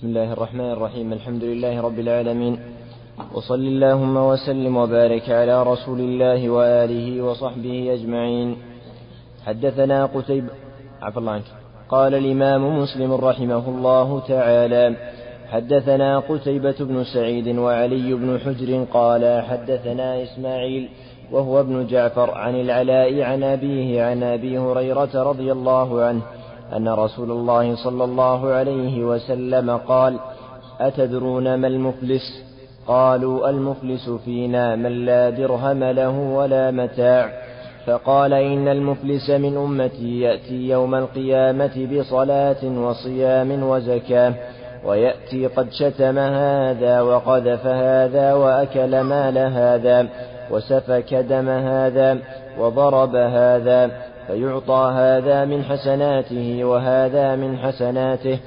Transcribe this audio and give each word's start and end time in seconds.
بسم 0.00 0.08
الله 0.08 0.32
الرحمن 0.32 0.70
الرحيم. 0.70 1.12
الحمد 1.12 1.44
لله 1.44 1.80
رب 1.80 1.98
العالمين. 1.98 2.58
وصل 3.34 3.60
اللهم 3.60 4.16
وسلم 4.16 4.76
وبارك 4.76 5.30
على 5.30 5.62
رسول 5.62 6.00
الله 6.00 6.50
وآله 6.50 7.22
وصحبه 7.22 7.94
أجمعين. 7.94 8.56
حدثنا 9.46 10.06
قتيب 10.06 10.44
عفى 11.02 11.18
الله 11.18 11.32
عنك. 11.32 11.44
قال 11.88 12.14
الإمام 12.14 12.78
مسلم 12.78 13.12
رحمه 13.12 13.68
الله 13.68 14.20
تعالى 14.28 14.96
حدثنا 15.50 16.18
قتيبة 16.18 16.76
بن 16.80 17.04
سعيد 17.04 17.58
وعلي 17.58 18.14
بن 18.14 18.38
حجر 18.38 18.84
قال 18.92 19.42
حدثنا 19.42 20.22
إسماعيل 20.22 20.88
وهو 21.32 21.60
ابن 21.60 21.86
جعفر 21.86 22.30
عن 22.30 22.54
العلاء 22.60 23.22
عن 23.22 23.42
أبيه 23.42 24.02
عن 24.02 24.22
أبي 24.22 24.58
هريرة 24.58 25.22
رضي 25.22 25.52
الله 25.52 26.02
عنه 26.02 26.22
أن 26.76 26.88
رسول 26.88 27.30
الله 27.30 27.76
صلى 27.76 28.04
الله 28.04 28.48
عليه 28.48 29.04
وسلم 29.04 29.76
قال 29.76 30.18
أتدرون 30.80 31.54
ما 31.54 31.66
المفلس؟ 31.66 32.42
قالوا 32.86 33.50
المفلس 33.50 34.10
فينا 34.10 34.76
من 34.76 35.04
لا 35.04 35.30
درهم 35.30 35.84
له 35.84 36.18
ولا 36.18 36.70
متاع. 36.70 37.32
فقال 37.86 38.32
إن 38.32 38.68
المفلس 38.68 39.30
من 39.30 39.56
أمتي 39.56 40.20
يأتي 40.20 40.68
يوم 40.68 40.94
القيامة 40.94 41.88
بصلاة 41.92 42.64
وصيام 42.64 43.62
وزكاة 43.62 44.34
ويأتي 44.84 45.46
قد 45.46 45.72
شتم 45.72 46.18
هذا 46.18 47.00
وقذف 47.00 47.66
هذا 47.66 48.34
وأكل 48.34 49.00
مال 49.00 49.38
هذا 49.38 50.08
وسفك 50.50 51.14
دم 51.14 51.48
هذا 51.48 52.18
وضرب 52.58 53.14
هذا. 53.16 53.90
فيعطى 54.30 54.92
هذا 54.94 55.44
من 55.44 55.64
حسناته 55.64 56.64
وهذا 56.64 57.36
من 57.36 57.58
حسناته 57.58 58.38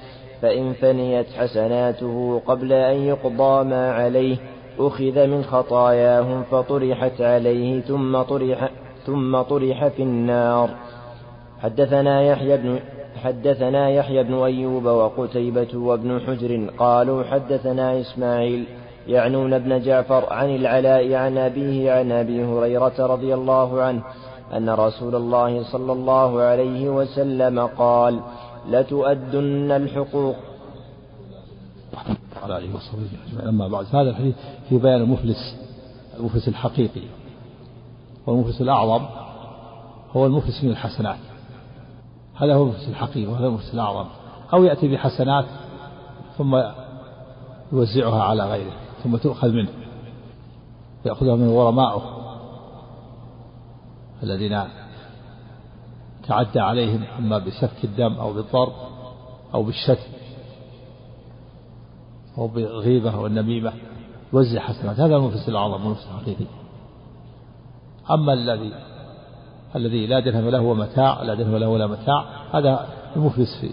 فإن 0.42 0.73
فنيت 0.73 1.26
حسناته 1.38 2.42
قبل 2.48 2.73
أن 2.73 2.96
يقضى 2.96 3.64
ما 3.64 3.92
عليه 3.92 4.38
أخذ 4.80 5.28
من 5.28 5.44
خطاياهم 5.44 6.44
فطرحت 6.44 7.22
عليه 7.22 7.81
ثم 7.81 8.22
طرح 8.22 8.70
ثم 9.06 9.42
طرح 9.42 9.88
في 9.88 10.04
النار. 10.04 10.70
حدثنا 11.59 12.22
يحيى 12.22 12.58
بن 12.58 12.80
حدثنا 13.23 13.89
يحيى 13.89 14.23
بن 14.23 14.34
أيوب 14.34 14.86
وقتيبة 14.86 15.78
وابن 15.78 16.20
حجر 16.28 16.70
قالوا 16.78 17.23
حدثنا 17.23 18.00
إسماعيل 18.00 18.66
يعنون 19.08 19.54
ابن 19.54 19.81
جعفر 19.81 20.34
عن 20.34 20.56
العلاء 20.56 21.14
عن 21.14 21.38
أبيه 21.38 21.92
عن 21.92 22.11
أبي 22.11 22.44
هريرة 22.44 22.94
رضي 23.00 23.34
الله 23.34 23.81
عنه 23.81 24.04
أن 24.58 24.70
رسول 24.70 25.16
الله 25.16 25.72
صلى 25.72 25.92
الله 25.92 26.42
عليه 26.42 26.90
وسلم 26.90 27.59
قال 27.59 28.20
لتؤدن 28.70 29.72
الحقوق. 29.72 30.36
على 32.44 32.58
آله 32.58 32.76
وصحبه 32.76 33.50
أما 33.50 33.68
بعد 33.68 33.86
هذا 33.86 34.10
الحديث 34.10 34.36
في 34.70 34.78
بيان 34.78 35.02
المفلس 35.02 35.56
المفلس 36.20 36.48
الحقيقي 36.48 37.02
والمفلس 38.28 38.62
الأعظم 38.62 39.06
هو 40.12 40.26
المفلس 40.26 40.64
من 40.64 40.70
الحسنات. 40.70 41.20
هذا 42.36 42.56
هو 42.56 42.64
المفلس 42.64 42.90
الحقيقي 42.90 43.32
وهذا 43.32 43.48
المفلس 43.48 43.73
الأعظم. 43.73 44.06
أو 44.54 44.64
يأتي 44.64 44.88
بحسنات 44.88 45.45
ثم 46.38 46.62
يوزعها 47.72 48.23
على 48.23 48.44
غيره 48.45 48.73
ثم 49.04 49.17
تؤخذ 49.17 49.50
منه 49.50 49.70
يأخذها 51.06 51.36
من 51.36 51.50
غرمائه. 51.50 52.23
الذين 54.24 54.64
تعدى 56.28 56.60
عليهم 56.60 57.04
إما 57.20 57.38
بسفك 57.38 57.84
الدم 57.84 58.14
أو 58.14 58.34
بالضرب 58.34 58.74
أو 59.54 59.64
بالشتم 59.64 60.12
أو 62.38 62.48
بالغيبة 62.48 63.20
والنميمة 63.20 63.74
يوزع 64.34 64.60
حسنات. 64.60 65.00
هذا 65.00 65.16
المفلس 65.16 65.50
الأعظم 65.50 65.84
المفلس 65.84 66.08
الحقيقي. 66.08 66.46
أما 68.12 68.33
الذي 68.33 68.73
الذي 69.76 70.08
لا 70.08 70.20
درهم 70.20 70.50
له 70.50 70.62
ومتاع 70.62 71.23
لا 71.23 71.33
درهم 71.33 71.56
له 71.56 71.67
ولا 71.67 71.88
متاع 71.88 72.26
هذا 72.54 72.88
المفلس 73.16 73.62
في 73.62 73.70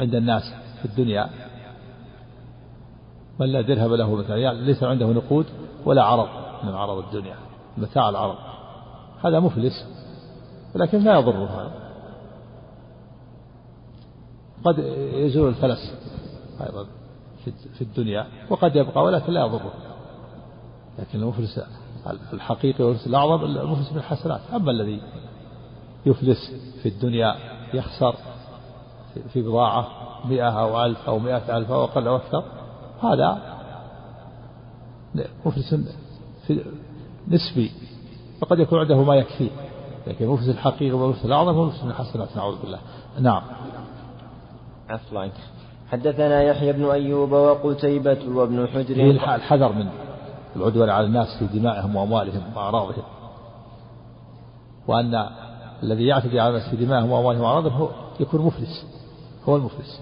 عند 0.00 0.14
الناس 0.14 0.42
في 0.78 0.84
الدنيا. 0.84 1.30
من 3.40 3.46
لا 3.46 3.60
درهم 3.60 3.94
له 3.94 4.14
متاع 4.14 4.36
يعني 4.36 4.60
ليس 4.60 4.82
عنده 4.82 5.06
نقود 5.06 5.46
ولا 5.84 6.02
عرض 6.02 6.28
من 6.64 6.74
عرض 6.74 7.04
الدنيا 7.04 7.36
متاع 7.78 8.08
العرض. 8.08 8.51
هذا 9.24 9.40
مفلس 9.40 9.84
ولكن 10.74 10.98
لا 10.98 11.18
يضره 11.18 11.46
هذا 11.46 11.82
قد 14.64 14.78
يزول 15.14 15.48
الفلس 15.48 15.94
أيضا 16.60 16.86
في 17.74 17.82
الدنيا 17.82 18.26
وقد 18.50 18.76
يبقى 18.76 19.02
ولكن 19.04 19.32
لا 19.32 19.40
يضره. 19.40 19.72
لكن 20.98 21.18
المفلس 21.18 21.60
الحقيقي 22.32 22.84
والمفلس 22.84 23.06
الأعظم 23.06 23.44
المفلس 23.44 23.90
بالحسنات. 23.90 24.40
أما 24.54 24.70
الذي 24.70 25.00
يفلس 26.06 26.52
في 26.82 26.88
الدنيا 26.88 27.34
يخسر 27.74 28.16
في 29.32 29.42
بضاعة 29.42 29.88
مئة 30.24 30.60
أو 30.60 30.84
ألف 30.84 31.08
أو 31.08 31.18
مئة 31.18 31.56
ألف 31.56 31.70
أو 31.70 31.84
أقل 31.84 32.08
أو 32.08 32.16
أكثر 32.16 32.44
هذا 33.02 33.58
مفلس 35.46 35.74
نسبي 37.28 37.70
فقد 38.42 38.58
يكون 38.58 38.78
عنده 38.78 39.02
ما 39.02 39.14
يكفيه 39.14 39.50
لكن 40.06 40.24
المفلس 40.24 40.48
الحقيقي 40.48 40.92
والمفلس 40.92 41.24
الأعظم 41.24 41.54
هو 41.54 41.62
المفلس 41.62 41.84
من 41.84 41.90
الحسنات 41.90 42.36
نعوذ 42.36 42.62
بالله. 42.62 42.78
نعم. 43.20 43.42
عفوا 44.88 45.28
حدثنا 45.90 46.42
يحيى 46.42 46.72
بن 46.72 46.84
أيوب 46.84 47.32
وقتيبة 47.32 48.18
وابن 48.28 48.68
حجر. 48.68 49.10
الحذر 49.34 49.72
من 49.72 49.88
العدوان 50.56 50.90
على 50.90 51.06
الناس 51.06 51.26
في 51.38 51.58
دمائهم 51.58 51.96
وأموالهم 51.96 52.42
وأعراضهم. 52.56 53.02
وأن 54.88 55.26
الذي 55.82 56.06
يعتدي 56.06 56.40
على 56.40 56.48
الناس 56.48 56.70
في 56.70 56.76
دمائهم 56.76 57.10
وأموالهم 57.10 57.42
وأعراضهم 57.42 57.72
هو 57.72 57.88
يكون 58.20 58.40
مفلس. 58.40 58.86
هو 59.48 59.56
المفلس. 59.56 60.00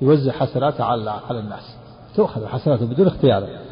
يوزع 0.00 0.32
حسناته 0.32 0.84
على 0.84 1.10
على 1.10 1.38
الناس. 1.38 1.76
تؤخذ 2.16 2.46
حسناته 2.46 2.86
بدون 2.86 3.06
اختياره 3.06 3.63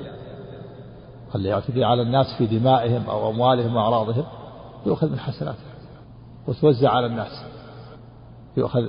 اللي 1.34 1.48
يعتدي 1.48 1.84
على 1.84 2.02
الناس 2.02 2.26
في 2.38 2.46
دمائهم 2.46 3.10
أو 3.10 3.30
أموالهم 3.30 3.76
وأعراضهم 3.76 4.24
يؤخذ 4.86 5.10
من 5.10 5.18
حسناته 5.18 5.58
وتوزع 6.48 6.90
على 6.90 7.06
الناس. 7.06 7.44
يؤخذ 8.56 8.82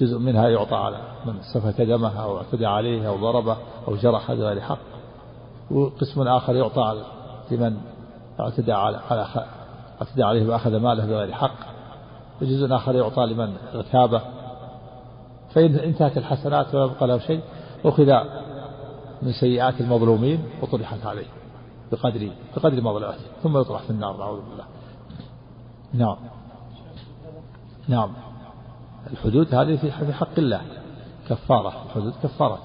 جزء 0.00 0.18
منها 0.18 0.48
يعطى 0.48 0.74
على 0.74 1.00
من 1.26 1.34
سفك 1.54 1.80
دمه 1.80 2.22
أو 2.22 2.38
اعتدى 2.38 2.66
عليه 2.66 3.08
أو 3.08 3.16
ضربه 3.16 3.56
أو 3.88 3.96
جرح 3.96 4.32
بغير 4.32 4.60
حق. 4.60 4.78
وقسم 5.70 6.28
آخر 6.28 6.56
يعطى 6.56 7.02
لمن 7.50 7.76
اعتدى 8.40 8.72
على 8.72 9.00
على 9.10 9.26
اعتدى 10.02 10.22
عليه 10.22 10.48
وأخذ 10.48 10.76
ماله 10.76 11.06
بغير 11.06 11.32
حق. 11.32 11.56
وجزء 12.42 12.76
آخر 12.76 12.94
يعطى 12.94 13.26
لمن 13.26 13.56
اغتابه 13.74 14.22
فإن 15.54 15.74
انتهت 15.74 16.18
الحسنات 16.18 16.74
ولا 16.74 16.84
يبقى 16.84 17.06
له 17.06 17.18
شيء 17.18 17.40
أخذ 17.84 18.12
من 19.22 19.32
سيئات 19.40 19.80
المظلومين 19.80 20.44
وطرحت 20.62 21.06
عليه. 21.06 21.37
بقدر 21.92 22.30
بقدر 22.56 22.80
مظلمته 22.80 23.24
ثم 23.42 23.58
يطرح 23.58 23.82
في 23.82 23.90
النار 23.90 24.16
نعوذ 24.16 24.40
بالله. 24.40 24.64
نعم. 25.92 26.16
نعم. 27.88 28.12
الحدود 29.10 29.54
هذه 29.54 29.76
في 29.76 30.12
حق 30.12 30.38
الله. 30.38 30.62
كفارة 31.28 31.84
الحدود 31.86 32.12
كفارة. 32.22 32.58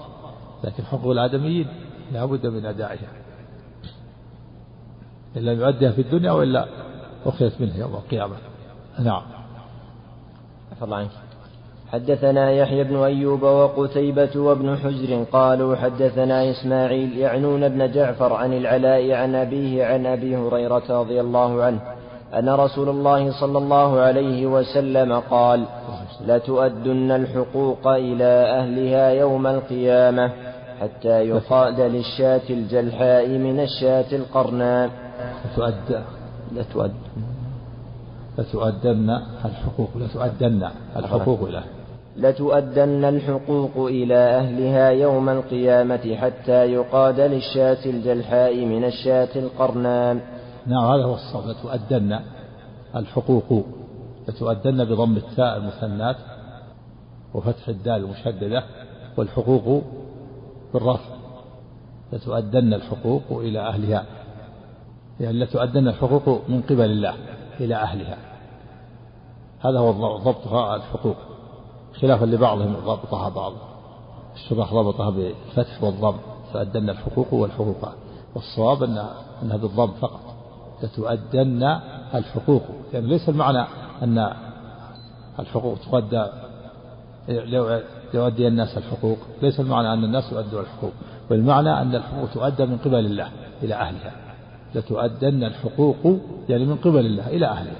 لكن 0.64 0.84
حقوق 0.84 1.12
الآدميين 1.12 1.68
لا 2.12 2.26
بد 2.26 2.48
من 2.48 2.66
أدائها. 2.66 3.08
إن 5.38 5.42
لم 5.42 5.60
يؤديها 5.60 5.92
في 5.92 6.02
الدنيا 6.02 6.32
وإلا 6.32 6.68
أخذت 7.26 7.62
منه 7.62 7.78
يوم 7.78 7.94
القيامة. 7.94 8.36
نعم. 9.00 9.24
عفى 10.72 10.86
الله 10.86 10.98
عنك. 10.98 11.12
حدثنا 11.94 12.52
يحيى 12.52 12.84
بن 12.84 12.96
أيوب 13.04 13.44
وقتيبة 13.44 14.30
وابن 14.36 14.78
حجر 14.78 15.24
قالوا 15.32 15.76
حدثنا 15.76 16.52
إسماعيل 16.52 17.18
يعنون 17.18 17.64
ابن 17.64 17.92
جعفر 17.92 18.34
عن 18.34 18.54
العلاء 18.54 19.12
عن 19.12 19.36
أبيه 19.36 19.86
عن 19.86 20.06
أبي 20.06 20.38
هريرة 20.38 20.84
رضي 20.90 21.22
الله 21.22 21.64
عنه 21.64 21.80
أن 22.34 22.50
رسول 22.50 22.90
الله 22.90 23.40
صلى 23.40 23.58
الله 23.58 24.00
عليه 24.00 24.46
وسلم 24.46 25.20
قال 25.20 25.66
لتؤدن 26.28 27.12
الحقوق 27.12 27.88
إلى 27.88 28.32
أهلها 28.60 29.10
يوم 29.10 29.48
القيامة 29.48 30.32
حتى 30.82 31.22
يقاد 31.30 31.80
للشاة 31.82 32.42
الجلحاء 32.50 33.28
من 33.28 33.60
الشاة 33.60 34.16
القرناء. 34.16 34.90
لتؤدى 35.46 36.00
لتؤد 36.56 36.94
لتؤدن 38.38 39.10
الحقوق 39.46 39.90
لتؤدن 39.96 40.70
الحقوق 40.98 41.44
إلى 41.44 41.64
لتؤدن 42.18 43.06
الحقوق 43.06 43.88
إلى 43.88 44.16
أهلها 44.16 44.90
يوم 44.90 45.30
القيامة 45.30 46.16
حتى 46.16 46.66
يقاد 46.66 47.20
للشاة 47.20 47.86
الجلحاء 47.86 48.66
من 48.66 48.84
الشاة 48.84 49.30
القرناء 49.36 50.18
نعم 50.68 50.86
هذا 50.86 51.04
هو 51.04 51.14
الصواب 51.16 51.48
لتؤدن 51.48 52.20
الحقوق 52.96 53.66
لتؤدن 54.28 54.86
بضم 54.86 55.18
التاء 55.18 55.58
المثنات 55.58 56.16
وفتح 57.34 57.68
الدال 57.68 57.96
المشددة 57.96 58.64
والحقوق 59.18 59.84
بالرفع. 60.74 61.14
لتؤدن 62.14 62.74
الحقوق 62.74 63.24
إلى 63.32 63.60
أهلها 63.60 64.06
يعني 65.20 65.40
لتؤدن 65.40 65.88
الحقوق 65.88 66.50
من 66.50 66.62
قبل 66.62 66.82
الله 66.86 67.16
إلى 67.60 67.76
أهلها. 67.76 68.18
هذا 69.60 69.80
هو 69.80 70.18
ضبطها 70.18 70.76
الحقوق. 70.76 71.16
خلافا 72.02 72.26
لبعضهم 72.26 72.76
ضبطها 72.86 73.30
بعض. 73.30 73.54
الشرح 74.36 74.74
ضبطها 74.74 75.10
بالفتح 75.10 75.84
والضم 75.84 76.16
تؤدن 76.54 76.90
الحقوق 76.90 77.34
والحقوق 77.34 77.90
والصواب 78.36 78.84
أنها, 78.84 79.14
أنها 79.44 79.58
بالضم 79.58 79.92
فقط. 79.92 80.20
لتؤدن 80.84 81.64
الحقوق. 82.16 82.62
يعني 82.94 83.08
ليس 83.08 83.30
المعنى 83.30 83.66
أن 84.04 84.34
الحقوق 85.40 85.78
تؤدى 85.92 86.26
يؤدي 88.14 88.48
الناس 88.48 88.78
الحقوق. 88.78 89.18
ليس 89.42 89.60
المعنى 89.60 89.94
أن 89.94 90.04
الناس 90.04 90.32
يؤدوا 90.32 90.62
الحقوق. 90.62 90.92
والمعنى 91.30 91.82
أن 91.82 91.96
الحقوق 91.96 92.30
تؤدى 92.34 92.66
من 92.66 92.78
قبل 92.78 93.06
الله 93.06 93.30
إلى 93.64 93.74
أهلها. 93.74 94.12
لتؤدن 94.76 95.44
الحقوق 95.44 96.18
يعني 96.50 96.66
من 96.66 96.76
قبل 96.76 97.06
الله 97.06 97.28
إلى 97.28 97.46
أهلها. 97.46 97.76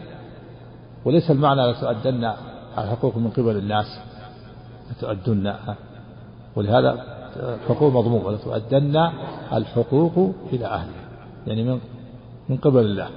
وليس 1.06 1.32
المعنى 1.32 1.72
لتؤدن 1.72 2.34
الحقوق 2.78 3.18
من 3.18 3.30
قبل 3.30 3.58
الناس 3.58 4.00
لتؤدن 4.92 5.56
ولهذا 6.56 7.04
الحقوق 7.36 7.94
مضمومة 7.94 8.32
لتؤدن 8.32 9.12
الحقوق 9.54 10.34
إلى 10.54 10.66
أهلها 10.66 11.04
يعني 11.48 11.64
من 11.64 11.80
من 12.50 12.58
قبل 12.58 12.80
الله. 12.80 13.10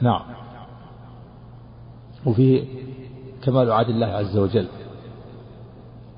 نعم. 0.00 0.22
وفيه 2.26 2.64
كمال 3.42 3.72
عدل 3.72 3.90
الله 3.90 4.06
عز 4.06 4.36
وجل 4.36 4.68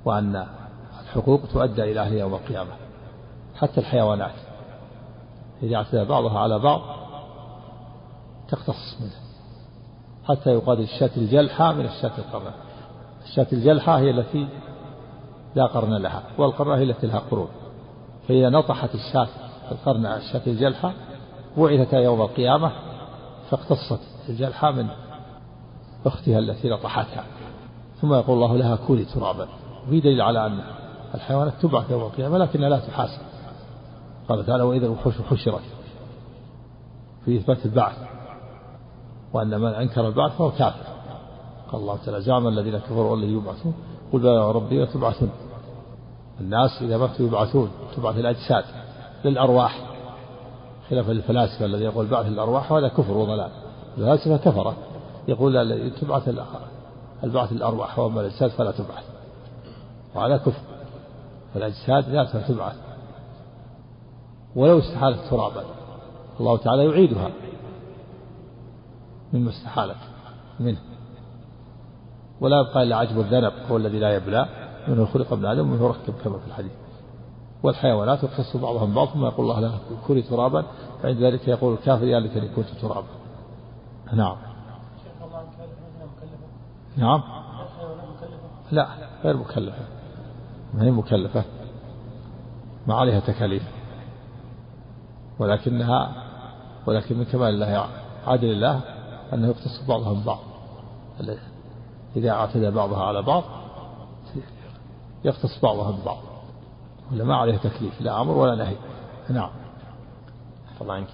وأن 0.04 0.46
الحقوق 1.02 1.40
تؤدى 1.52 1.82
إلى 1.82 2.00
أهلها 2.00 2.18
يوم 2.18 2.34
القيامة 2.34 2.70
حتى 3.56 3.80
الحيوانات. 3.80 4.34
إذا 5.62 5.76
اعتدى 5.76 6.04
بعضها 6.04 6.38
على 6.38 6.58
بعض 6.58 6.80
تقتص 8.48 8.96
منه 9.00 9.25
حتى 10.28 10.50
يقال 10.50 10.80
الشاة 10.80 11.10
الجلحة 11.16 11.72
من 11.72 11.84
الشاة 11.84 12.12
القرنة 12.18 12.54
الشاة 13.24 13.46
الجلحة 13.52 13.98
هي 13.98 14.10
التي 14.10 14.48
لا 15.54 15.66
قرن 15.66 15.96
لها 15.96 16.22
والقرنة 16.38 16.74
هي 16.74 16.82
التي 16.82 17.06
لها 17.06 17.18
قرون. 17.18 17.48
فإذا 18.28 18.48
نطحت 18.48 18.94
الشاة 18.94 19.28
القرن 19.70 20.06
الشاة 20.06 20.42
الجلحة 20.46 20.92
بعثتا 21.56 21.98
يوم 21.98 22.22
القيامة 22.22 22.72
فاقتصت 23.50 24.00
الجلحة 24.28 24.70
من 24.70 24.86
أختها 26.06 26.38
التي 26.38 26.68
نطحتها. 26.68 27.24
ثم 28.00 28.14
يقول 28.14 28.36
الله 28.36 28.56
لها 28.56 28.76
كوني 28.76 29.04
ترابا. 29.04 29.48
وفي 29.86 30.00
دليل 30.00 30.20
على 30.20 30.46
أن 30.46 30.60
الحيوانات 31.14 31.52
تبعث 31.62 31.90
يوم 31.90 32.02
القيامة 32.02 32.38
لكنها 32.38 32.68
لا 32.68 32.78
تحاسب. 32.78 33.22
قال 34.28 34.46
تعالى 34.46 34.62
وإذا 34.62 34.86
الوحوش 34.86 35.14
حشرت. 35.30 35.62
في 37.24 37.36
إثبات 37.36 37.66
البعث. 37.66 38.15
وأن 39.32 39.60
من 39.60 39.68
أنكر 39.68 40.08
البعث 40.08 40.32
فهو 40.36 40.50
كافر. 40.50 40.84
قال 41.72 41.80
الله 41.80 41.96
تعالى 42.04 42.20
زعم 42.20 42.48
الذين 42.48 42.78
كفروا 42.78 43.16
لن 43.16 43.38
يبعثون 43.38 43.74
قل 44.12 44.24
يا 44.24 44.50
ربي 44.50 44.84
لتبعثون 44.84 45.30
الناس 46.40 46.82
إذا 46.82 46.98
ماتوا 46.98 47.26
يبعثون 47.26 47.70
تبعث 47.96 48.18
الأجساد 48.18 48.64
للأرواح. 49.24 49.80
خلاف 50.90 51.10
الفلاسفة 51.10 51.64
الذي 51.64 51.84
يقول 51.84 52.06
بعث 52.06 52.26
الأرواح 52.26 52.72
وهذا 52.72 52.88
كفر 52.88 53.12
وضلال. 53.12 53.50
الفلاسفة 53.98 54.36
كفرة. 54.36 54.76
يقول 55.28 55.92
تبعث 56.00 56.28
البعث 57.24 57.52
الأرواح 57.52 57.98
وأما 57.98 58.20
الأجساد 58.20 58.50
فلا 58.50 58.70
تبعث. 58.70 59.04
وهذا 60.14 60.36
كفر. 60.36 60.60
فالأجساد 61.54 62.08
لا 62.08 62.24
تبعث. 62.48 62.76
ولو 64.56 64.78
استحالت 64.78 65.18
ترابا. 65.30 65.64
الله 66.40 66.56
تعالى 66.56 66.84
يعيدها. 66.84 67.30
مما 69.36 69.50
استحالت 69.50 69.96
منه. 70.60 70.78
ولا 72.40 72.60
يبقى 72.60 72.82
إلا 72.82 72.96
عجب 72.96 73.20
الذنب 73.20 73.52
هو 73.70 73.76
الذي 73.76 73.98
لا 73.98 74.14
يبلى 74.14 74.46
منه 74.88 75.06
خلق 75.06 75.32
ابن 75.32 75.46
آدم 75.46 75.60
ومنه 75.60 75.86
ركب 75.86 76.14
كما 76.24 76.38
في 76.38 76.46
الحديث. 76.46 76.72
والحيوانات 77.62 78.22
يختص 78.22 78.56
بعضها 78.56 78.86
من 78.86 78.94
بعض 78.94 79.08
ثم 79.08 79.24
يقول 79.24 79.50
الله 79.50 79.60
لها 79.60 79.78
كوني 80.06 80.22
ترابا 80.22 80.64
فعند 81.02 81.22
ذلك 81.22 81.48
يقول 81.48 81.74
الكافر 81.74 82.04
يا 82.04 82.20
ليتني 82.20 82.48
كنت 82.48 82.68
ترابا. 82.82 83.06
نعم. 84.12 84.36
نعم. 86.96 87.22
لا 88.72 88.88
غير 89.24 89.36
مكلفة. 89.36 89.84
ما 90.74 90.82
هي 90.82 90.90
مكلفة؟ 90.90 91.44
ما 92.86 92.94
عليها 92.94 93.20
تكاليف. 93.20 93.62
ولكنها 95.38 96.26
ولكن 96.86 97.18
من 97.18 97.24
كمال 97.24 97.48
الله 97.48 97.88
عدل 98.26 98.52
الله 98.52 98.80
أنه 99.32 99.48
يختص 99.48 99.82
بعضها 99.88 100.12
من 100.12 100.22
بعض 100.22 100.38
إذا 102.16 102.30
اعتدى 102.30 102.70
بعضها 102.70 103.04
على 103.04 103.22
بعض 103.22 103.44
يختص 105.24 105.60
بعضها 105.62 105.92
من 105.92 105.98
بعض 106.06 106.18
ولا 107.12 107.24
ما 107.24 107.36
عليه 107.36 107.56
تكليف 107.56 108.00
لا 108.00 108.20
أمر 108.20 108.38
ولا 108.38 108.54
نهي. 108.54 108.76
نعم. 109.30 109.50
عنك. 110.88 111.08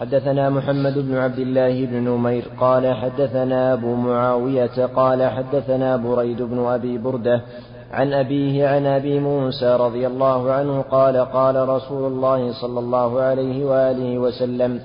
حدثنا 0.00 0.50
محمد 0.50 0.98
بن 0.98 1.16
عبد 1.16 1.38
الله 1.38 1.86
بن 1.86 1.94
نمير 1.94 2.48
قال 2.60 2.94
حدثنا 2.94 3.72
أبو 3.72 3.94
معاوية 3.94 4.86
قال 4.86 5.30
حدثنا 5.30 5.96
بريد 5.96 6.42
بن 6.42 6.58
أبي 6.58 6.98
بردة 6.98 7.42
عن 7.90 8.12
أبيه 8.12 8.68
عن 8.68 8.86
أبي 8.86 9.20
موسى 9.20 9.76
رضي 9.76 10.06
الله 10.06 10.52
عنه 10.52 10.82
قال 10.82 11.16
قال 11.16 11.68
رسول 11.68 12.12
الله 12.12 12.52
صلى 12.52 12.78
الله 12.80 13.20
عليه 13.20 13.64
وآله 13.64 14.18
وسلم 14.18 14.80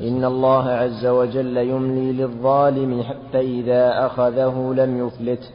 إن 0.00 0.24
الله 0.24 0.68
عز 0.68 1.06
وجل 1.06 1.56
يملي 1.56 2.12
للظالم 2.12 3.02
حتى 3.02 3.40
إذا 3.40 4.06
أخذه 4.06 4.74
لم 4.76 5.06
يفلته 5.06 5.48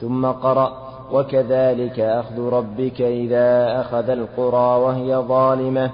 ثم 0.00 0.26
قرأ 0.26 0.86
وكذلك 1.12 2.00
أخذ 2.00 2.40
ربك 2.40 3.00
إذا 3.00 3.80
أخذ 3.80 4.10
القرى 4.10 4.80
وهي 4.82 5.16
ظالمة 5.16 5.90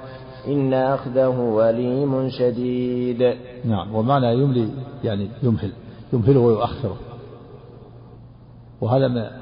إن 0.48 0.74
أخذه 0.74 1.70
أليم 1.70 2.28
شديد. 2.28 3.34
نعم 3.64 3.94
ومعنى 3.94 4.34
يملي 4.34 4.68
يعني 5.04 5.28
يمهل 5.42 5.72
يمهله 6.12 6.40
ويؤخره. 6.40 6.96
وهذا 8.80 9.41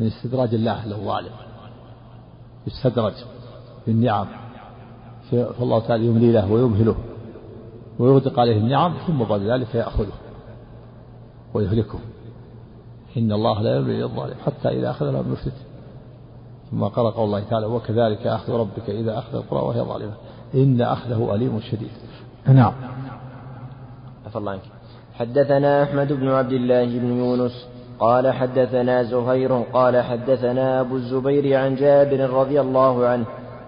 من 0.00 0.06
استدراج 0.06 0.54
الله 0.54 0.86
للظالم 0.86 1.32
يستدرج 2.66 3.12
بالنعم. 3.86 4.26
فالله 5.30 5.80
تعالى 5.80 6.06
يملي 6.06 6.32
له 6.32 6.52
ويمهله. 6.52 6.96
ويغدق 7.98 8.40
عليه 8.40 8.56
النعم 8.56 8.94
ثم 9.06 9.24
بعد 9.24 9.40
ذلك 9.40 9.74
يأخذه 9.74 10.12
ويهلكه. 11.54 11.98
إن 13.16 13.32
الله 13.32 13.62
لا 13.62 13.76
يملي 13.76 14.00
للظالم 14.00 14.34
حتى 14.46 14.68
إذا 14.68 14.90
أخذ 14.90 15.10
له 15.10 15.24
يفلت 15.32 15.54
ثم 16.70 16.84
قال 16.84 17.14
قول 17.14 17.24
الله 17.24 17.40
تعالى 17.40 17.66
وكذلك 17.66 18.26
أخذ 18.26 18.52
ربك 18.52 18.90
إذا 18.90 19.18
أخذ 19.18 19.34
القرى 19.34 19.60
وهي 19.60 19.80
ظالمة. 19.80 20.14
إن 20.54 20.80
أخذه 20.80 21.34
أليم 21.34 21.60
شديد. 21.60 21.90
نعم. 22.46 22.72
عفى 24.26 24.36
الله 24.36 24.52
عنك. 24.52 24.62
حدثنا 25.14 25.82
أحمد 25.82 26.12
بن 26.12 26.28
عبد 26.28 26.52
الله 26.52 26.98
بن 26.98 27.12
يونس 27.18 27.66
قال 28.00 28.32
حدثنا 28.32 29.02
زهير 29.02 29.62
قال 29.72 30.02
حدثنا 30.02 30.80
أبو 30.80 30.96
الزبير 30.96 31.58
عن 31.58 31.74
جابر 31.74 32.30
رضي 32.30 32.60
الله 32.60 33.06
عنه 33.06 33.24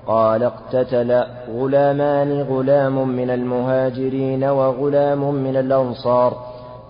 قال 0.07 0.43
اقتتل 0.43 1.25
غلامان 1.55 2.43
غلام 2.43 3.09
من 3.09 3.31
المهاجرين 3.31 4.45
وغلام 4.45 5.35
من 5.35 5.57
الأنصار. 5.57 6.37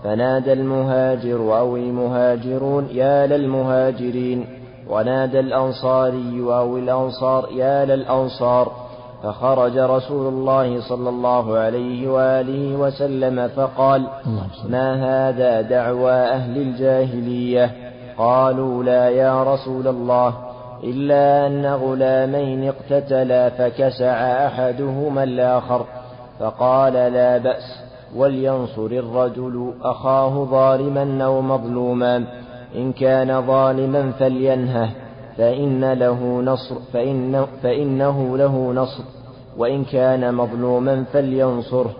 فنادى 0.03 0.53
المهاجر 0.53 1.57
أو 1.59 1.77
المهاجرون 1.77 2.87
يا 2.91 3.27
للمهاجرين. 3.27 4.45
ونادى 4.89 5.39
الأنصاري 5.39 6.41
أو 6.41 6.77
الأنصار 6.77 7.49
يا 7.55 7.85
للأنصار. 7.85 8.71
فخرج 9.23 9.77
رسول 9.77 10.33
الله 10.33 10.81
صلى 10.89 11.09
الله 11.09 11.57
عليه 11.57 12.09
وآله 12.09 12.75
وسلم 12.75 13.47
فقال 13.47 14.07
ما 14.69 14.93
هذا 14.95 15.61
دعوى 15.61 16.11
أهل 16.11 16.57
الجاهلية؟ 16.57 17.71
قالوا 18.17 18.83
لا 18.83 19.09
يا 19.09 19.43
رسول 19.43 19.87
الله 19.87 20.33
إلا 20.83 21.47
أن 21.47 21.65
غلامين 21.65 22.67
اقتتلا 22.67 23.49
فكسع 23.49 24.47
أحدهما 24.47 25.23
الآخر. 25.23 25.85
فقال 26.39 26.93
لا 26.93 27.37
بأس 27.37 27.79
ولينصر 28.15 28.85
الرجل 28.85 29.73
أخاه 29.83 30.43
ظالما 30.43 31.23
أو 31.25 31.41
مظلوما 31.41 32.23
إن 32.75 32.93
كان 32.93 33.41
ظالما 33.47 34.11
فلينهه. 34.11 34.89
فإن 35.37 35.93
له 35.93 36.41
نصر 36.41 36.75
فإن 36.93 37.45
فإنه 37.63 38.37
له 38.37 38.73
نصر 38.73 39.03
وإن 39.57 39.83
كان 39.83 40.35
مظلوما 40.35 41.03
فلينصره. 41.13 41.91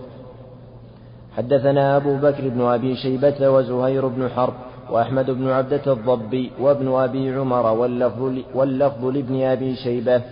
حدثنا 1.36 1.96
أبو 1.96 2.16
بكر 2.16 2.48
بن 2.48 2.60
أبي 2.60 2.96
شيبة 2.96 3.50
وزهير 3.50 4.06
بن 4.06 4.28
حرب 4.28 4.54
وأحمد 4.90 5.30
بن 5.30 5.48
عبدة 5.48 5.92
الضبي 5.92 6.50
وابن 6.60 6.88
أبي 6.88 7.34
عمر 7.34 7.66
واللفظ, 7.66 8.32
واللفظ 8.54 9.04
لابن 9.04 9.42
أبي 9.42 9.76
شيبة. 9.76 10.22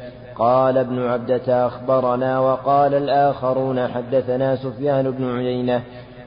قال 0.41 0.79
ابن 0.79 1.03
عبدة 1.03 1.67
أخبرنا 1.67 2.39
وقال 2.41 2.95
الآخرون 2.95 3.89
حدثنا 3.89 4.57
سفيان 4.57 5.11
بن 5.11 5.37
عيينة 5.37 5.83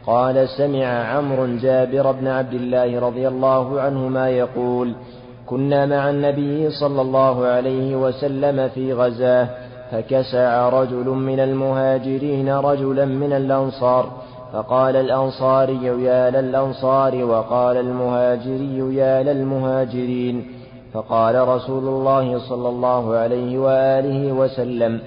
قال 0.05 0.49
سمع 0.57 0.85
عمرو 0.85 1.45
جابر 1.45 2.11
بن 2.11 2.27
عبد 2.27 2.53
الله 2.53 2.99
رضي 2.99 3.27
الله 3.27 3.81
عنهما 3.81 4.29
يقول 4.29 4.95
كنا 5.45 5.85
مع 5.85 6.09
النبي 6.09 6.69
صلى 6.69 7.01
الله 7.01 7.45
عليه 7.45 7.95
وسلم 7.95 8.69
في 8.69 8.93
غزاة 8.93 9.47
فكسع 9.91 10.69
رجل 10.69 11.05
من 11.09 11.39
المهاجرين 11.39 12.49
رجلا 12.49 13.05
من 13.05 13.33
الأنصار 13.33 14.11
فقال 14.53 14.95
الأنصاري 14.95 15.85
يا 16.03 16.29
للأنصار 16.29 17.25
وقال 17.25 17.77
المهاجري 17.77 18.95
يا 18.95 19.23
للمهاجرين 19.23 20.45
فقال 20.93 21.47
رسول 21.47 21.83
الله 21.87 22.39
صلى 22.39 22.69
الله 22.69 23.15
عليه 23.15 23.57
وآله 23.57 24.31
وسلم 24.31 24.99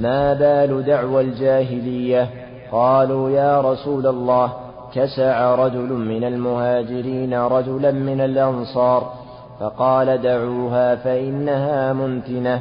ما 0.00 0.34
بال 0.34 0.84
دعوى 0.84 1.20
الجاهلية؟ 1.22 2.28
قالوا 2.72 3.30
يا 3.30 3.60
رسول 3.60 4.06
الله 4.06 4.52
كسع 4.94 5.54
رجل 5.54 5.92
من 5.92 6.24
المهاجرين 6.24 7.34
رجلا 7.34 7.90
من 7.90 8.20
الأنصار. 8.20 9.12
فقال 9.60 10.22
دعوها 10.22 10.96
فإنها 10.96 11.92
منتنة 11.92 12.60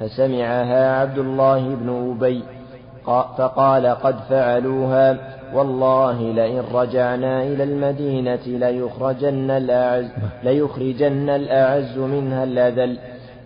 فسمعها 0.00 1.00
عبد 1.00 1.18
الله 1.18 1.58
بن 1.74 2.16
أبي. 2.16 2.42
فقال 3.38 3.86
قد 3.86 4.16
فعلوها 4.30 5.16
والله 5.54 6.22
لئن 6.22 6.62
رجعنا 6.74 7.42
إلى 7.42 7.64
المدينة 7.64 8.46
ليخرجن 8.46 9.50
الأعز, 9.50 10.08
ليخرجن 10.42 11.28
الأعز 11.28 11.98
منها 11.98 12.44
الأذل. 12.44 12.98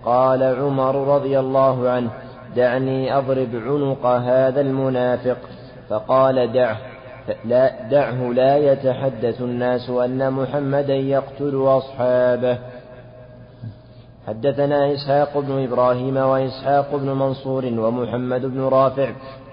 قال 0.05 0.43
عمر 0.43 1.15
رضي 1.15 1.39
الله 1.39 1.89
عنه 1.89 2.11
دعني 2.57 3.19
أضرب 3.19 3.49
عنق 3.55 4.07
هذا 4.07 4.61
المنافق. 4.61 5.39
فقال 5.89 6.53
دعه 6.53 6.77
لا 7.45 7.89
دعه 7.91 8.33
لا 8.33 8.57
يتحدث 8.57 9.41
الناس 9.41 9.91
أن 9.91 10.33
محمدا 10.33 10.95
يقتل 10.95 11.65
أصحابه. 11.67 12.59
حدثنا 14.27 14.95
إسحاق 14.95 15.39
بن 15.39 15.65
إبراهيم 15.65 16.17
وإسحاق 16.17 16.97
بن 16.97 17.09
منصور 17.09 17.65
ومحمد 17.65 18.47
بن 18.47 18.61
رافع 18.61 19.09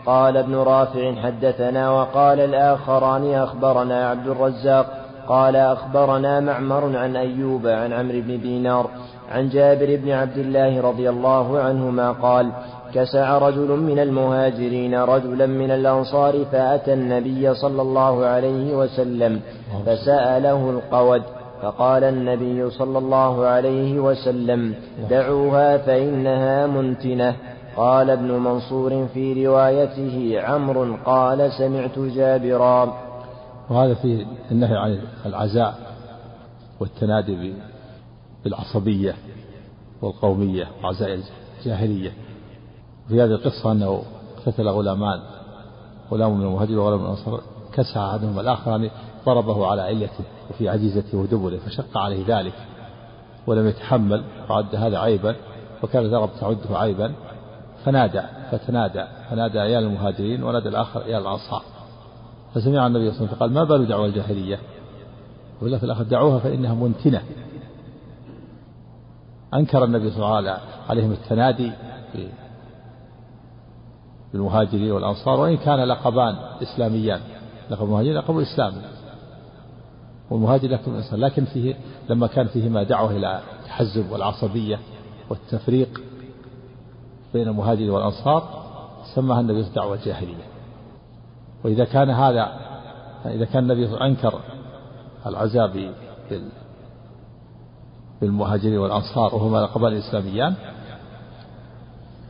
قال 0.05 0.37
ابن 0.37 0.55
رافع 0.55 1.15
حدثنا 1.15 1.91
وقال 1.91 2.39
الآخران 2.39 3.33
أخبرنا 3.33 4.09
عبد 4.09 4.27
الرزاق 4.27 4.85
قال 5.27 5.55
أخبرنا 5.55 6.39
معمر 6.39 6.97
عن 6.97 7.15
أيوب 7.15 7.67
عن 7.67 7.93
عمرو 7.93 8.21
بن 8.21 8.41
دينار 8.41 8.89
عن 9.31 9.49
جابر 9.49 9.95
بن 9.95 10.11
عبد 10.11 10.37
الله 10.37 10.81
رضي 10.81 11.09
الله 11.09 11.59
عنهما 11.59 12.11
قال 12.11 12.51
كسع 12.93 13.37
رجل 13.37 13.69
من 13.69 13.99
المهاجرين 13.99 14.95
رجلا 14.95 15.45
من 15.45 15.71
الأنصار 15.71 16.45
فأتى 16.51 16.93
النبي 16.93 17.53
صلى 17.53 17.81
الله 17.81 18.25
عليه 18.25 18.75
وسلم 18.75 19.41
فسأله 19.85 20.69
القود 20.69 21.23
فقال 21.61 22.03
النبي 22.03 22.69
صلى 22.69 22.97
الله 22.97 23.45
عليه 23.45 23.99
وسلم 23.99 24.75
دعوها 25.09 25.77
فإنها 25.77 26.67
منتنة. 26.67 27.35
قال 27.77 28.09
ابن 28.09 28.31
منصور 28.31 29.07
في 29.13 29.47
روايته 29.47 30.41
عمرو 30.41 30.95
قال 31.05 31.51
سمعت 31.51 31.99
جابرا. 31.99 32.93
وهذا 33.69 33.93
فيه 33.93 34.25
النهي 34.51 34.77
عن 34.77 34.99
العزاء 35.25 35.75
والتنادي 36.79 37.53
بالعصبية 38.43 39.15
والقومية 40.01 40.67
وعزاء 40.83 41.19
الجاهلية. 41.59 42.11
في 43.09 43.21
هذه 43.21 43.29
القصة 43.29 43.71
أنه 43.71 44.03
قتل 44.45 44.67
غلامان 44.67 45.19
غلام 46.11 46.39
من 46.39 46.45
المهاجر 46.45 46.79
وغلام 46.79 46.99
من 46.99 47.05
الأنصار 47.05 47.41
كسع 47.73 48.09
أحدهما 48.09 48.41
الآخر 48.41 48.89
ضربه 49.25 49.67
على 49.67 49.81
علته 49.81 50.23
وفي 50.49 50.69
عجيزته 50.69 51.17
ودبره 51.17 51.57
فشق 51.57 51.97
عليه 51.97 52.23
ذلك 52.27 52.53
ولم 53.47 53.67
يتحمل 53.67 54.23
فعد 54.47 54.75
هذا 54.75 54.99
عيبا 54.99 55.35
وكان 55.83 56.11
ضرب 56.11 56.29
تعده 56.39 56.79
عيبا 56.79 57.13
فنادى 57.85 58.21
فتنادى 58.51 59.05
فنادى 59.29 59.57
يا 59.57 59.79
المهاجرين 59.79 60.43
ونادى 60.43 60.69
الآخر 60.69 61.07
يا 61.07 61.17
الأنصار. 61.17 61.63
فسمع 62.53 62.87
النبي 62.87 63.11
صلى 63.11 63.17
الله 63.17 63.27
عليه 63.27 63.27
وسلم 63.27 63.27
فقال 63.27 63.53
ما 63.53 63.63
بال 63.63 63.87
دعوة 63.87 64.05
الجاهلية؟ 64.05 64.59
ولا 65.61 65.77
في 65.77 65.83
الآخر 65.83 66.03
دعوها 66.03 66.39
فإنها 66.39 66.73
منتنة. 66.73 67.21
أنكر 69.53 69.83
النبي 69.83 70.09
صلى 70.09 70.17
الله 70.17 70.35
عليه 70.35 70.51
وسلم 70.51 70.61
عليهم 70.89 71.11
التنادي 71.11 71.71
بالمهاجرين 74.33 74.91
والأنصار 74.91 75.39
وإن 75.39 75.57
كان 75.57 75.79
لقبان 75.79 76.35
إسلاميان 76.61 77.19
لقب 77.69 77.83
المهاجرين 77.83 78.17
لقب 78.17 78.39
إسلامي. 78.39 78.81
والمهاجر 80.31 80.67
لقب 80.67 80.91
الإنسان 80.91 81.19
لكن 81.19 81.45
فيه 81.45 81.75
لما 82.09 82.27
كان 82.27 82.47
فيهما 82.47 82.83
دعوة 82.83 83.11
إلى 83.11 83.41
التحزب 83.59 84.11
والعصبية 84.11 84.79
والتفريق 85.29 86.01
بين 87.33 87.47
المهاجرين 87.47 87.89
والأنصار 87.89 88.63
سماها 89.15 89.39
النبي 89.39 89.61
دعوة 89.75 89.99
جاهلية. 90.05 90.43
وإذا 91.63 91.85
كان 91.85 92.09
هذا 92.09 92.51
إذا 93.25 93.45
كان 93.45 93.71
النبي 93.71 94.01
أنكر 94.01 94.39
العزاء 95.25 95.93
بالمهاجرين 98.21 98.77
والأنصار 98.77 99.35
وهما 99.35 99.57
لقبان 99.57 99.93
إسلاميان 99.93 100.55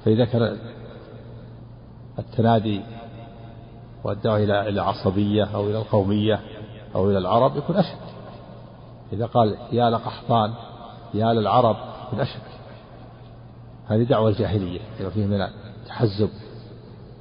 فإذا 0.05 0.25
كان 0.25 0.57
التنادي 2.19 2.81
والدعوة 4.03 4.37
إلى 4.37 4.69
العصبية 4.69 5.43
أو 5.43 5.69
إلى 5.69 5.77
القومية 5.77 6.39
أو 6.95 7.09
إلى 7.09 7.17
العرب 7.17 7.57
يكون 7.57 7.75
أشد. 7.75 7.97
إذا 9.13 9.25
قال 9.25 9.57
يا 9.71 9.89
لقحطان 9.89 10.53
يا 11.13 11.33
للعرب 11.33 11.75
يكون 12.07 12.19
أشد. 12.19 12.41
هذه 13.87 14.03
دعوة 14.03 14.29
الجاهلية 14.29 14.79
لما 14.99 15.09
فيه 15.09 15.25
من 15.25 15.41
التحزب 15.41 16.29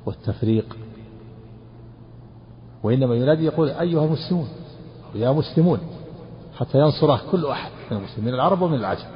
والتفريق. 0.06 0.76
وإنما 2.82 3.14
ينادي 3.14 3.44
يقول 3.44 3.68
أيها 3.68 4.04
المسلمون 4.04 4.48
يا 5.14 5.30
مسلمون 5.32 5.80
حتى 6.58 6.78
ينصره 6.78 7.20
كل 7.32 7.46
أحد 7.46 7.70
من 7.90 7.96
المسلمين 7.96 8.34
العرب 8.34 8.62
ومن 8.62 8.78
العجم. 8.78 9.06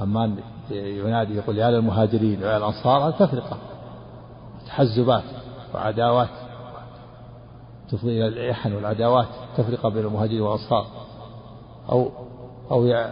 أما 0.00 0.36
ينادي 0.70 1.34
يقول 1.34 1.58
يا 1.58 1.70
للمهاجرين 1.70 2.42
ويا 2.42 2.56
الأنصار 2.56 3.08
هذه 3.08 3.14
تفرقة. 3.14 3.56
تحزبات 4.66 5.24
وعداوات. 5.74 6.28
تفضي 7.90 8.26
إلى 8.26 8.28
الإحن 8.28 8.72
والعداوات 8.72 9.26
تفرقة 9.56 9.88
بين 9.88 10.04
المهاجرين 10.04 10.40
والأنصار 10.40 10.86
أو 11.88 12.10
أو 12.70 13.10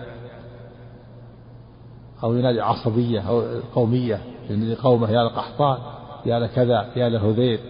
أو 2.24 2.34
ينادي 2.34 2.60
عصبية 2.60 3.20
أو 3.28 3.42
قومية 3.74 4.20
ينادي 4.50 4.74
قومه 4.74 5.10
يا 5.10 5.24
لقحطان 5.24 5.78
يا 6.26 6.38
لكذا 6.38 6.90
يا 6.96 7.08
لهذيل 7.08 7.60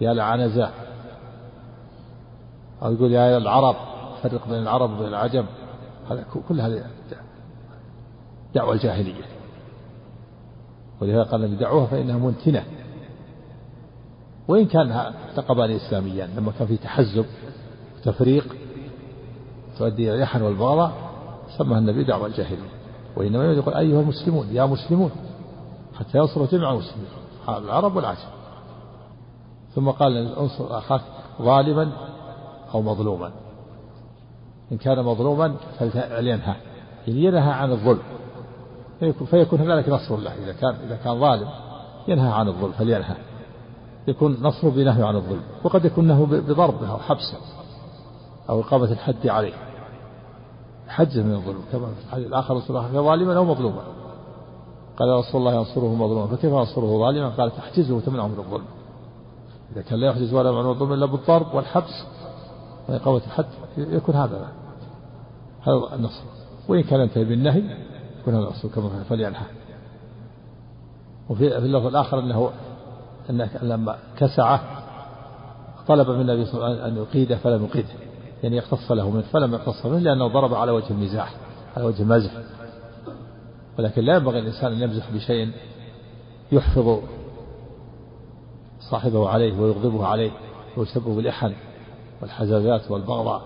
يا 0.00 0.14
لعنزة 0.14 0.70
أو 2.82 2.92
يقول 2.92 3.12
يا 3.12 3.38
للعرب 3.38 3.76
فرق 4.22 4.48
بين 4.48 4.58
العرب 4.58 4.90
وبين 4.90 5.08
العجم. 5.08 5.44
هذا 6.10 6.24
كل 6.48 6.60
هذه 6.60 6.84
دعوة 8.54 8.72
الجاهلية. 8.72 9.24
ولهذا 11.00 11.22
قال 11.22 11.58
دعوها 11.58 11.86
فإنها 11.86 12.18
منتنة. 12.18 12.64
وإن 14.48 14.66
كان 14.66 15.14
تقبان 15.36 15.70
إسلاميان 15.70 16.30
لما 16.36 16.52
كان 16.58 16.66
في 16.66 16.76
تحزب 16.76 17.26
وتفريق 17.98 18.56
تؤدي 19.78 20.08
إلى 20.08 20.14
اللحن 20.14 20.42
والبغضاء 20.42 20.92
سماها 21.58 21.78
النبي 21.78 22.04
دعوة 22.04 22.26
الجاهلية. 22.26 22.70
وإنما 23.16 23.52
يقول 23.52 23.74
أيها 23.74 24.00
المسلمون 24.00 24.48
يا 24.52 24.66
مسلمون 24.66 25.10
حتى 25.98 26.18
ينصروا 26.18 26.46
جميع 26.46 26.72
المسلمين 26.72 27.08
العرب 27.48 27.96
والعجم. 27.96 28.28
ثم 29.74 29.90
قال 29.90 30.16
انصر 30.38 30.78
أخاك 30.78 31.00
ظالما 31.42 31.92
أو 32.74 32.82
مظلوما. 32.82 33.30
إن 34.72 34.76
كان 34.76 35.04
مظلوما 35.04 35.54
فلينهى. 35.78 36.54
ينهى 37.06 37.50
عن 37.50 37.72
الظلم 37.72 38.02
فيكون 39.30 39.60
هذلك 39.60 39.88
نصر 39.88 40.14
الله. 40.14 40.34
إذا 40.34 40.52
كان 40.52 40.74
إذا 40.86 40.96
كان 40.96 41.20
ظالم 41.20 41.48
ينهى 42.08 42.32
عن 42.32 42.48
الظلم 42.48 42.72
فلينهى. 42.72 43.16
يكون 44.08 44.36
نصره 44.42 44.70
بنهي 44.70 45.02
عن 45.02 45.16
الظلم 45.16 45.42
وقد 45.64 45.84
يكون 45.84 46.06
نهي 46.06 46.24
بضربه 46.24 46.90
أو 46.90 46.98
حبسه 46.98 47.38
أو 48.48 48.60
إقامة 48.60 48.92
الحد 48.92 49.26
عليه. 49.26 49.52
حجه 50.88 51.22
من 51.22 51.34
الظلم 51.34 51.60
كما 51.72 51.86
في 51.86 52.04
الحديث 52.06 52.26
الآخر 52.26 52.56
رسول 52.56 52.76
الله 52.76 53.02
ظالما 53.02 53.36
أو 53.36 53.44
مظلوما. 53.44 53.82
قال 54.96 55.08
رسول 55.08 55.40
الله 55.40 55.54
ينصره 55.54 55.94
مظلوما 55.94 56.26
فكيف 56.26 56.52
ينصره 56.52 56.98
ظالما؟ 56.98 57.28
قال 57.28 57.56
تحجزه 57.56 57.94
وتمنعه 57.94 58.26
من 58.26 58.38
الظلم. 58.38 58.64
إذا 59.72 59.82
كان 59.82 59.98
لا 59.98 60.06
يحجز 60.06 60.34
ولا 60.34 60.52
من 60.52 60.70
الظلم 60.70 60.92
إلا 60.92 61.06
بالضرب 61.06 61.54
والحبس 61.54 62.04
وإقامة 62.88 63.16
الحد 63.26 63.46
يكون 63.76 64.14
هذا 64.14 64.48
هذا 65.62 65.94
النصر. 65.94 66.22
وإن 66.68 66.82
كان 66.82 67.00
ينتهي 67.00 67.24
بالنهي 67.24 67.62
يكون 68.20 68.34
هذا 68.34 68.44
الرسول 68.44 68.70
كما 68.70 69.04
فلينهى. 69.08 69.46
وفي 71.30 71.56
اللفظ 71.56 71.86
الآخر 71.86 72.18
أنه 72.18 72.50
أنه 73.30 73.50
لما 73.62 73.96
كسعه 74.16 74.60
طلب 75.88 76.10
من 76.10 76.20
النبي 76.20 76.44
صلى 76.44 76.54
الله 76.54 76.66
عليه 76.66 76.76
وسلم 76.76 76.86
أن 76.86 77.02
يقيده 77.02 77.36
فلم 77.36 77.64
يقيده. 77.64 77.88
يعني 78.42 78.56
يقتص 78.56 78.92
له 78.92 79.10
منه 79.10 79.22
فلم 79.22 79.54
يقتص 79.54 79.86
منه 79.86 79.98
لأنه 79.98 80.28
ضرب 80.28 80.54
على 80.54 80.72
وجه 80.72 80.90
المزاح 80.90 81.34
على 81.76 81.84
وجه 81.84 82.02
المزح. 82.02 82.30
ولكن 83.78 84.02
لا 84.02 84.16
ينبغي 84.16 84.38
الإنسان 84.38 84.72
أن 84.72 84.82
يمزح 84.82 85.10
بشيء 85.10 85.52
يحفظ 86.52 86.98
صاحبه 88.90 89.28
عليه 89.28 89.60
ويغضبه 89.60 90.06
عليه 90.06 90.30
ويسبب 90.76 91.18
الإحن 91.18 91.52
والحزازات 92.22 92.90
والبغضاء. 92.90 93.42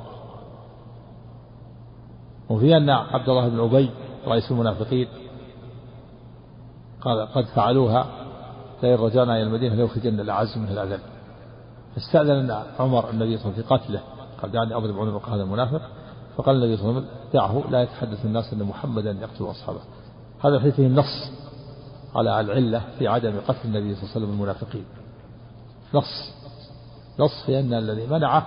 وفي 2.51 2.77
أن 2.77 2.91
عبد 2.91 3.29
الله 3.29 3.49
بن 3.49 3.61
أبي 3.61 3.91
رئيس 4.27 4.51
المنافقين 4.51 5.09
قال 7.01 7.27
قد 7.27 7.45
فعلوها 7.45 8.20
لئن 8.83 8.95
رجعنا 8.95 9.37
إلى 9.37 9.43
المدينة 9.43 9.75
ليخرجن 9.75 10.21
الأعز 10.21 10.59
منها 10.59 10.73
الأذل. 10.73 11.01
فاستأذن 11.95 12.63
عمر 12.79 13.11
النبي 13.11 13.39
صلى 13.39 13.45
الله 13.47 13.55
عليه 13.55 13.63
وسلم 13.63 13.63
في 13.63 13.63
قتله. 13.63 14.01
قال 14.43 14.53
دعني 14.53 14.75
أضرب 14.75 14.99
عنق 14.99 15.29
هذا 15.29 15.43
المنافق. 15.43 15.83
فقال 16.37 16.57
النبي 16.57 16.77
صلى 16.77 16.91
الله 16.91 16.97
عليه 16.97 17.09
وسلم 17.09 17.21
دعه 17.33 17.71
لا 17.71 17.83
يتحدث 17.83 18.25
الناس 18.25 18.53
أن 18.53 18.63
محمدا 18.63 19.11
يقتل 19.11 19.51
أصحابه. 19.51 19.81
هذا 20.45 20.57
الحديث 20.57 20.75
فيه 20.75 20.89
نص 20.89 21.31
على 22.15 22.41
العلة 22.41 22.83
في 22.99 23.09
عدم 23.09 23.41
قتل 23.49 23.59
النبي 23.65 23.95
صلى 23.95 24.03
الله 24.03 24.15
عليه 24.15 24.25
وسلم 24.25 24.31
المنافقين. 24.31 24.85
نص. 25.95 26.33
نص 27.19 27.47
في 27.47 27.61
أن 27.61 27.75
الذي 27.75 28.07
منعه 28.07 28.47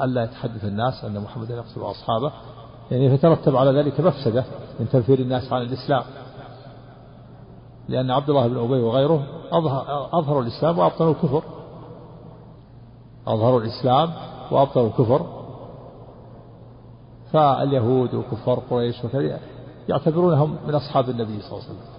ألا 0.00 0.24
يتحدث 0.24 0.64
الناس 0.64 1.04
أن 1.04 1.20
محمدا 1.20 1.54
يقتل 1.54 1.80
أصحابه. 1.80 2.32
يعني 2.90 3.06
يترتب 3.06 3.56
على 3.56 3.70
ذلك 3.70 4.00
مفسدة 4.00 4.44
من 4.80 4.88
تنفير 4.88 5.18
الناس 5.18 5.52
عن 5.52 5.62
الإسلام. 5.62 6.02
لأن 7.88 8.10
عبد 8.10 8.30
الله 8.30 8.46
بن 8.46 8.58
أبي 8.58 8.80
وغيره 8.80 9.26
أظهروا 10.12 10.42
الإسلام 10.42 10.78
وأبطلوا 10.78 11.10
الكفر. 11.10 11.42
أظهروا 13.26 13.60
الإسلام 13.60 14.12
وأبطلوا 14.50 14.86
الكفر. 14.86 15.26
فاليهود 17.32 18.14
وكفار 18.14 18.62
قريش 18.70 19.04
وكذا 19.04 19.40
يعتبرونهم 19.88 20.56
من 20.66 20.74
أصحاب 20.74 21.08
النبي 21.08 21.40
صلى 21.40 21.52
الله 21.52 21.64
عليه 21.64 21.78
وسلم. 21.78 21.96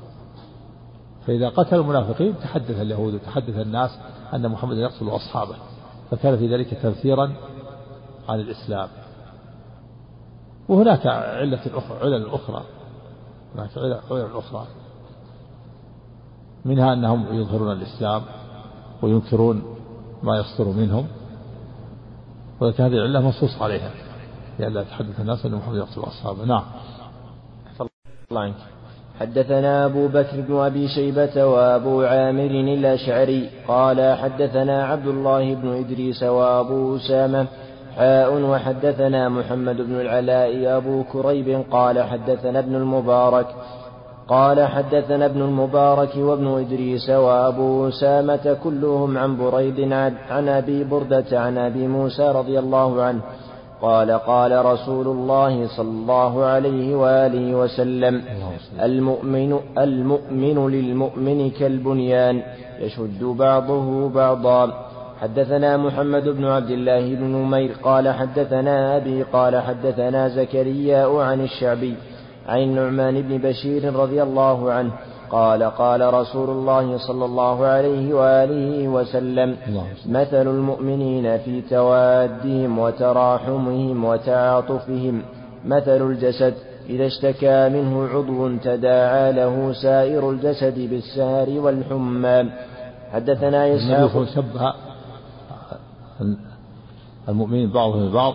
فإذا 1.27 1.49
قتلوا 1.49 1.83
المنافقين 1.83 2.39
تحدث 2.39 2.79
اليهود 2.79 3.13
وتحدث 3.13 3.59
الناس 3.59 3.99
أن 4.33 4.49
محمدا 4.49 4.81
يقتل 4.81 5.09
أصحابه. 5.09 5.55
فكان 6.11 6.37
في 6.37 6.53
ذلك 6.53 6.73
تنفيرا 6.73 7.33
عن 8.29 8.39
الإسلام. 8.39 8.89
وهناك 10.69 11.07
علة 11.07 11.61
أخرى 11.77 11.99
علل 11.99 12.29
أخرى. 12.29 12.63
هناك 13.55 13.77
علل 14.11 14.37
أخرى. 14.37 14.67
منها 16.65 16.93
أنهم 16.93 17.25
يظهرون 17.31 17.71
الإسلام 17.71 18.21
وينكرون 19.01 19.63
ما 20.23 20.37
يصدر 20.37 20.67
منهم 20.67 21.07
ولكن 22.59 22.83
هذه 22.83 22.93
العلة 22.93 23.21
منصوص 23.21 23.61
عليها 23.61 23.91
لئلا 24.59 24.81
يتحدث 24.81 25.19
الناس 25.19 25.45
أن 25.45 25.55
محمد 25.55 25.75
يقتل 25.75 26.01
أصحابه. 26.01 26.45
نعم. 26.45 26.63
الله 28.31 28.53
حدثنا 29.19 29.85
أبو 29.85 30.07
بكر 30.07 30.41
بن 30.41 30.55
أبي 30.55 30.87
شيبة 30.87 31.45
وأبو 31.45 32.01
عامر 32.01 32.45
الأشعري 32.45 33.49
قال 33.67 34.17
حدثنا 34.17 34.85
عبد 34.85 35.07
الله 35.07 35.55
بن 35.55 35.67
إدريس 35.73 36.23
وأبو 36.23 36.95
أسامة 36.95 37.47
حاء 37.95 38.41
وحدثنا 38.41 39.29
محمد 39.29 39.75
بن 39.81 40.01
العلاء 40.01 40.77
أبو 40.77 41.03
كريب 41.03 41.63
قال 41.71 42.03
حدثنا 42.03 42.59
ابن 42.59 42.75
المبارك 42.75 43.47
قال 44.27 44.67
حدثنا 44.67 45.25
ابن 45.25 45.41
المبارك 45.41 46.15
وابن 46.17 46.47
إدريس 46.47 47.09
وأبو 47.09 47.87
أسامة 47.87 48.57
كلهم 48.63 49.17
عن 49.17 49.37
بريد 49.37 49.93
عن 50.29 50.49
أبي 50.49 50.83
بردة 50.83 51.39
عن 51.39 51.57
أبي 51.57 51.87
موسى 51.87 52.31
رضي 52.31 52.59
الله 52.59 53.01
عنه 53.01 53.21
قال 53.81 54.11
قال 54.11 54.65
رسول 54.65 55.07
الله 55.07 55.67
صلى 55.67 55.89
الله 55.89 56.43
عليه 56.43 56.95
وآله 56.95 57.55
وسلم 57.55 58.21
المؤمن 58.83 59.59
المؤمن 59.77 60.67
للمؤمن 60.67 61.49
كالبنيان 61.49 62.41
يشد 62.79 63.23
بعضه 63.23 64.09
بعضا 64.09 64.87
حدثنا 65.21 65.77
محمد 65.77 66.23
بن 66.29 66.45
عبد 66.45 66.69
الله 66.69 67.15
بن 67.15 67.23
نمير 67.23 67.71
قال 67.83 68.09
حدثنا 68.09 68.97
أبي 68.97 69.23
قال 69.23 69.61
حدثنا 69.61 70.27
زكريا 70.27 71.07
عن 71.21 71.41
الشعبي 71.41 71.95
عن 72.47 72.59
النعمان 72.59 73.21
بن 73.21 73.37
بشير 73.37 73.93
رضي 73.93 74.23
الله 74.23 74.71
عنه 74.71 74.91
قال 75.29 75.63
قال 75.63 76.13
رسول 76.13 76.49
الله 76.49 76.97
صلى 76.97 77.25
الله 77.25 77.65
عليه 77.65 78.13
وآله 78.13 78.87
وسلم 78.87 79.57
مثل 80.05 80.47
المؤمنين 80.47 81.37
في 81.37 81.61
توادهم 81.61 82.79
وتراحمهم 82.79 84.05
وتعاطفهم. 84.05 85.21
مثل 85.65 86.01
الجسد 86.09 86.53
إذا 86.89 87.05
اشتكى 87.05 87.69
منه 87.69 88.07
عضو 88.07 88.57
تداعى 88.57 89.31
له 89.31 89.73
سائر 89.73 90.29
الجسد 90.29 90.79
بالسهر 90.89 91.49
والحمى. 91.49 92.49
حدثنا 93.13 93.75
إسحاق 93.75 94.23
شبه 94.35 94.73
المؤمنين 97.29 97.71
بعضهم 97.71 98.03
البعض 98.03 98.33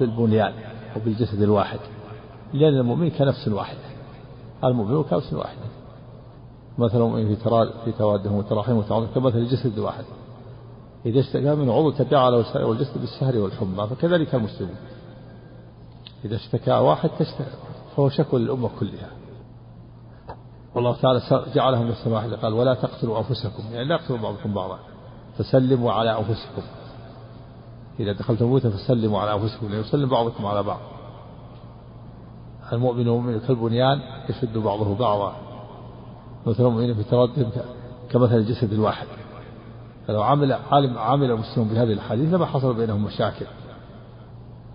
بالبنيان 0.00 0.52
وبالجسد 0.96 1.42
الواحد. 1.42 1.78
لأن 2.54 2.78
المؤمن 2.78 3.10
كنفس 3.10 3.48
واحدة. 3.48 3.80
المؤمن 4.64 5.02
كنفس 5.02 5.32
واحدة. 5.32 5.66
مثل 6.78 6.96
المؤمن 6.96 7.34
في 7.34 7.68
في 7.84 7.92
توادهم 7.92 8.34
وتراحمهم 8.34 8.78
وتعاطفهم 8.78 9.14
كمثل 9.14 9.38
الجسد 9.38 9.78
الواحد. 9.78 10.04
إذا 11.06 11.20
اشتكى 11.20 11.54
من 11.54 11.70
عضو 11.70 11.90
تداعى 11.90 12.30
له 12.30 12.42
سائر 12.52 12.72
الجسد 12.72 13.00
بالسهر 13.00 13.38
والحمى 13.38 13.86
فكذلك 13.86 14.34
المسلمون 14.34 14.76
إذا 16.24 16.36
اشتكى 16.36 16.72
واحد 16.72 17.10
فهو 17.96 18.08
شكوى 18.08 18.40
للأمة 18.40 18.70
كلها. 18.80 19.10
والله 20.74 20.96
تعالى 20.96 21.20
جعلهم 21.54 21.84
من 21.84 21.90
السماء 21.90 22.36
قال 22.36 22.52
ولا 22.52 22.74
تقتلوا 22.74 23.18
أنفسكم. 23.18 23.62
يعني 23.72 23.84
لا 23.84 23.94
يقتلوا 23.94 24.18
بعضكم 24.18 24.54
بعضا. 24.54 24.78
فسلموا 25.38 25.92
على 25.92 26.18
أنفسكم. 26.18 26.62
إذا 28.00 28.12
دخلتم 28.12 28.46
بيوتا 28.46 28.70
فسلموا 28.70 29.20
على 29.20 29.34
أنفسكم 29.34 29.68
ليسلم 29.68 30.08
بعضكم 30.08 30.46
على 30.46 30.62
بعض. 30.62 30.80
المؤمن 32.72 33.08
والمؤمن 33.08 33.40
كالبنيان 33.40 34.00
يشد 34.28 34.58
بعضه 34.58 34.94
بعضا. 34.94 35.36
مثل 36.46 36.66
المؤمنين 36.66 36.94
في 36.94 37.02
تردد 37.02 37.64
كمثل 38.10 38.36
الجسد 38.36 38.72
الواحد. 38.72 39.06
فلو 40.06 40.22
عمل 40.22 40.52
عالم 40.52 40.98
عمل 40.98 41.30
المسلمون 41.30 41.68
بهذه 41.68 41.92
الحديث 41.92 42.34
لما 42.34 42.46
حصل 42.46 42.74
بينهم 42.74 43.04
مشاكل. 43.04 43.46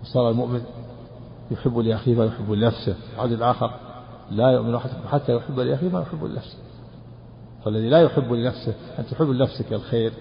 وصار 0.02 0.30
المؤمن 0.30 0.62
يحب 1.50 1.78
لأخيه 1.78 2.14
ما 2.14 2.24
يحب 2.24 2.50
لنفسه. 2.50 2.96
العدد 3.14 3.32
الآخر 3.32 3.70
لا 4.30 4.50
يؤمن 4.50 4.74
أحدكم 4.74 5.08
حتى 5.08 5.36
يحب 5.36 5.60
لأخيه 5.60 5.88
ما 5.88 6.00
يحب 6.00 6.24
لنفسه. 6.24 6.58
فالذي 7.64 7.88
لا 7.88 8.00
يحب 8.02 8.32
لنفسه 8.32 8.74
أن 8.98 9.06
تحب 9.06 9.26
لنفسك 9.26 9.72
الخير. 9.72 10.12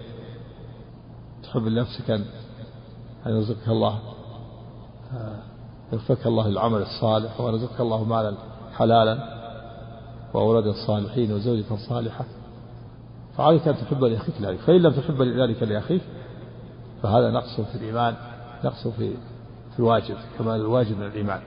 تحب 1.44 1.62
لنفسك 1.62 2.12
أن 2.12 2.26
يرزقك 3.26 3.68
الله. 3.68 4.00
يرزقك 5.93 6.28
الله 6.28 6.47
العمل 6.47 6.82
الصالح 6.82 7.41
ورزقك 7.41 7.80
الله 7.80 8.04
مالا 8.04 8.34
حلالا 8.78 9.38
وأولادا 10.34 10.73
صالحين 10.88 11.32
وزوجة 11.32 11.76
صالحة 11.89 12.26
فعليك 13.38 13.67
أن 13.67 13.76
تحب 13.78 14.04
لأخيك 14.04 14.36
ذلك 14.41 14.60
فإن 14.60 14.82
لم 14.82 14.91
تحب 14.91 15.21
ذلك 15.21 15.63
لأخيك 15.63 16.02
فهذا 17.04 17.32
نقص 17.32 17.62
في 17.62 17.76
الإيمان 17.76 18.15
نقص 18.63 18.88
في 18.88 19.13
في 19.73 19.80
الواجب 19.80 20.15
كما 20.38 20.56
الواجب 20.56 20.97
من 20.97 21.06
الإيمان. 21.06 21.39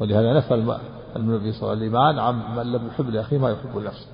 ولهذا 0.00 0.36
نفى 0.36 0.54
النبي 0.54 0.72
صلى 1.16 1.16
الله 1.16 1.36
عليه 1.36 1.52
وسلم 1.52 1.72
الإيمان 1.72 2.18
عن 2.18 2.56
من 2.56 2.72
لم 2.72 2.86
يحب 2.86 3.08
لأخيه 3.10 3.38
ما 3.38 3.50
يحب 3.50 3.76
لنفسه. 3.76 4.06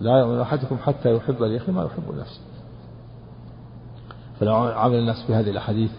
لا 0.00 0.18
يؤمن 0.18 0.40
أحدكم 0.40 0.78
حتى 0.78 1.16
يحب 1.16 1.42
لأخيه 1.42 1.72
ما 1.72 1.84
يحب 1.84 2.14
لنفسه. 2.14 2.40
فلو 4.40 4.54
عمل 4.54 4.94
الناس 4.98 5.24
بهذه 5.28 5.50
الأحاديث 5.50 5.90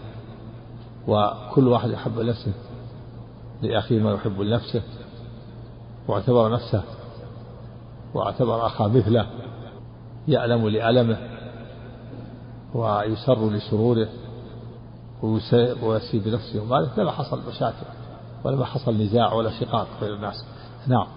وكل 1.07 1.67
واحد 1.67 1.89
يحب 1.89 2.19
نفسه 2.19 2.53
لأخيه 3.61 3.99
ما 3.99 4.13
يحب 4.13 4.41
لنفسه 4.41 4.81
واعتبر 6.07 6.53
نفسه 6.53 6.83
واعتبر 8.13 8.65
أخاه 8.65 8.87
مثله 8.87 9.27
يألم 10.27 10.67
لألمه 10.67 11.17
ويسر 12.73 13.49
لسروره 13.49 14.09
ويسيء 15.83 16.21
بنفسه 16.21 16.61
وماله 16.61 16.89
لما 16.97 17.11
حصل 17.11 17.41
مشاكل 17.47 17.85
ولما 18.43 18.65
حصل 18.65 18.93
نزاع 18.93 19.33
ولا 19.33 19.59
شقاق 19.59 19.87
بين 20.01 20.13
الناس. 20.13 20.45
نعم. 20.87 21.07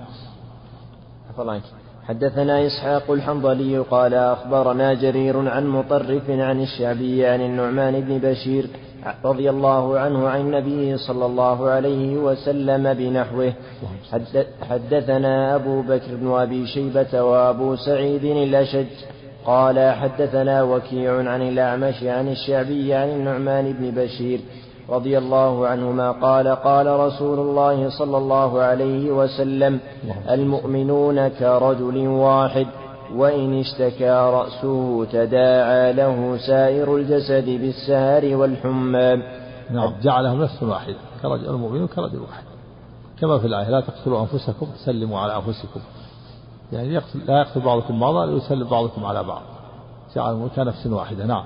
الله 1.38 1.60
حدثنا 2.08 2.66
إسحاق 2.66 3.10
الحنظلي 3.10 3.78
قال 3.78 4.14
أخبرنا 4.14 4.94
جرير 4.94 5.48
عن 5.48 5.66
مطرف 5.66 6.30
عن 6.30 6.62
الشعبي 6.62 7.26
عن 7.26 7.40
النعمان 7.40 8.00
بن 8.00 8.18
بشير 8.18 8.66
رضي 9.24 9.50
الله 9.50 9.98
عنه 9.98 10.28
عن 10.28 10.40
النبي 10.40 10.96
صلى 10.96 11.26
الله 11.26 11.68
عليه 11.70 12.16
وسلم 12.16 12.94
بنحوه. 12.94 13.52
حدثنا 14.62 15.54
أبو 15.54 15.82
بكر 15.82 16.14
بن 16.20 16.30
أبي 16.30 16.66
شيبة 16.66 17.22
وأبو 17.22 17.76
سعيد 17.76 18.24
الأشج 18.24 18.86
قال 19.46 19.94
حدثنا 19.94 20.62
وكيع 20.62 21.12
عن 21.16 21.42
الأعمش 21.42 22.02
عن 22.02 22.28
الشعبي 22.28 22.94
عن 22.94 23.08
النعمان 23.08 23.72
بن 23.72 23.90
بشير 23.90 24.40
رضي 24.90 25.18
الله 25.18 25.66
عنهما 25.66 26.10
قال 26.10 26.48
قال 26.48 26.86
رسول 26.86 27.38
الله 27.38 27.98
صلى 27.98 28.16
الله 28.18 28.62
عليه 28.62 29.10
وسلم 29.10 29.80
المؤمنون 30.30 31.28
كرجل 31.28 32.08
واحد 32.08 32.66
وإن 33.14 33.60
اشتكى 33.60 34.10
رأسه 34.10 35.04
تداعى 35.04 35.92
له 35.92 36.36
سائر 36.46 36.96
الجسد 36.96 37.44
بالسهر 37.44 38.36
والحمى. 38.36 39.22
نعم 39.70 39.92
جعلهم 40.02 40.42
نفسا 40.42 40.66
واحدة 40.66 40.96
كرجل 41.22 41.50
المؤمن 41.50 41.86
كرجل 41.86 42.20
واحد. 42.20 42.44
كما 43.20 43.38
في 43.38 43.46
الآية 43.46 43.70
لا 43.70 43.80
تقتلوا 43.80 44.20
أنفسكم 44.20 44.66
سلموا 44.84 45.18
على 45.18 45.36
أنفسكم. 45.36 45.80
يعني 46.72 46.94
يقتل 46.94 47.18
لا 47.26 47.38
يقتل 47.38 47.60
بعضكم 47.60 48.00
بعضا 48.00 48.26
ليسلم 48.26 48.68
بعضكم 48.68 49.04
على 49.04 49.24
بعض. 49.24 49.42
جعلهم 50.16 50.48
كنفس 50.56 50.86
واحدة 50.86 51.26
نعم. 51.26 51.44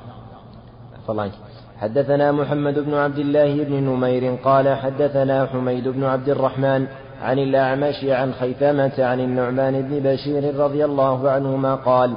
الله 1.09 1.31
حدثنا 1.81 2.33
محمد 2.33 2.79
بن 2.79 2.95
عبد 2.95 3.19
الله 3.19 3.65
بن 3.65 3.75
نمير 3.75 4.35
قال 4.45 4.77
حدثنا 4.77 5.47
حميد 5.47 5.89
بن 5.89 6.05
عبد 6.05 6.29
الرحمن 6.29 6.87
عن 7.23 7.39
الأعمش 7.39 8.05
عن 8.05 8.33
خيثمة 8.33 8.93
عن 8.99 9.21
النعمان 9.21 9.83
بن 9.83 10.11
بشير 10.11 10.57
رضي 10.57 10.85
الله 10.85 11.31
عنهما 11.31 11.75
قال 11.75 12.13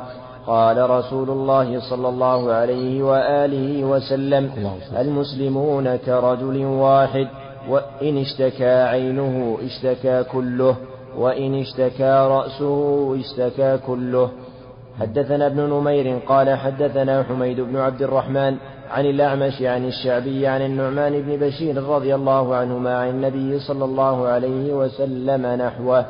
قال 0.48 0.90
رسول 0.90 1.30
الله 1.30 1.80
صلى 1.90 2.10
الله 2.10 2.52
عليه 2.54 3.04
وآله 3.04 3.84
وسلم 3.84 4.52
المسلمون 5.00 5.96
كرجل 5.96 6.66
واحد 6.66 7.28
وإن 7.70 8.18
اشتكى 8.18 8.82
عينه 8.82 9.58
اشتكى 9.66 10.24
كله 10.24 10.76
وإن 11.18 11.62
اشتكى 11.62 12.28
رأسه 12.30 13.16
اشتكى 13.20 13.78
كله. 13.88 14.30
حدثنا 15.00 15.46
ابن 15.46 15.62
نمير 15.62 16.20
قال 16.28 16.58
حدثنا 16.58 17.24
حميد 17.24 17.60
بن 17.60 17.78
عبد 17.78 18.02
الرحمن 18.02 18.58
عن 18.92 19.06
الأعمش 19.06 19.62
عن 19.62 19.86
الشعبي 19.88 20.48
عن 20.48 20.62
النعمان 20.62 21.22
بن 21.22 21.48
بشير 21.48 21.84
رضي 21.84 22.16
الله 22.16 22.56
عنهما 22.56 22.98
عن 22.98 23.10
النبي 23.10 23.60
صلى 23.60 23.86
الله 23.86 24.28
عليه 24.28 24.74
وسلم 24.74 25.46
نحوه. 25.46 26.06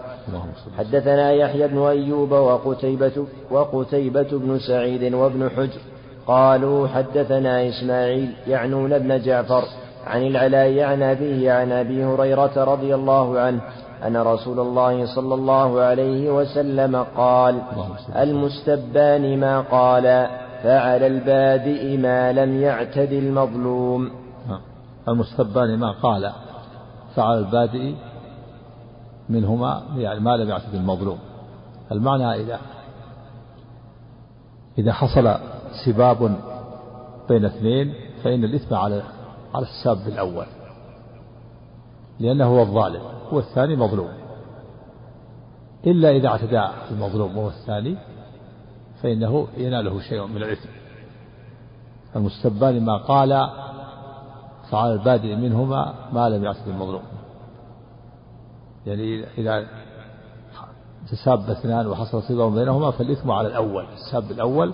حدثنا 0.77 1.31
يحيى 1.31 1.67
بن 1.67 1.77
أيوب 1.77 2.31
وقتيبة, 2.31 3.25
وقتيبة 3.51 4.27
بن 4.31 4.59
سعيد 4.59 5.13
وابن 5.13 5.49
حجر 5.49 5.79
قالوا 6.27 6.87
حدثنا 6.87 7.67
إسماعيل 7.69 8.29
يعنون 8.47 8.93
ابن 8.93 9.21
جعفر 9.21 9.63
عن 10.07 10.27
العلاء 10.27 10.79
عن 10.79 11.03
أبيه 11.03 11.51
عن 11.51 11.71
أبي 11.71 12.05
هريرة 12.05 12.63
رضي 12.63 12.95
الله 12.95 13.39
عنه 13.39 13.61
أن 14.07 14.17
رسول 14.17 14.59
الله 14.59 15.15
صلى 15.15 15.33
الله 15.33 15.81
عليه 15.81 16.31
وسلم 16.31 17.05
قال 17.17 17.61
المستبان 18.15 19.39
ما 19.39 19.61
قال. 19.61 20.27
فعلى 20.63 21.07
البادئ 21.07 21.97
ما 21.97 22.31
لم 22.31 22.61
يعتد 22.61 23.11
المظلوم. 23.11 24.11
المستبان 25.07 25.79
ما 25.79 25.91
قال 25.91 26.31
فعلى 27.15 27.39
البادئ 27.39 27.93
منهما 29.29 29.83
يعني 29.95 30.19
ما 30.19 30.37
لم 30.37 30.49
يعتد 30.49 30.73
المظلوم. 30.73 31.19
المعنى 31.91 32.33
إذا 32.33 32.59
إذا 34.77 34.93
حصل 34.93 35.35
سباب 35.85 36.35
بين 37.29 37.45
اثنين 37.45 37.93
فإن 38.23 38.43
الإثم 38.43 38.75
على 38.75 39.03
على 39.53 39.65
الساب 39.65 40.07
الأول 40.07 40.45
لأنه 42.19 42.45
هو 42.45 42.61
الظالم 42.61 43.01
والثاني 43.31 43.75
مظلوم. 43.75 44.09
إلا 45.87 46.09
إذا 46.09 46.27
اعتدى 46.27 46.67
المظلوم 46.91 47.37
وهو 47.37 47.47
الثاني 47.47 47.97
فإنه 49.01 49.47
يناله 49.57 49.99
شيء 49.99 50.25
من 50.25 50.37
الإثم. 50.37 50.69
المستبان 52.15 52.85
ما 52.85 52.97
قال 52.97 53.49
فعلى 54.71 54.93
البادئ 54.93 55.35
منهما 55.35 55.93
ما 56.13 56.29
لم 56.29 56.43
يعتد 56.43 56.67
المظلوم. 56.67 57.03
يعني 58.85 59.25
إذا 59.37 59.67
تساب 61.11 61.49
اثنان 61.49 61.87
وحصل 61.87 62.23
صدام 62.23 62.55
بينهما 62.55 62.91
فالإثم 62.91 63.31
على 63.31 63.47
الأول 63.47 63.85
الساب 63.93 64.31
الأول 64.31 64.73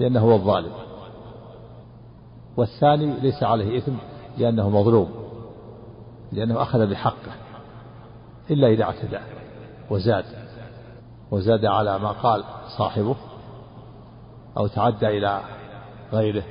لأنه 0.00 0.20
هو 0.20 0.34
الظالم. 0.34 0.72
والثاني 2.56 3.20
ليس 3.20 3.42
عليه 3.42 3.78
إثم 3.78 3.94
لأنه 4.38 4.70
مظلوم 4.70 5.10
لأنه 6.32 6.62
أخذ 6.62 6.86
بحقه 6.86 7.32
إلا 8.50 8.68
إذا 8.68 8.84
اعتدى 8.84 9.18
وزاد. 9.90 10.24
وزاد 11.30 11.64
على 11.64 11.98
ما 11.98 12.10
قال 12.10 12.44
صاحبه. 12.78 13.16
أو 14.56 14.66
تعدى 14.66 15.08
إلى 15.08 15.40
غيره 16.12 16.44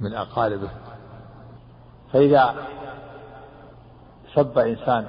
من 0.00 0.14
أقاربه. 0.14 0.70
فإذا 2.12 2.54
سب 4.34 4.58
إنسان 4.58 5.06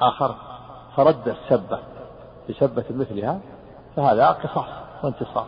آخر 0.00 0.34
فرد 0.96 1.28
السبة 1.28 1.78
بسبة 2.48 2.84
مثلها 2.90 3.40
فهذا 3.96 4.28
قصاص 4.28 4.68
وانتصار. 5.02 5.46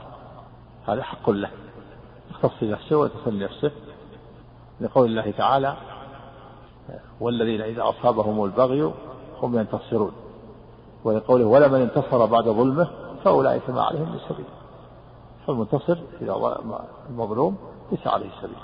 هذا 0.89 1.03
حق 1.03 1.31
له. 1.31 1.51
يختص 2.31 2.63
نفسه 2.63 2.97
ويتصل 2.97 3.39
نفسه. 3.39 3.73
لقول 4.81 5.09
الله 5.09 5.31
تعالى 5.31 5.77
والذين 7.21 7.61
إذا 7.61 7.83
أصابهم 7.83 8.45
البغي 8.45 8.93
هم 9.43 9.59
ينتصرون. 9.59 10.13
ولقوله 11.05 11.45
ولمن 11.45 11.81
انتصر 11.81 12.27
بعد 12.27 12.45
ظلمه 12.45 12.91
فأولئك 13.25 13.71
ما 13.71 13.83
عليهم 13.83 14.13
من 14.13 14.19
سبيل 14.29 14.45
فالمنتصر 15.47 15.99
إذا 16.21 16.57
المظلوم 17.11 17.59
ليس 17.93 18.07
عليه 18.07 18.31
سبيل 18.43 18.57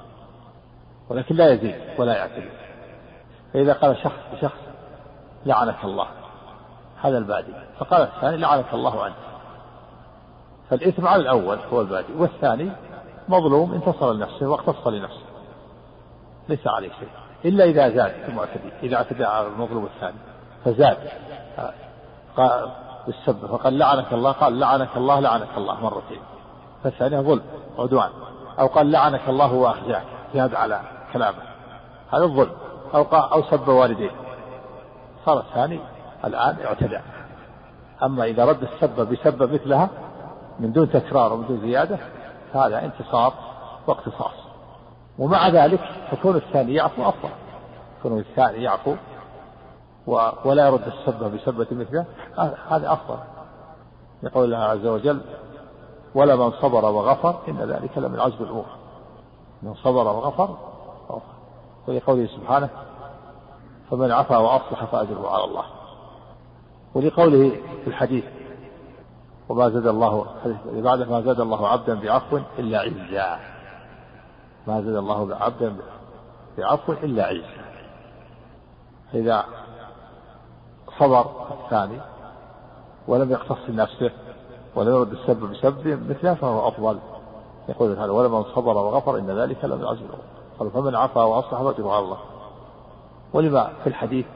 ولكن 1.09 1.35
لا 1.35 1.53
يزيد 1.53 1.75
ولا 1.99 2.17
يعتدي. 2.17 2.51
فإذا 3.53 3.73
قال 3.73 3.97
شخص 3.97 4.19
لشخص 4.33 4.59
لعنك 5.47 5.85
الله 5.85 6.07
هذا 7.03 7.19
البادي. 7.19 7.53
فقال 7.79 8.03
الثاني 8.03 8.37
لعنك 8.37 8.75
الله 8.75 9.05
عنك. 9.05 9.15
فالإثم 10.71 11.07
على 11.07 11.23
الأول 11.23 11.59
هو 11.73 11.81
البادي 11.81 12.13
والثاني 12.13 12.73
مظلوم 13.29 13.73
انتصر 13.73 14.13
لنفسه 14.13 14.49
واقتص 14.49 14.87
لنفسه. 14.87 15.25
ليس 16.49 16.67
عليه 16.67 16.89
شيء. 16.89 17.09
إلا 17.45 17.65
إذا 17.65 17.89
زاد 17.89 18.15
المعتدي 18.29 18.73
إذا 18.83 18.97
اعتدى 18.97 19.25
على 19.25 19.47
المظلوم 19.47 19.85
الثاني. 19.85 20.19
فزاد. 20.65 20.99
قال 22.37 22.71
بالسب 23.07 23.47
فقال 23.47 23.79
لعنك 23.79 24.13
الله 24.13 24.33
قال 24.33 24.61
لعنك 24.61 24.97
الله 24.97 25.21
لعنك 25.21 25.49
الله 25.57 25.81
مرتين. 25.81 26.21
فالثانية 26.85 27.21
ظلم 27.21 27.43
عدوان. 27.79 28.11
أو 28.59 28.67
قال 28.67 28.91
لعنك 28.91 29.29
الله 29.29 29.53
وأخزاك 29.53 30.03
زاد 30.35 30.55
على 30.55 30.81
كلامه. 31.13 31.43
هذا 32.13 32.25
الظلم. 32.25 32.53
أو 32.95 33.03
قال 33.03 33.33
أو 33.33 33.43
سب 33.43 33.69
والديه 33.69 34.11
صار 35.27 35.39
الثاني 35.39 35.81
الآن 36.25 36.57
اعتدى. 36.65 36.99
أما 38.03 38.25
إذا 38.25 38.45
رد 38.45 38.63
السب 38.63 39.09
بسب 39.09 39.53
مثلها 39.53 39.89
من 40.59 40.73
دون 40.73 40.91
تكرار 40.91 41.33
ومن 41.33 41.47
دون 41.47 41.61
زيادة 41.61 41.99
فهذا 42.53 42.85
انتصار 42.85 43.33
واقتصاص. 43.87 44.35
ومع 45.19 45.49
ذلك 45.49 45.81
فكون 46.11 46.37
الثاني 46.37 46.75
يعفو 46.75 47.09
أفضل. 47.09 47.31
كون 48.03 48.19
الثاني 48.19 48.63
يعفو 48.63 48.95
ولا 50.45 50.67
يرد 50.67 50.87
السبة 50.87 51.29
بسبة 51.29 51.67
مثله. 51.71 52.05
هذا 52.71 52.93
أفضل. 52.93 53.19
يقول 54.23 54.45
الله 54.45 54.65
عز 54.65 54.87
وجل 54.87 55.21
ولمن 56.15 56.51
صبر 56.51 56.85
وغفر 56.85 57.39
إن 57.49 57.59
ذلك 57.59 57.99
لمن 57.99 58.21
عزم 58.21 58.45
الأمور. 58.45 58.67
من 59.63 59.75
صبر 59.75 60.07
وغفر 60.07 60.57
ولقوله 61.89 62.27
سبحانه 62.27 62.69
فمن 63.91 64.11
عفا 64.13 64.37
وأصلح 64.37 64.85
فأجره 64.85 65.31
على 65.31 65.45
الله. 65.45 65.65
ولقوله 66.95 67.51
في 67.85 67.87
الحديث 67.87 68.25
وما 69.49 69.71
زاد 69.71 69.87
الله 69.87 70.27
بعد 70.73 71.11
ما 71.11 71.21
زاد 71.21 71.41
الله 71.41 71.69
عبدا 71.69 71.95
بعفو 71.95 72.39
إلا 72.59 72.81
عزا 72.81 73.41
ما 74.67 74.81
زاد 74.81 74.97
الله 74.97 75.37
عبدا 75.37 75.77
بعفو 76.59 76.93
إلا 76.93 77.27
عزا 77.27 77.65
إذا 79.15 79.45
صبر 80.99 81.27
الثاني 81.51 82.01
ولم 83.09 83.31
يقتص 83.31 83.71
نفسه 83.71 84.11
ولم 84.75 84.89
يرد 84.89 85.13
السب 85.13 85.37
بسب 85.37 86.11
مثله 86.11 86.35
فهو 86.35 86.69
أفضل. 86.69 86.99
يقول 87.69 87.91
هذا 87.91 88.11
ولمن 88.11 88.45
صبر 88.45 88.77
وغفر 88.77 89.19
إن 89.19 89.31
ذلك 89.31 89.65
لم 89.65 89.83
يعزل 89.83 90.07
قال 90.59 90.71
فمن 90.71 90.95
عفا 90.95 91.23
وأصلح 91.23 91.63
فأجره 91.63 91.93
على 91.93 92.05
الله. 92.05 92.19
ولما 93.33 93.71
في 93.83 93.87
الحديث 93.87 94.27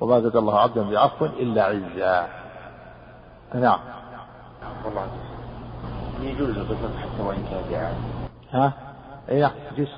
وما 0.00 0.20
زاد 0.20 0.36
الله 0.36 0.58
عبدا 0.58 0.90
بعفو 0.90 1.24
إلا 1.24 1.64
عزا. 1.64 2.28
نعم. 3.54 3.78
والله. 4.84 5.06
يجوز 6.20 6.48
القصاص 6.48 6.96
حتى 7.02 7.22
وإن 7.22 7.44
كان 7.50 7.62
دعاء 7.70 7.94
ها؟ 8.50 8.72
اي 9.28 9.40
نعم 9.40 9.52
يجوز 9.72 9.88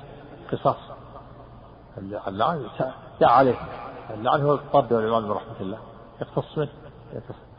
قصاص 0.51 0.75
اللعن 2.27 2.65
دعا 3.21 3.31
عليه. 3.31 3.55
اللعن 4.13 4.41
هو 4.41 4.53
الطرد 4.53 4.93
والعياذ 4.93 5.23
من 5.23 5.31
رحمة 5.31 5.59
الله. 5.61 5.77
يقتص 6.21 6.57
منه. 6.57 6.69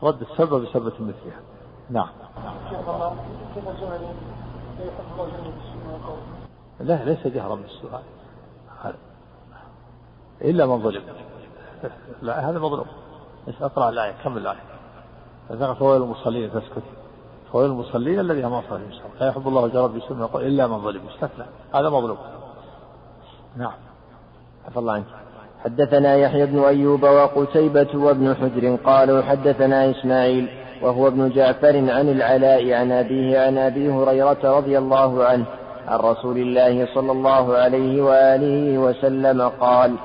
رد 0.03 0.21
السبب 0.21 0.65
بسبب 0.65 0.85
مثلها. 0.85 1.39
نعم. 1.89 2.07
لا 6.79 7.05
ليس 7.05 7.27
جهرا 7.27 7.55
بالسؤال 7.55 8.01
إلا 10.41 10.65
من 10.65 10.81
ظلم. 10.81 11.03
لا 12.21 12.49
هذا 12.49 12.59
مظلوم. 12.59 12.85
أقرأ. 13.61 13.89
الآية 13.89 14.13
كمل 14.23 14.37
الآية. 14.37 14.57
ذكر 15.51 15.75
فوائل 15.75 16.01
المصلين 16.01 16.51
تسكت 16.51 16.83
فوائل 17.51 17.69
المصلين 17.69 18.19
الذين 18.19 18.45
هم 18.45 18.53
أصحاب 18.53 18.81
لا 19.19 19.27
يحب 19.27 19.47
الله 19.47 19.65
الجرب 19.65 19.97
بسم 19.97 20.21
يقول 20.21 20.43
إلا 20.43 20.67
من 20.67 20.81
ظلم. 20.81 21.01
استثنى 21.07 21.45
هذا 21.73 21.89
مظلوم. 21.89 22.17
نعم. 23.55 23.73
عفى 24.67 24.79
الله 24.79 24.93
عنك. 24.93 25.05
حدثنا 25.63 26.15
يحيى 26.15 26.45
بن 26.45 26.59
أيوب 26.59 27.03
وقتيبة 27.03 27.87
وابن 27.95 28.35
حجر 28.35 28.75
قالوا 28.75 29.21
حدثنا 29.21 29.91
إسماعيل 29.91 30.66
وهو 30.81 31.07
ابن 31.07 31.29
جعفر 31.29 31.75
عن 31.75 32.09
العلاء 32.09 32.73
عن 32.73 32.91
أبيه 32.91 33.39
عن 33.39 33.57
أبي 33.57 33.89
هريرة 33.89 34.57
رضي 34.57 34.77
الله 34.77 35.25
عنه 35.25 35.45
عن 35.87 35.99
رسول 35.99 36.37
الله 36.37 36.87
صلى 36.95 37.11
الله 37.11 37.57
عليه 37.57 38.01
وآله 38.01 38.77
وسلم 38.77 39.41
قال 39.41 39.95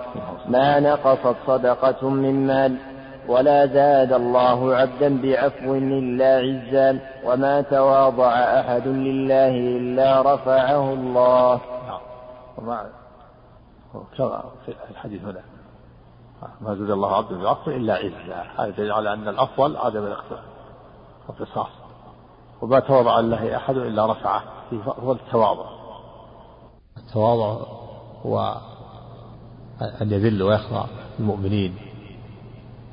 ما 0.48 0.80
نقصت 0.80 1.36
صدقة 1.46 2.08
من 2.08 2.46
مال 2.46 2.76
ولا 3.28 3.66
زاد 3.66 4.12
الله 4.12 4.74
عبدا 4.74 5.22
بعفو 5.22 5.74
إلا 5.74 6.38
عزا 6.38 6.98
وما 7.24 7.60
تواضع 7.60 8.32
أحد 8.60 8.88
لله 8.88 9.48
إلا 9.48 10.34
رفعه 10.34 10.92
الله. 10.92 11.60
وما 12.58 12.86
في 14.66 14.74
الحديث 14.90 15.24
هنا 15.24 15.40
ما 16.60 16.74
زاد 16.74 16.90
الله 16.90 17.16
عبدا 17.16 17.42
بعفو 17.42 17.70
إلا 17.70 17.94
عزا. 17.94 18.44
هذا 18.58 18.70
دليل 18.70 18.92
على 18.92 19.12
أن 19.12 19.28
الأفضل 19.28 19.76
عدم 19.76 20.06
الاقتصاص 21.32 21.68
وما 22.62 22.80
تواضع 22.80 23.20
لله 23.20 23.56
أحد 23.56 23.76
إلا 23.76 24.12
رفعه 24.12 24.42
هو 24.72 25.12
التواضع. 25.12 25.66
التواضع 26.96 27.66
هو 28.26 28.56
أن 30.02 30.12
يذل 30.12 30.42
ويخضع 30.42 30.84
المؤمنين 31.20 31.76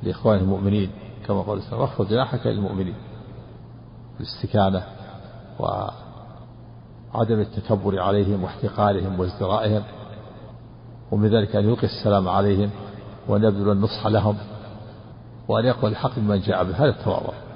لإخوانه 0.02 0.42
المؤمنين 0.42 0.90
كما 1.26 1.42
قال 1.42 1.58
الإسلام 1.58 1.80
واخفض 1.80 2.08
جناحك 2.08 2.46
للمؤمنين. 2.46 2.94
الاستكانة 4.20 4.86
وعدم 5.60 7.40
التكبر 7.40 8.00
عليهم 8.00 8.44
واحتقارهم 8.44 9.20
وازدرائهم 9.20 9.82
ومن 11.12 11.28
ذلك 11.28 11.56
أن 11.56 11.68
يلقي 11.68 11.86
السلام 11.86 12.28
عليهم 12.28 12.70
وأن 13.28 13.44
يبذل 13.44 13.72
النصح 13.72 14.06
لهم 14.06 14.36
وأن 15.48 15.64
يقبل 15.64 15.88
الحق 15.88 16.18
من 16.18 16.40
جاء 16.40 16.64
به. 16.64 16.76
هذا 16.76 16.90
التواضع. 16.90 17.49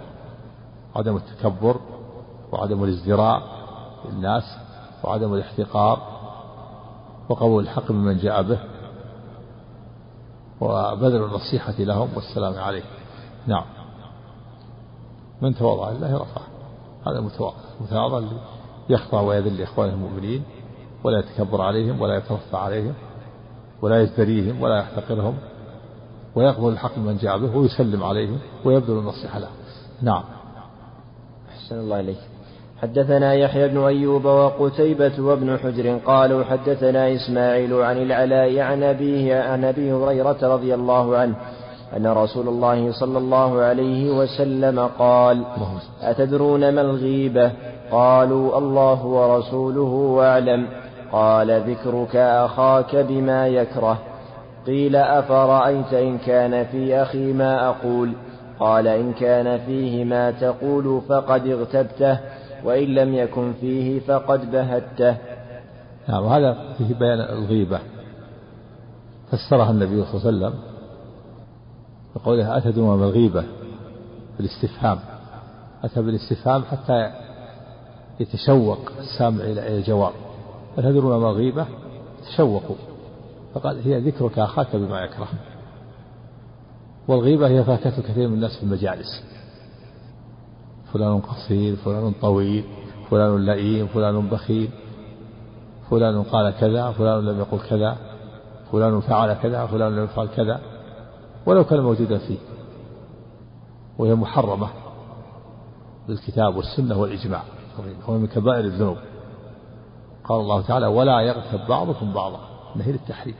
عدم 0.94 1.16
التكبر 1.16 1.80
وعدم 2.52 2.84
الازدراء 2.84 3.42
للناس 4.08 4.42
وعدم 5.04 5.34
الاحتقار 5.34 5.98
وقبول 7.28 7.62
الحق 7.62 7.90
ممن 7.90 8.18
جاء 8.18 8.42
به 8.42 8.58
وبذل 10.60 11.24
النصيحة 11.24 11.74
لهم 11.78 12.08
والسلام 12.14 12.54
عليهم. 12.54 12.84
نعم. 13.46 13.64
من 15.42 15.54
تواضع 15.54 15.90
لله 15.90 16.14
رفعه. 16.16 16.46
هذا 17.06 17.20
متواضع. 17.20 17.56
متواضع 17.80 18.18
اللي 18.18 18.36
يخضع 18.88 19.20
ويذل 19.20 19.58
لإخوانه 19.58 19.92
المؤمنين 19.92 20.42
ولا 21.04 21.18
يتكبر 21.18 21.60
عليهم 21.60 22.00
ولا 22.00 22.16
يترفع 22.16 22.58
عليهم 22.58 22.94
ولا 23.82 24.02
يزدريهم 24.02 24.62
ولا 24.62 24.78
يحتقرهم 24.78 25.38
ويقبل 26.34 26.68
الحق 26.68 26.98
من 26.98 27.16
جاء 27.16 27.38
به 27.38 27.56
ويسلم 27.56 28.02
عليهم 28.02 28.38
ويبذل 28.64 28.98
النصيحة 28.98 29.38
لهم 29.38 29.52
نعم. 30.02 30.24
أحسن 31.64 31.78
الله 31.78 32.00
إليك. 32.00 32.16
حدثنا 32.82 33.34
يحيى 33.34 33.68
بن 33.68 33.84
أيوب 33.84 34.24
وقتيبة 34.24 35.12
وابن 35.18 35.58
حجر 35.58 35.98
قالوا 36.06 36.44
حدثنا 36.44 37.14
إسماعيل 37.14 37.74
عن 37.74 38.02
العلاء 38.02 38.58
عن 38.58 38.82
أبيه 38.82 39.42
عن 39.42 39.64
أبي 39.64 39.92
هريرة 39.92 40.36
رضي 40.42 40.74
الله 40.74 41.16
عنه 41.16 41.34
أن 41.96 42.06
رسول 42.06 42.48
الله 42.48 42.92
صلى 42.92 43.18
الله 43.18 43.60
عليه 43.60 44.10
وسلم 44.10 44.88
قال 44.98 45.44
أتدرون 46.02 46.74
ما 46.74 46.80
الغيبة؟ 46.80 47.52
قالوا 47.90 48.58
الله 48.58 49.06
ورسوله 49.06 50.18
أعلم. 50.22 50.66
قال 51.12 51.62
ذكرك 51.70 52.16
أخاك 52.16 52.96
بما 52.96 53.48
يكره. 53.48 53.98
قيل 54.66 54.96
أفرأيت 54.96 55.94
إن 55.94 56.18
كان 56.18 56.64
في 56.64 57.02
أخي 57.02 57.32
ما 57.32 57.68
أقول؟ 57.68 58.12
قال 58.60 58.86
إن 58.88 59.12
كان 59.12 59.66
فيه 59.66 60.04
ما 60.04 60.30
تقول 60.30 61.02
فقد 61.08 61.46
اغتبته 61.46 62.18
وإن 62.64 62.94
لم 62.94 63.14
يكن 63.14 63.52
فيه 63.60 64.00
فقد 64.00 64.50
بهته. 64.50 65.16
نعم 66.08 66.24
وهذا 66.24 66.74
فيه 66.78 66.94
بيان 66.94 67.20
الغيبة. 67.20 67.78
فسرها 69.30 69.70
النبي 69.70 70.04
صلى 70.04 70.30
الله 70.30 70.46
عليه 70.46 70.56
وسلم 70.56 70.60
بقوله 72.16 72.56
أتدرون 72.56 72.98
ما 72.98 73.04
الغيبة؟ 73.04 73.44
بالاستفهام. 74.36 74.98
أتى 75.84 76.02
بالاستفهام 76.02 76.62
حتى 76.62 77.10
يتشوق 78.20 78.78
السامع 78.98 79.44
إلى 79.44 79.78
الجواب. 79.78 80.12
أتدرون 80.78 81.20
ما 81.20 81.30
الغيبة؟ 81.30 81.66
تشوقوا. 82.26 82.76
فقال 83.54 83.82
هي 83.84 84.00
ذكرك 84.00 84.38
أخاك 84.38 84.76
بما 84.76 85.00
يكره. 85.00 85.28
والغيبة 87.08 87.48
هي 87.48 87.64
فاكهة 87.64 88.02
كثير 88.02 88.28
من 88.28 88.34
الناس 88.34 88.56
في 88.56 88.62
المجالس. 88.62 89.22
فلان 90.92 91.20
قصير 91.20 91.76
فلان 91.76 92.12
طويل 92.20 92.64
فلان 93.10 93.44
لئيم 93.44 93.86
فلان 93.86 94.28
بخيل 94.28 94.70
فلان 95.90 96.22
قال 96.22 96.50
كذا 96.60 96.90
فلان 96.90 97.24
لم 97.24 97.38
يقل 97.38 97.58
كذا 97.68 97.96
فلان 98.72 99.00
فعل 99.00 99.34
كذا 99.34 99.66
فلان 99.66 99.96
لم 99.96 100.04
يفعل 100.04 100.26
كذا. 100.26 100.60
ولو 101.46 101.64
كان 101.64 101.80
موجودا 101.80 102.18
فيه. 102.18 102.38
وهي 103.98 104.14
محرمة 104.14 104.68
بالكتاب 106.08 106.56
والسنة 106.56 106.98
والإجماع. 106.98 107.42
هو 108.08 108.18
من 108.18 108.26
كبائر 108.26 108.64
الذنوب. 108.64 108.96
قال 110.24 110.40
الله 110.40 110.62
تعالى 110.62 110.86
ولا 110.86 111.20
يغتب 111.20 111.66
بعضكم 111.68 112.12
بعضا. 112.12 112.40
نهي 112.76 112.92
للتحريم. 112.92 113.34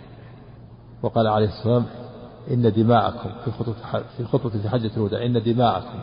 وقال 1.03 1.27
عليه 1.27 1.46
الصلاة 1.46 1.74
والسلام 1.74 2.05
إن 2.50 2.72
دماءكم 2.72 3.30
في 3.44 3.50
خطوة 3.50 3.74
في 4.16 4.24
خطوة 4.24 4.68
حجة 4.68 4.90
الوداع 4.96 5.26
إن 5.26 5.42
دماءكم 5.42 5.98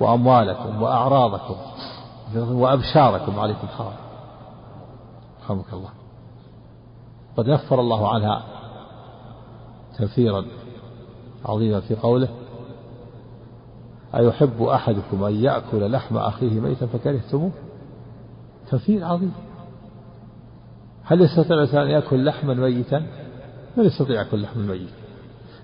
وأموالكم 0.00 0.82
وأعراضكم 0.82 1.56
وأبشاركم 2.34 3.40
عليكم 3.40 3.66
حرام. 3.66 3.96
رحمك 5.44 5.72
الله. 5.72 5.90
قد 7.36 7.48
نفر 7.48 7.80
الله 7.80 8.14
عنها 8.14 8.42
تنفيرا 9.98 10.44
عظيما 11.44 11.80
في 11.80 11.94
قوله 11.94 12.28
أيحب 14.14 14.62
أحدكم 14.62 15.24
أن 15.24 15.34
يأكل 15.34 15.92
لحم 15.92 16.16
أخيه 16.16 16.60
ميتا 16.60 16.86
فكرهتموه؟ 16.86 17.50
تنفير 18.70 19.04
عظيم. 19.04 19.32
هل 21.04 21.20
يستطيع 21.20 21.56
الإنسان 21.56 21.82
أن 21.82 21.90
يأكل 21.90 22.24
لحما 22.24 22.54
ميتا؟ 22.54 23.06
لا 23.76 23.82
يستطيع 23.82 24.16
يأكل 24.16 24.42
لحما 24.42 24.62
ميتا. 24.62 25.05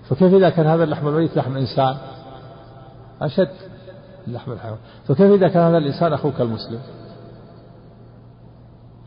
فكيف 0.09 0.33
إذا 0.33 0.49
كان 0.49 0.65
هذا 0.65 0.83
اللحم 0.83 1.07
الميت 1.07 1.37
لحم 1.37 1.57
إنسان؟ 1.57 1.97
أشد 3.21 3.49
لحم 4.27 4.51
الحيوان. 4.51 4.77
فكيف 5.07 5.31
إذا 5.31 5.47
كان 5.47 5.63
هذا 5.63 5.77
الإنسان 5.77 6.13
أخوك 6.13 6.41
المسلم؟ 6.41 6.79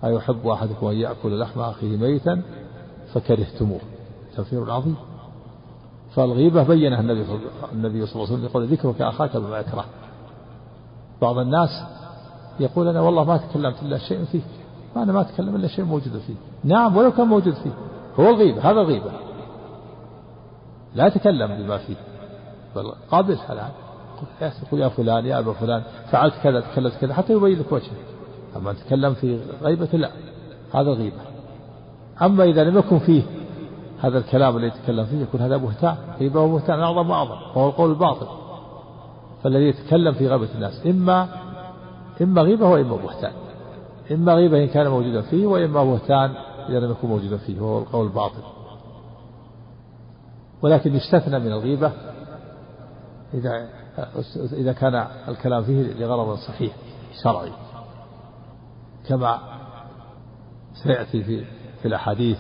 أيحب 0.05 0.47
أحدكم 0.47 0.87
أن 0.87 0.97
يأكل 0.97 1.39
لحم 1.41 1.61
أخيه 1.61 1.97
ميتا 1.97 2.43
فكرهتموه. 3.15 3.81
تنفير 4.37 4.71
عظيم. 4.71 4.97
فالغيبة 6.15 6.63
بينها 6.63 7.01
النبي 7.01 7.25
النبي 7.73 8.07
صلى 8.07 8.15
الله 8.15 8.27
عليه 8.27 8.35
وسلم 8.35 8.45
يقول 8.45 8.67
ذكرك 8.67 9.03
أخاك 9.03 9.37
بما 9.37 9.59
يكره. 9.59 9.85
بعض 11.23 11.39
الناس 11.39 11.71
يقول 12.61 12.89
أنا 12.89 13.01
والله 13.01 13.25
ما 13.25 13.37
تكلمت 13.37 13.83
إلا 13.83 13.99
شيء 13.99 14.25
فيه. 14.25 14.41
أنا 14.97 15.13
ما 15.13 15.21
أتكلم 15.21 15.57
إلا 15.57 15.69
شيء 15.69 15.85
موجود 15.85 16.21
فيه. 16.27 16.35
نعم 16.65 16.97
ولو 16.97 17.13
كان 17.13 17.27
موجود 17.27 17.55
فيه. 17.55 17.71
هو 18.21 18.31
الغيبة 18.31 18.71
هذا 18.71 18.81
الغيبة. 18.81 19.11
لا 20.97 21.09
تكلم 21.09 21.47
بما 21.47 21.79
فيه. 21.79 21.97
بل 22.77 22.93
قابل 23.11 23.39
الآن. 23.51 23.71
يا 24.73 24.89
فلان 24.89 25.27
يا 25.27 25.39
أبا 25.39 25.53
فلان 25.53 25.83
فعلت 26.11 26.35
كذا 26.43 26.61
تكلمت 26.61 26.93
كذا 27.01 27.15
حتى 27.15 27.33
يبين 27.33 27.59
لك 27.59 27.73
وجهه 27.73 27.97
أما 28.57 28.73
تكلم 28.73 29.15
في 29.15 29.41
غيبة 29.63 29.89
لا. 29.93 30.11
هذا 30.75 30.91
غيبة 30.91 31.21
أما 32.23 32.45
إذا 32.45 32.65
لم 32.65 32.79
يكن 32.79 32.99
فيه 32.99 33.23
هذا 34.01 34.19
الكلام 34.19 34.57
الذي 34.57 34.67
يتكلم 34.67 35.05
فيه 35.05 35.23
يكون 35.23 35.41
هذا 35.41 35.57
بهتان 35.57 35.97
غيبة 36.21 36.41
وبهتان 36.41 36.81
أعظم 36.81 37.11
وأعظم. 37.11 37.37
وهو 37.55 37.69
القول 37.69 37.91
الباطل. 37.91 38.27
فالذي 39.43 39.69
يتكلم 39.69 40.13
في 40.13 40.29
غيبة 40.29 40.49
الناس 40.55 40.87
إما 40.87 41.29
إما 42.23 42.43
غيبة 42.43 42.69
وإما 42.69 42.97
بهتان. 42.97 43.33
إما 44.13 44.35
غيبة 44.35 44.63
إن 44.63 44.69
كان 44.69 44.89
موجودا 44.89 45.21
فيه 45.21 45.47
وإما 45.47 45.85
بهتان 45.85 46.35
إذا 46.69 46.81
لم 46.81 46.91
يكن 46.91 47.09
موجودا 47.09 47.37
فيه 47.37 47.61
وهو 47.61 47.79
القول 47.79 48.07
الباطل. 48.07 48.43
ولكن 50.63 50.95
يستثنى 50.95 51.39
من 51.39 51.53
الغيبة 51.53 51.93
إذا 53.35 53.69
إذا 54.53 54.73
كان 54.73 54.95
الكلام 55.29 55.65
فيه 55.65 55.93
لغرض 55.93 56.39
صحيح 56.39 56.77
شرعي. 57.23 57.53
كما 59.09 59.39
سيأتي 60.83 61.25
في 61.25 61.45
في 61.83 61.89
الأحاديث 61.89 62.39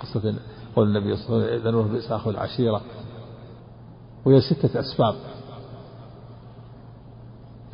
قصة 0.00 0.34
قول 0.76 0.88
النبي 0.88 1.16
صلى 1.16 1.36
الله 1.36 1.46
عليه 1.46 1.60
وسلم 1.60 1.78
إذن 1.78 1.92
بئس 1.92 2.12
أخو 2.12 2.30
العشيرة. 2.30 2.80
وهي 4.24 4.40
ستة 4.40 4.80
أسباب. 4.80 5.14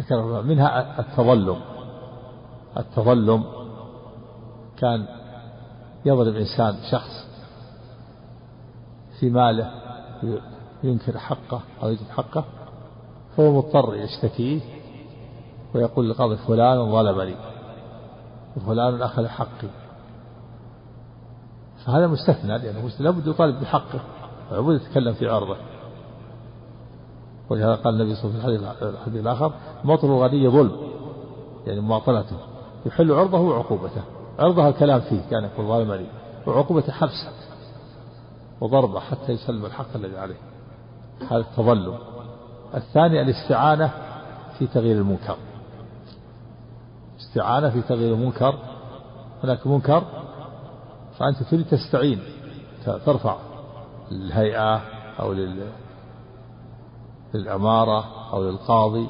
ذكر 0.01 0.43
منها 0.43 1.01
التظلم. 1.01 1.61
التظلم 2.77 3.45
كان 4.77 5.07
يضرب 6.05 6.35
إنسان 6.37 6.77
شخص 6.91 7.30
في 9.21 9.31
ماله 9.31 9.71
ينكر 10.83 11.19
حقه 11.19 11.61
أو 11.83 11.89
يجد 11.89 12.09
حقه 12.09 12.45
فهو 13.37 13.53
مضطر 13.53 13.95
يشتكيه 13.95 14.61
ويقول 15.75 16.11
لقاضي 16.11 16.37
فلان 16.37 16.93
ظلمني 16.93 17.35
وفلان 18.57 19.03
أخذ 19.03 19.27
حقي. 19.27 19.69
فهذا 21.87 22.07
مستثنى 22.07 22.59
لأنه 22.59 22.91
لابد 23.01 23.27
يطالب 23.27 23.61
بحقه 23.61 24.01
ولابد 24.51 24.81
يتكلم 24.81 25.13
في 25.13 25.29
عرضه. 25.29 25.57
ولهذا 27.51 27.75
قال 27.75 27.95
النبي 27.95 28.15
صلى 28.15 28.31
الله 28.31 28.45
عليه 28.45 28.59
وسلم 28.59 28.73
في 28.73 28.99
الحديث 28.99 29.21
الآخر 29.21 29.53
مطر 29.85 30.09
الغني 30.09 30.49
ظلم 30.49 30.77
يعني 31.67 31.81
مواطنته 31.81 32.37
يحل 32.87 33.13
عرضه 33.13 33.39
وعقوبته. 33.41 34.03
عرضها 34.39 34.69
الكلام 34.69 35.01
فيه 35.01 35.21
كان 35.31 35.45
يقول 35.45 35.67
ظالمني 35.67 36.07
وعقوبته 36.47 36.93
حبسه. 36.93 37.40
وضربه 38.61 39.01
حتى 39.01 39.33
يسلم 39.33 39.65
الحق 39.65 39.97
الذي 39.97 40.19
عليه. 40.19 40.41
هذا 41.31 41.39
التظلم. 41.39 41.99
الثاني 42.75 43.23
الاستعانة 43.23 43.91
في 44.59 44.67
تغيير 44.67 44.97
المنكر. 44.97 45.37
استعانة 47.21 47.71
في 47.71 47.83
تغيير 47.83 48.15
المنكر. 48.15 48.55
هناك 49.45 49.67
منكر 49.67 50.05
فأنت 51.19 51.43
تريد 51.43 51.67
تستعين 51.67 52.21
ترفع 52.85 53.37
للهيئة 54.11 54.77
أو 55.21 55.33
لل 55.33 55.69
للعمارة 57.35 58.05
أو 58.33 58.45
للقاضي 58.45 59.07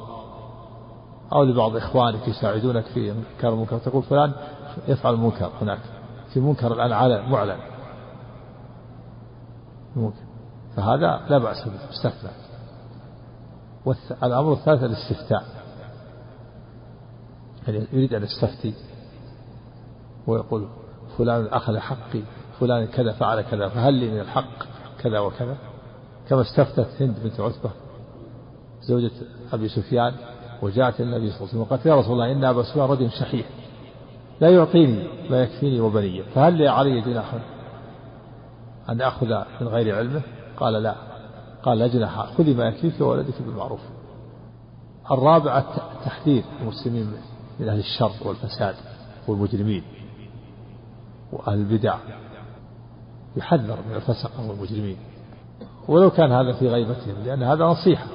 أو 1.33 1.43
لبعض 1.43 1.75
إخوانك 1.75 2.27
يساعدونك 2.27 2.85
في 2.85 3.11
إنكار 3.11 3.53
المنكر. 3.53 3.77
تقول 3.77 4.03
فلان 4.03 4.31
يفعل 4.87 5.13
المنكر 5.13 5.51
هناك. 5.61 5.79
في 6.33 6.39
منكر 6.39 6.73
الآن 6.73 7.29
معلن. 7.29 7.70
ممكن. 9.95 10.21
فهذا 10.75 11.21
لا 11.29 11.37
بأس 11.37 11.67
به 11.67 11.89
مستثنى 11.89 12.31
والأمر 13.85 14.53
الثالث 14.53 14.83
الاستفتاء. 14.83 15.43
يعني 17.67 17.87
يريد 17.93 18.13
أن 18.13 18.23
يستفتي 18.23 18.73
ويقول 20.27 20.67
فلان 21.17 21.45
أخذ 21.45 21.77
حقي 21.77 22.21
فلان 22.59 22.85
كذا 22.85 23.11
فعل 23.11 23.41
كذا 23.41 23.69
فهل 23.69 23.93
لي 23.93 24.11
من 24.11 24.19
الحق 24.19 24.63
كذا 24.99 25.19
وكذا؟ 25.19 25.57
كما 26.29 26.41
استفتت 26.41 27.01
هند 27.01 27.15
بنت 27.23 27.39
عتبة 27.39 27.71
زوجة 28.81 29.11
أبي 29.53 29.69
سفيان 29.69 30.13
وجاءت 30.61 31.01
النبي 31.01 31.29
صلى 31.29 31.37
الله 31.37 31.39
عليه 31.39 31.43
وسلم 31.49 31.61
وقالت 31.61 31.85
يا 31.85 31.95
رسول 31.95 32.13
الله 32.13 32.31
إن 32.31 32.43
أبا 32.43 32.63
سفيان 32.63 32.85
رجل 32.85 33.11
شحيح 33.11 33.45
لا 34.41 34.49
يعطيني 34.49 35.07
ما 35.29 35.43
يكفيني 35.43 35.79
وبني 35.79 36.23
فهل 36.23 36.53
لي 36.53 36.67
علي 36.67 37.01
جناح 37.01 37.35
أن 38.89 39.01
أخذ 39.01 39.27
من 39.61 39.67
غير 39.67 39.95
علمه؟ 39.95 40.21
قال 40.57 40.73
لا. 40.73 40.95
قال 41.63 41.77
لا 41.77 41.87
جناح. 41.87 42.25
خذي 42.37 42.53
ما 42.53 42.65
يكفيك 42.65 43.01
وولدك 43.01 43.41
بالمعروف. 43.41 43.79
الرابع 45.11 45.63
تحذير 46.05 46.43
المسلمين 46.61 47.11
من 47.59 47.69
أهل 47.69 47.79
الشر 47.79 48.11
والفساد 48.25 48.75
والمجرمين 49.27 49.83
وأهل 51.31 51.59
البدع 51.59 51.97
يحذر 53.35 53.77
من 53.89 53.95
الفسقة 53.95 54.49
والمجرمين. 54.49 54.97
ولو 55.87 56.09
كان 56.09 56.31
هذا 56.31 56.53
في 56.53 56.69
غيبتهم 56.69 57.15
لأن 57.25 57.43
هذا 57.43 57.65
نصيحة. 57.65 58.05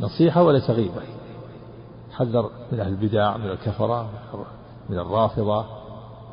نصيحة 0.00 0.42
وليس 0.42 0.70
غيبة. 0.70 1.02
حذر 2.12 2.50
من 2.72 2.80
أهل 2.80 2.88
البدع 2.88 3.36
من 3.36 3.50
الكفرة 3.50 4.10
من 4.88 4.98
الرافضة 4.98 5.64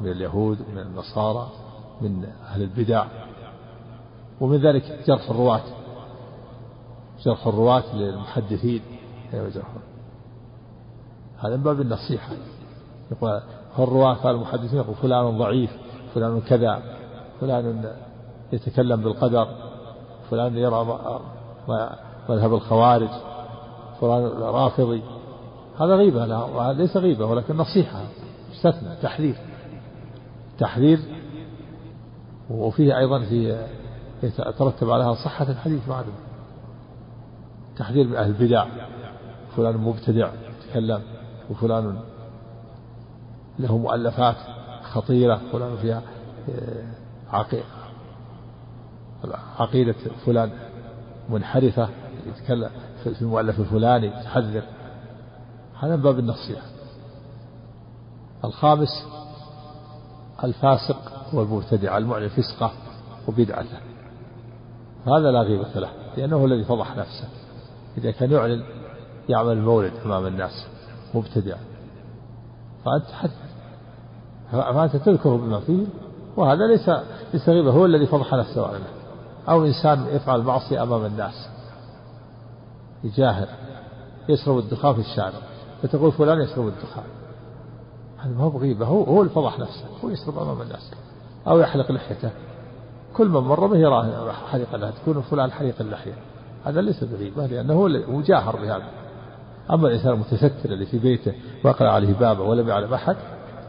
من 0.02 0.12
اليهود 0.12 0.58
من 0.72 0.80
النصارى 0.80 1.50
من 2.02 2.26
أهل 2.26 2.62
البدع. 2.62 3.06
ومن 4.44 4.58
ذلك 4.58 5.00
جرح 5.08 5.30
الرواة. 5.30 5.62
جرح 7.26 7.48
الرواة 7.48 7.96
للمحدثين. 7.96 8.82
أيوة 9.34 9.52
هذا 11.40 11.58
من 11.58 11.64
باب 11.64 11.82
النصيحة. 11.82 12.34
يقول 13.12 13.42
الرواة 13.80 14.32
المحدثين 14.32 14.80
يقول 14.80 14.96
فلان 14.96 15.38
ضعيف 15.38 15.72
فلان 16.16 16.42
كذا 16.42 16.84
فلان 17.42 17.94
يتكلم 18.54 19.04
بالقدر 19.04 19.48
فلان 20.30 20.58
يرى 20.58 21.00
مذهب 22.30 22.54
الخوارج 22.54 23.10
فلان 24.02 24.24
رافضي. 24.42 25.04
هذا 25.80 25.96
غيبة 25.96 26.26
لا 26.26 26.74
ليس 26.74 26.98
غيبة 26.98 27.26
ولكن 27.26 27.58
نصيحة 27.58 28.02
استثنى 28.52 28.96
تحذير. 29.02 29.36
تحذير 30.60 31.00
وفيه 32.50 32.98
أيضا 32.98 33.20
في 33.20 33.68
يترتب 34.24 34.90
عليها 34.90 35.14
صحة 35.14 35.50
الحديث 35.50 35.90
معلوم 35.90 36.14
تحذير 37.78 38.08
من 38.08 38.16
أهل 38.16 38.30
البدع. 38.30 38.66
فلان 39.58 39.78
مبتدع 39.78 40.30
يتكلم 40.68 41.02
وفلان 41.50 42.00
له 43.60 43.78
مؤلفات 43.78 44.36
خطيرة. 44.84 45.42
فلان 45.52 45.78
فيها 45.78 46.02
آه، 46.50 47.64
عقيدة 49.60 49.96
فلان 50.26 50.52
منحرفة. 51.30 51.90
يتكلم 52.26 52.70
في 53.04 53.22
المؤلف 53.22 53.60
الفلاني 53.60 54.10
تحذر. 54.10 54.64
هذا 55.80 55.96
باب 55.96 56.20
النصيحة. 56.20 56.66
الخامس 58.46 59.06
الفاسق 60.44 61.12
والمبتدع 61.34 61.98
المعلن 61.98 62.28
فسقه 62.28 62.72
وبدعته 63.28 63.93
هذا 65.06 65.32
لا 65.32 65.42
غيبة 65.42 65.70
له 65.76 65.90
لأنه 66.18 66.36
هو 66.36 66.46
الذي 66.46 66.64
فضح 66.64 66.98
نفسه. 66.98 67.28
إذا 67.98 68.12
كان 68.12 68.32
يعلن 68.32 68.64
يعمل 69.30 69.52
المولد 69.52 69.94
أمام 70.06 70.26
الناس 70.26 70.66
مبتدع. 71.14 71.56
فأنت 72.86 73.06
حد 73.12 73.30
فأنت 74.52 74.96
تذكر 74.96 75.36
بما 75.36 75.60
فيه 75.60 75.86
وهذا 76.38 76.68
ليس 76.68 76.90
ليس 77.34 77.50
غيبة 77.50 77.72
هو 77.72 77.86
الذي 77.86 78.06
فضح 78.06 78.34
نفسه 78.34 78.62
وأعلنه 78.62 78.88
أو 79.50 79.66
إنسان 79.66 80.08
يفعل 80.08 80.42
معصية 80.42 80.84
أمام 80.84 81.06
الناس. 81.06 81.50
يجاهر 83.04 83.48
يشرب 84.30 84.58
الدخان 84.58 84.94
في 84.94 85.00
الشارع. 85.00 85.40
فتقول 85.84 86.12
فلان 86.12 86.42
يشرب 86.42 86.68
الدخان. 86.68 87.04
هذا 88.18 88.34
ما 88.34 88.44
هو 88.44 88.50
بغيبة 88.50 88.86
هو 88.86 89.04
هو 89.04 89.22
اللي 89.22 89.34
فضح 89.34 89.60
نفسه. 89.60 89.86
هو 90.04 90.10
يشرب 90.10 90.38
أمام 90.40 90.62
الناس. 90.62 90.92
أو 91.48 91.60
يحلق 91.60 91.92
لحيته. 91.92 92.32
كل 93.14 93.28
من 93.28 93.42
مر 93.42 93.68
به 93.68 93.78
يراه 93.78 94.32
حلق 94.32 94.74
اللحية 94.74 94.92
تكون 94.92 95.22
فلان 95.22 95.52
حليق 95.52 95.76
اللحية 95.82 96.14
هذا 96.66 96.82
ليس 96.82 97.04
بغيبة 97.04 97.46
لأنه 97.46 97.74
هو 97.74 98.22
جاهر 98.22 98.56
بهذا. 98.56 98.88
أما 99.72 99.88
الإنسان 99.88 100.14
المتستر 100.14 100.70
اللي 100.70 100.86
في 100.86 101.00
بيته 101.00 101.34
وقع 101.64 101.92
عليه 101.92 102.14
بابه 102.14 102.42
ولم 102.42 102.70
يعلم 102.70 102.94
أحد 102.94 103.16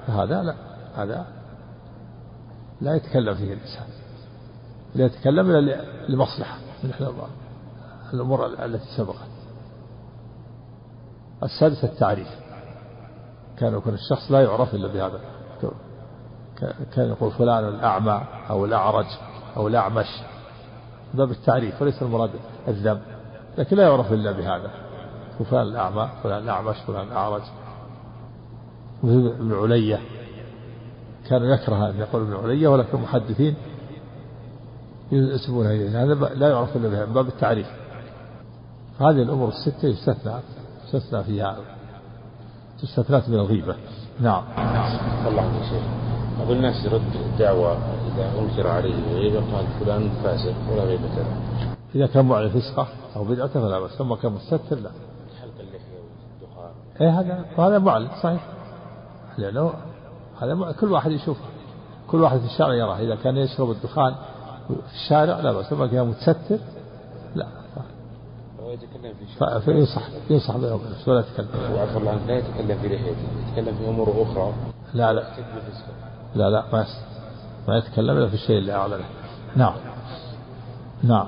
فهذا 0.06 0.42
لا 0.42 0.54
هذا 0.96 1.26
لا 2.80 2.94
يتكلم 2.94 3.34
فيه 3.34 3.52
الإنسان. 3.52 3.86
لا 4.94 5.04
يتكلم 5.04 5.50
إلا 5.50 5.84
لمصلحة 6.08 6.58
من 6.84 6.90
الأمور 8.14 8.46
التي 8.46 8.96
سبقت. 8.96 9.28
السادس 11.42 11.84
التعريف. 11.84 12.28
كان 13.58 13.74
يكون 13.74 13.94
الشخص 13.94 14.30
لا 14.30 14.42
يعرف 14.42 14.74
إلا 14.74 14.88
بهذا. 14.88 15.20
كان 16.94 17.08
يقول 17.08 17.32
فلان 17.32 17.68
الأعمى 17.68 18.22
أو 18.50 18.64
الأعرج. 18.64 19.06
أو 19.56 19.68
الأعمش 19.68 20.06
باب 21.14 21.30
التعريف 21.30 21.82
وليس 21.82 22.02
المراد 22.02 22.30
الذم. 22.68 23.00
لكن 23.58 23.76
لا 23.76 23.82
يعرف 23.82 24.12
إلا 24.12 24.32
بهذا. 24.32 24.70
وفلان 25.40 25.62
الأعمى 25.62 26.08
فلان 26.22 26.42
الأعمش 26.42 26.76
فلان 26.86 27.08
الأعرج. 27.08 27.42
ابن 29.04 29.54
علية. 29.54 30.00
كان 31.28 31.42
يكره 31.42 31.90
أن 31.90 31.96
يقول 31.98 32.22
ابن 32.22 32.44
علية 32.44 32.68
ولكن 32.68 32.98
المحدثين 32.98 33.54
ينسبون 35.12 35.66
إليه. 35.66 36.02
هذا 36.02 36.14
لا 36.14 36.48
يعرف 36.48 36.76
إلا 36.76 36.88
بها 36.88 37.04
باب 37.04 37.28
التعريف. 37.28 37.66
هذه 39.00 39.22
الأمور 39.22 39.48
الستة 39.48 39.88
يستثنى 39.88 40.32
تستثنى 40.92 41.24
فيها. 41.24 41.56
تستثنات 42.82 43.28
من 43.28 43.34
الغيبة. 43.34 43.76
نعم. 44.20 44.44
الله 45.26 46.23
بعض 46.38 46.50
الناس 46.50 46.84
يرد 46.84 47.02
الدعوة 47.14 47.72
إذا 48.14 48.32
أنكر 48.38 48.68
عليه 48.68 49.14
غيبة 49.14 49.56
قال 49.56 49.66
فلان 49.80 50.10
فاسق 50.24 50.54
ولا 50.72 50.82
غيبة 50.82 51.02
له. 51.02 51.40
إذا 51.94 52.06
كان 52.06 52.24
معلن 52.24 52.48
فسقة 52.48 52.86
أو 53.16 53.24
بدعة 53.24 53.46
فلا 53.46 53.78
بأس 53.78 54.00
أما 54.00 54.16
كان 54.16 54.32
مستتر 54.32 54.76
لا. 54.76 54.90
حلق 55.40 55.60
اللحية 55.60 55.98
والدخان. 56.40 56.70
إيه 57.00 57.20
هذا 57.20 57.44
هذا 57.58 57.78
معلن 57.78 58.08
صحيح. 58.22 58.46
لأنه 59.38 59.72
هذا 60.40 60.72
كل 60.80 60.92
واحد 60.92 61.10
يشوفه 61.10 61.44
كل 62.10 62.22
واحد 62.22 62.38
في 62.38 62.46
الشارع 62.46 62.74
يراه. 62.74 62.98
إذا 62.98 63.14
كان 63.14 63.36
يشرب 63.36 63.70
الدخان 63.70 64.14
في 64.68 64.94
الشارع 64.94 65.40
لا 65.40 65.52
بأس 65.52 65.72
أما 65.72 65.86
كان 65.86 66.06
متستر 66.06 66.58
لا. 67.34 67.46
فينصح 69.60 70.02
ينصح 70.30 70.56
وبينه 70.56 70.80
ولا 71.06 71.20
يتكلم. 71.20 71.48
وعفى 71.74 71.98
الله 71.98 72.10
عنك 72.10 72.20
لا 72.28 72.38
يتكلم 72.38 72.78
في 72.78 72.88
لحيته 72.88 73.18
يتكلم 73.48 73.74
في 73.74 73.88
أمور 73.88 74.22
أخرى. 74.22 74.52
لا 74.94 75.12
لا. 75.12 75.22
لا 76.34 76.50
لا 76.50 76.64
ما 76.72 76.86
ما 77.68 77.76
يتكلم 77.76 78.16
إلا 78.18 78.28
في 78.28 78.34
الشيء 78.34 78.58
اللي 78.58 78.72
أعلنه. 78.72 79.04
نعم. 79.56 79.74
نعم. 81.02 81.26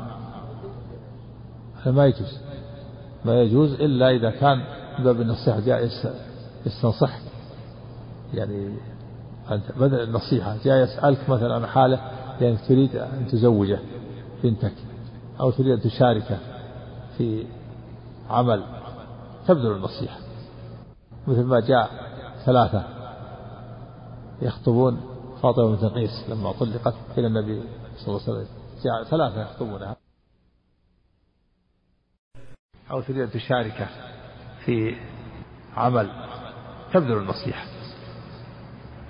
هذا 1.82 1.90
ما 1.94 2.06
يجوز. 2.06 2.38
ما 3.24 3.42
يجوز 3.42 3.72
إلا 3.72 4.10
إذا 4.10 4.30
كان 4.30 4.62
باب 4.98 5.20
النصيحة 5.20 5.60
جاء 5.60 5.84
يس- 5.84 6.08
يستنصح. 6.66 7.18
يعني 8.34 8.76
أنت 9.50 9.62
بدل 9.76 10.00
النصيحة 10.00 10.56
جاء 10.64 10.76
يسألك 10.84 11.28
مثلا 11.30 11.54
عن 11.54 11.66
حالة 11.66 12.00
لأنك 12.40 12.58
تريد 12.68 12.96
أن 12.96 13.26
تزوجه 13.30 13.78
بنتك 14.42 14.72
أو 15.40 15.50
تريد 15.50 15.72
أن 15.72 15.80
تشاركه 15.80 16.38
في 17.18 17.44
عمل 18.30 18.62
تبذل 19.48 19.72
النصيحة. 19.72 20.18
مثل 21.26 21.42
ما 21.44 21.60
جاء 21.60 21.90
ثلاثة 22.44 22.95
يخطبون 24.42 25.00
فاطمة 25.42 25.70
بنت 25.70 25.84
قيس 25.84 26.24
لما 26.28 26.52
طلقت 26.52 26.94
إلى 27.18 27.26
النبي 27.26 27.62
صلى 27.96 28.08
الله 28.08 28.22
عليه 28.28 28.38
وسلم. 28.38 28.48
جاء 28.84 29.04
ثلاثة 29.10 29.42
يخطبونها. 29.42 29.96
أو 32.90 33.00
تريد 33.00 33.20
أن 33.20 33.30
تشاركه 33.30 33.86
في 34.64 34.96
عمل 35.76 36.10
تبذل 36.92 37.16
النصيحة. 37.16 37.66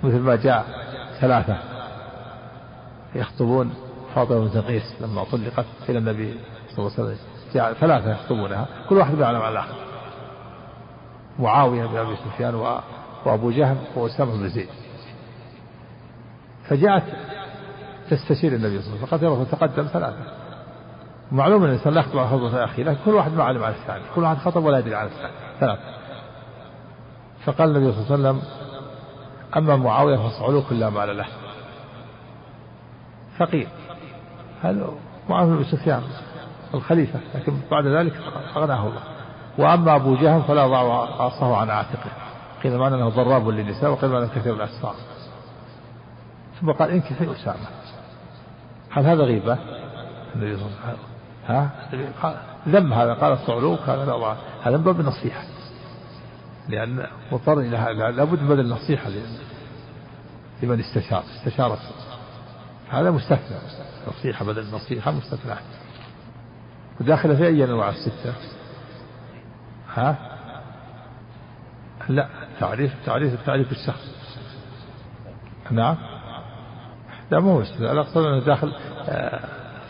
مثل 0.03 0.19
ما 0.19 0.35
جاء 0.35 0.65
ثلاثة 1.21 1.59
يخطبون 3.15 3.73
فاطمة 4.15 4.39
بنت 4.39 4.57
قيس 4.57 5.01
لما 5.01 5.23
طلقت 5.23 5.65
إلى 5.89 5.97
النبي 5.97 6.39
صلى 6.69 6.79
الله 6.79 6.91
عليه 6.97 7.03
وسلم. 7.03 7.17
جاء 7.53 7.73
ثلاثة 7.73 8.11
يخطبونها. 8.11 8.67
كل 8.89 8.97
واحد 8.97 9.17
يعلم 9.17 9.41
على 9.41 9.51
الآخر 9.51 9.75
معاوية 11.39 11.85
بن 11.85 11.97
أبي 11.97 12.15
سفيان 12.15 12.55
وأبو 13.25 13.51
جهل 13.51 13.77
وأسامة 13.95 14.31
بن 14.31 14.49
زيد. 14.49 14.69
فجاءت 16.69 17.03
تستشير 18.09 18.53
النبي 18.53 18.81
صلى 18.81 18.93
الله 18.93 18.97
عليه 18.97 19.05
وسلم 19.05 19.05
فقد 19.05 19.23
يرى 19.23 19.45
فتقدم 19.45 19.83
ثلاثة. 19.83 20.17
معلوم 21.31 21.63
أن 21.63 21.69
الإنسان 21.69 21.93
لا 21.93 21.99
يخطب 22.01 22.17
على 22.17 22.27
خطبة 22.27 22.63
أخيه 22.63 22.83
لكن 22.83 22.97
كل 23.05 23.13
واحد 23.13 23.33
ما 23.33 23.43
علم 23.43 23.63
على 23.63 23.75
الثاني 23.75 24.03
كل 24.15 24.23
واحد 24.23 24.37
خطب 24.37 24.65
ولا 24.65 24.79
يدري 24.79 24.95
على 24.95 25.09
الثاني 25.09 25.33
ثلاثة. 25.59 25.81
فقال 27.45 27.75
النبي 27.75 27.91
صلى 27.91 28.15
الله 28.15 28.29
عليه 28.29 28.39
وسلم 28.39 28.41
أما 29.57 29.75
معاوية 29.75 30.17
فصعلوك 30.17 30.71
لا 30.71 30.89
مال 30.89 31.17
له. 31.17 31.25
فقير. 33.37 33.67
هذا 34.61 34.89
معاوية 35.29 35.55
بن 35.55 35.63
سفيان 35.63 36.01
الخليفة 36.73 37.19
لكن 37.35 37.53
بعد 37.71 37.87
ذلك 37.87 38.13
أغناه 38.55 38.87
الله. 38.87 39.01
وأما 39.57 39.95
أبو 39.95 40.15
جهل 40.15 40.41
فلا 40.41 40.67
ضع 40.67 41.05
عصاه 41.23 41.55
عن 41.55 41.69
عاتقه. 41.69 42.11
قيل 42.63 42.77
معنى 42.77 42.95
أنه 42.95 43.09
ضراب 43.09 43.47
للنساء 43.47 43.91
وقيل 43.91 44.09
معنى 44.09 44.27
كثير 44.27 44.53
الأسفار 44.53 44.95
ثم 46.61 46.71
قال 46.71 46.91
إنك 46.91 47.13
في 47.13 47.31
أسامة. 47.31 47.67
هل 48.91 49.05
هذا 49.05 49.23
غيبة؟ 49.23 49.57
النبي 50.35 50.57
صلى 50.57 50.65
الله 50.65 50.77
عليه 50.85 50.93
وسلم. 50.93 51.07
ها؟ 51.47 51.69
ذم 52.67 52.93
هذا 52.93 53.13
قال 53.13 53.33
الصعلوك 53.33 53.79
هذا 53.79 54.05
لا 54.05 54.17
ضع 54.17 54.35
هذا 54.63 54.77
من 54.77 54.83
باب 54.83 54.99
النصيحة. 54.99 55.43
لأن 56.69 57.07
مضطر 57.31 57.59
إلى 57.59 57.77
هذا 57.77 58.11
لابد 58.11 58.41
من 58.41 58.59
النصيحة 58.59 59.09
لمن 60.63 60.79
استشار 60.79 61.23
استشارة 61.37 61.79
هذا 62.89 63.11
مستثنى. 63.11 63.57
نصيحة 64.07 64.45
بدل 64.45 64.61
النصيحة 64.61 65.11
مستثنى. 65.11 65.55
وداخلة 67.01 67.35
في 67.35 67.47
أي 67.47 67.63
أنواع 67.63 67.89
الستة؟ 67.89 68.33
ها؟ 69.93 70.15
لا 72.09 72.27
تعريف 72.59 72.93
تعريف 73.05 73.45
تعريف 73.45 73.71
الشخص. 73.71 74.17
نعم. 75.71 76.16
لا 77.31 77.39
مو 77.39 77.61
استثناء 77.61 77.93
لا 77.93 78.01
أقصد 78.01 78.17
أنه 78.17 78.39
داخل 78.39 78.73
آه، 79.09 79.39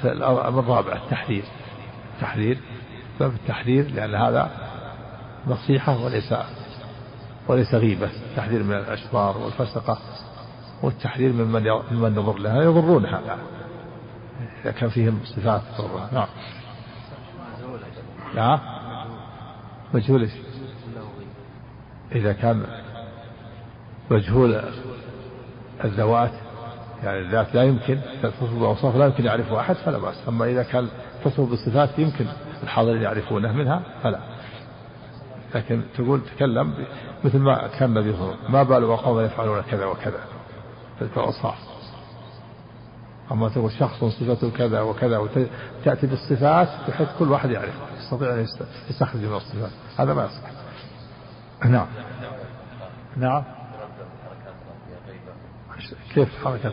في 0.02 0.12
الأمر 0.12 0.60
الرابع 0.60 0.94
التحرير. 0.94 1.44
تحرير. 2.22 2.58
باب 3.20 3.32
التحرير 3.34 3.92
لأن 3.92 4.16
هذا 4.16 4.52
نصيحة 5.48 6.06
وليس 6.06 6.34
وليس 7.48 7.74
غيبة. 7.74 8.10
تحذير 8.36 8.64
من 8.64 8.74
الأشرار 8.74 9.38
والفسقة 9.38 9.98
والتحذير 10.84 11.34
ممن 11.34 11.70
ممن 11.92 12.12
يضر 12.12 12.38
لها 12.38 12.64
يضرون 12.64 13.06
هذا. 13.06 13.38
إذا 14.64 14.72
كان 14.72 14.90
فيهم 14.90 15.20
صفات 15.24 15.62
تضرها 15.78 16.10
نعم. 16.14 16.28
نعم 18.36 18.60
مجهول؟ 19.94 20.30
إذا 22.16 22.34
كان 22.34 22.66
مجهول 24.12 24.62
الذوات 25.84 26.32
يعني 27.04 27.20
الذات 27.20 27.56
لا 27.56 27.64
يمكن 27.64 28.00
تصف 28.24 28.54
بأوصاف 28.54 28.96
لا 28.96 29.06
يمكن 29.06 29.26
يعرفها 29.26 29.60
أحد 29.60 29.76
فلا 29.76 29.98
بأس. 29.98 30.16
أما 30.28 30.46
إذا 30.46 30.64
كان 30.64 30.88
تصف 31.26 31.42
بالصفات 31.42 32.00
يمكن 32.00 32.26
الحاضرين 32.64 33.02
يعرفونه 33.02 33.52
منها 33.52 33.82
فلا. 34.04 34.20
لكن 35.56 35.82
تقول 35.98 36.22
تكلم 36.36 36.74
مثل 37.24 37.38
ما 37.38 37.68
كان 37.68 37.90
النبي 37.90 38.14
صلى 38.14 38.22
الله 38.22 38.34
عليه 38.34 38.40
وسلم 38.40 38.52
ما 38.52 38.64
بال 38.64 38.98
قوم 38.98 39.20
يفعلون 39.20 39.62
كذا 39.62 39.86
وكذا. 39.86 40.20
تلك 41.00 41.18
الأوصاف. 41.18 41.56
أما 43.32 43.50
تقول 43.50 43.72
شخص 43.72 44.04
صفته 44.04 44.52
كذا 44.52 44.82
وكذا 44.82 45.18
وتأتي 45.18 46.08
بالصفات 46.08 46.68
بحيث 46.88 47.08
كل 47.20 47.32
واحد 47.32 47.52
يعرف 47.52 47.74
يستطيع 48.00 48.34
أن 48.34 48.46
يستخرج 48.90 49.22
من 49.22 49.36
الصفات. 49.36 49.72
هذا 49.98 50.14
ما 50.14 50.26
يصح. 50.26 50.50
نعم. 51.66 51.88
نعم. 53.18 53.57
كيف 56.14 56.46
حركة 56.46 56.72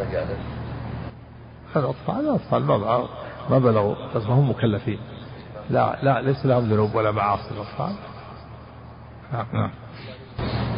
مجالس 0.00 0.38
الأطفال 1.76 2.26
الأطفال 2.28 2.64
ما 2.64 3.08
ما 3.50 3.58
بلغوا 3.58 3.94
بس 4.14 4.22
ما 4.26 4.34
هم 4.34 4.50
مكلفين. 4.50 4.98
لا 5.70 5.98
لا 6.02 6.20
ليس 6.20 6.46
لهم 6.46 6.64
ذنوب 6.64 6.94
ولا 6.94 7.10
معاصي 7.10 7.50
الأطفال. 7.50 7.94
نعم 9.32 9.46
نعم. 9.52 9.70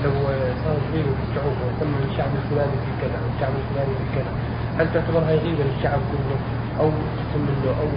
لو 0.04 0.12
صار 0.64 0.76
غيبة 0.92 1.14
في 1.14 1.22
الشعوب 1.30 1.52
وسمى 1.52 2.12
الشعب 2.12 2.30
الفلاني 2.36 2.72
في 2.72 3.00
كذا 3.00 3.18
والشعب 3.24 3.52
الفلاني 3.62 3.94
في 3.94 4.14
كذا 4.14 4.32
هل 4.78 4.92
تعتبر 4.92 5.18
هاي 5.18 5.38
غيبة 5.38 5.64
للشعب 5.64 6.00
كله 6.12 6.38
أو 6.80 6.90
تسمى 6.90 7.50
له 7.64 7.80
أو 7.80 7.88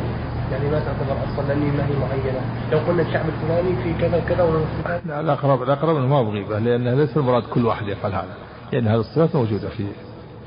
يعني 0.52 0.70
ما 0.70 0.80
تعتبر 0.80 1.34
أصلا 1.34 1.47
لأني 1.47 1.72
ما 1.72 1.86
هي 1.86 2.00
معينة. 2.00 2.41
لو 2.72 2.78
قلنا 2.78 3.02
الشعب 3.02 3.26
الفلاني 3.30 3.84
في 3.84 4.02
كذا 4.02 4.20
كذا 4.20 4.43
والصفات 4.43 5.02
لا 5.06 5.20
الأقرب 5.20 5.64
الأقرب 5.64 5.95
أنه 5.95 6.08
ما 6.08 6.24
بغيبة 6.24 6.60
لأن 6.60 7.00
ليس 7.00 7.18
المراد 7.18 7.43
كل 7.43 7.66
واحد 7.66 7.88
يفعل 7.88 8.12
هذا. 8.12 8.36
لأن 8.72 8.88
هذه 8.88 9.00
الصفات 9.00 9.36
موجودة 9.36 9.70
في 9.70 9.88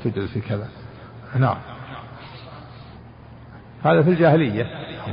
توجد 0.05 0.26
في 0.26 0.40
كذا. 0.40 0.68
نعم. 1.36 1.57
هذا 3.84 4.03
في 4.03 4.11
الجاهلية 4.11 4.66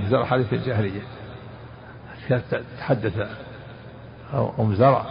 زرع 0.09 0.35
هذه 0.35 0.43
في 0.43 0.55
الجاهلية. 0.55 1.01
كانت 2.29 2.61
تحدث 2.79 3.13
أم 4.59 4.75
زرع 4.75 5.05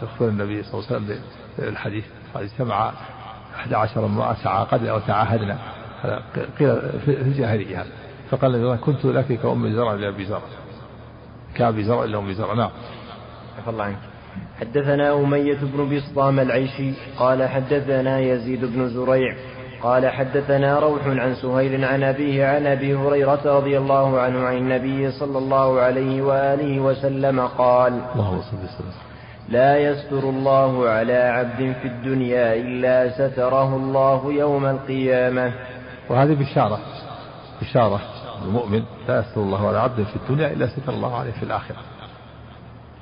تخبر 0.00 0.28
النبي 0.28 0.62
صلى 0.62 0.74
الله 0.74 0.86
عليه 0.90 0.96
وسلم 0.96 1.20
بالحديث 1.58 2.04
اجتمع 2.36 2.92
11 3.56 4.06
امرأة 4.06 4.36
تعاقدنا 4.44 4.90
أو 4.90 4.98
تعاهدنا 4.98 5.58
هذا 6.02 6.22
قيل 6.58 7.00
في 7.00 7.08
الجاهلية 7.08 7.80
هذا. 7.80 7.90
فقال 8.36 8.54
النبي 8.54 8.76
كنت 8.76 9.04
لك 9.04 9.40
كأم 9.42 9.72
زرع 9.72 9.92
لأبي 9.92 10.24
زرع. 10.24 10.40
كأبي 11.54 11.84
زرع 11.84 12.04
لأم 12.04 12.32
زرع 12.32 12.54
نعم. 12.54 12.70
عفى 13.58 13.70
الله 13.70 13.84
عنك. 13.84 13.98
حدثنا 14.60 15.14
أمية 15.14 15.58
بن 15.62 15.96
بسطام 15.96 16.40
العيشي 16.40 16.92
قال 17.18 17.48
حدثنا 17.48 18.18
يزيد 18.18 18.64
بن 18.64 18.88
زريع. 18.88 19.34
قال 19.82 20.08
حدثنا 20.08 20.78
روح 20.78 21.06
عن 21.06 21.34
سهيل 21.34 21.84
عن 21.84 22.02
أبيه 22.02 22.46
عن 22.46 22.66
أبي 22.66 22.94
هريرة 22.94 23.40
رضي 23.44 23.78
الله 23.78 24.20
عنه 24.20 24.44
عن 24.44 24.56
النبي 24.56 25.10
صلى 25.10 25.38
الله 25.38 25.80
عليه 25.80 26.22
وآله 26.22 26.80
وسلم 26.80 27.40
قال 27.40 27.92
وسلم. 28.16 28.92
لا 29.48 29.78
يستر 29.78 30.18
الله 30.18 30.88
على 30.88 31.16
عبد 31.16 31.74
في 31.82 31.88
الدنيا 31.88 32.54
إلا 32.54 33.10
ستره 33.10 33.76
الله 33.76 34.32
يوم 34.32 34.66
القيامة. 34.66 35.52
وهذه 36.10 36.34
بشارة 36.34 36.78
إشارة 37.62 38.00
المؤمن 38.42 38.84
لا 39.08 39.20
يستر 39.20 39.40
الله 39.40 39.68
على 39.68 39.78
عبد 39.78 40.02
في 40.02 40.16
الدنيا 40.16 40.52
إلا 40.52 40.66
ستر 40.66 40.92
الله 40.92 41.16
عليه 41.16 41.32
في 41.32 41.42
الآخرة. 41.42 41.76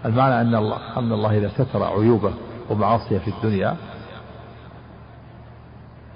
المعنى 0.05 0.41
أن 0.41 0.55
الله 0.55 0.99
أن 0.99 1.12
الله 1.12 1.39
إذا 1.39 1.49
ستر 1.49 1.83
عيوبه 1.83 2.33
ومعاصيه 2.70 3.18
في 3.18 3.28
الدنيا 3.28 3.76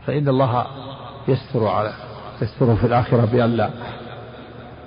فإن 0.06 0.28
الله 0.28 0.66
يستر 1.28 1.66
على 1.66 1.92
يستره 2.42 2.74
في 2.74 2.86
الآخرة 2.86 3.24
بأن 3.24 3.50
لا 3.50 3.70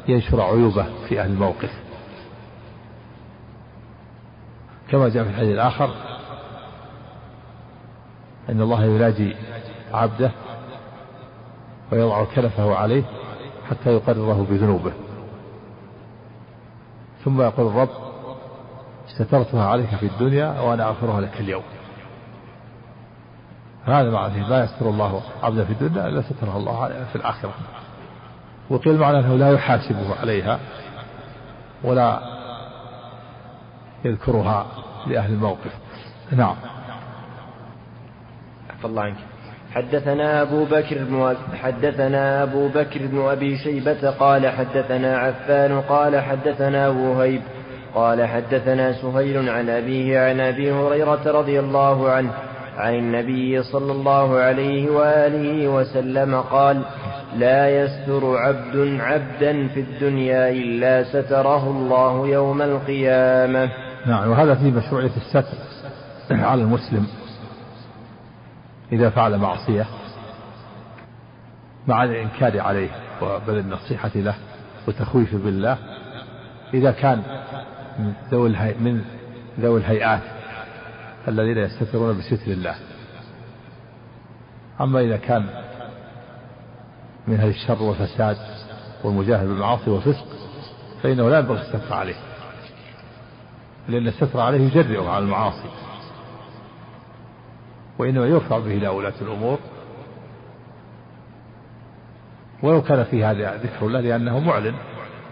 ينشر 0.07 0.41
عيوبه 0.41 0.85
في 1.07 1.21
أهل 1.21 1.29
الموقف. 1.29 1.71
كما 4.89 5.09
جاء 5.09 5.23
في 5.23 5.29
الحديث 5.29 5.51
الآخر 5.51 5.89
أن 8.49 8.61
الله 8.61 8.83
يناجي 8.83 9.35
عبده 9.93 10.31
ويضع 11.91 12.23
كلفه 12.35 12.75
عليه 12.75 13.03
حتى 13.69 13.89
يقرره 13.89 14.47
بذنوبه. 14.49 14.91
ثم 17.25 17.41
يقول 17.41 17.67
الرب 17.67 17.89
سترتها 19.07 19.67
عليك 19.67 19.95
في 19.95 20.05
الدنيا 20.05 20.59
وأنا 20.61 20.87
أغفرها 20.87 21.21
لك 21.21 21.39
اليوم. 21.39 21.63
هذا 23.85 24.09
معنى 24.09 24.49
لا 24.49 24.63
يستر 24.63 24.89
الله 24.89 25.21
عبدا 25.43 25.65
في 25.65 25.71
الدنيا 25.71 26.07
إلا 26.07 26.21
سترها 26.21 26.57
الله 26.57 27.05
في 27.05 27.15
الآخرة. 27.15 27.53
وقيل 28.69 28.97
معنى 28.97 29.19
أنه 29.19 29.35
لا 29.35 29.51
يحاسبه 29.51 30.15
عليها 30.19 30.59
ولا 31.83 32.19
يذكرها 34.05 34.65
لأهل 35.07 35.33
الموقف. 35.33 35.73
نعم. 36.31 36.55
الله 38.85 39.01
عنك. 39.01 39.17
حدثنا 39.73 40.41
أبو 40.41 40.65
بكر 40.65 40.97
بن 41.09 41.35
حدثنا 41.53 42.43
أبو 42.43 42.67
بكر 42.67 42.99
بن 43.11 43.21
أبي 43.21 43.57
شيبة 43.57 44.09
قال 44.09 44.47
حدثنا 44.47 45.17
عفان 45.17 45.81
قال 45.81 46.21
حدثنا 46.21 46.87
وهيب 46.87 47.41
قال 47.95 48.25
حدثنا 48.25 48.93
سهيل 48.93 49.49
عن 49.49 49.69
أبيه 49.69 50.19
عن 50.19 50.39
أبي 50.39 50.71
هريرة 50.71 51.31
رضي 51.31 51.59
الله 51.59 52.09
عنه 52.09 52.31
عن 52.77 52.95
النبي 52.95 53.63
صلى 53.63 53.91
الله 53.91 54.37
عليه 54.39 54.89
وآله 54.89 55.67
وسلم 55.67 56.35
قال 56.35 56.81
لا 57.37 57.83
يستر 57.83 58.37
عبد 58.37 58.97
عبدا 58.99 59.67
في 59.67 59.79
الدنيا 59.79 60.49
إلا 60.49 61.03
ستره 61.03 61.69
الله 61.69 62.27
يوم 62.27 62.61
القيامة. 62.61 63.69
نعم 64.05 64.29
وهذا 64.29 64.55
في 64.55 64.71
مشروعية 64.71 65.11
الستر 65.17 65.43
على 66.31 66.61
المسلم. 66.61 67.07
إذا 68.91 69.09
فعل 69.09 69.37
معصية 69.37 69.85
مع 71.87 72.03
الإنكار 72.03 72.59
عليه 72.59 72.89
وبل 73.21 73.57
النصيحة 73.57 74.11
له 74.15 74.35
وتخويف 74.87 75.35
بالله 75.35 75.77
إذا 76.73 76.91
كان 76.91 77.23
من 77.99 78.13
ذوي 78.31 78.49
من 78.79 79.01
ذوي 79.59 79.79
الهيئات 79.79 80.21
الذين 81.27 81.57
يستترون 81.57 82.17
بستر 82.17 82.51
الله. 82.51 82.75
أما 84.81 84.99
إذا 84.99 85.17
كان 85.17 85.45
من 87.27 87.39
أهل 87.39 87.49
الشر 87.49 87.83
والفساد 87.83 88.37
والمجاهد 89.03 89.47
بالمعاصي 89.47 89.89
والفسق 89.89 90.25
فإنه 91.03 91.29
لا 91.29 91.39
ينبغي 91.39 91.61
الستر 91.61 91.93
عليه 91.93 92.15
لأن 93.87 94.07
الستر 94.07 94.39
عليه 94.39 94.59
يجرئه 94.59 95.09
على 95.09 95.23
المعاصي. 95.23 95.69
وإنما 97.99 98.25
يرفع 98.25 98.59
به 98.59 98.77
إلى 98.77 98.87
ولاة 98.87 99.13
الأمور. 99.21 99.59
ولو 102.63 102.81
كان 102.81 103.03
في 103.03 103.23
هذا 103.23 103.55
ذكر 103.55 103.85
الله 103.85 103.99
لأنه 103.99 104.39
معلن 104.39 104.75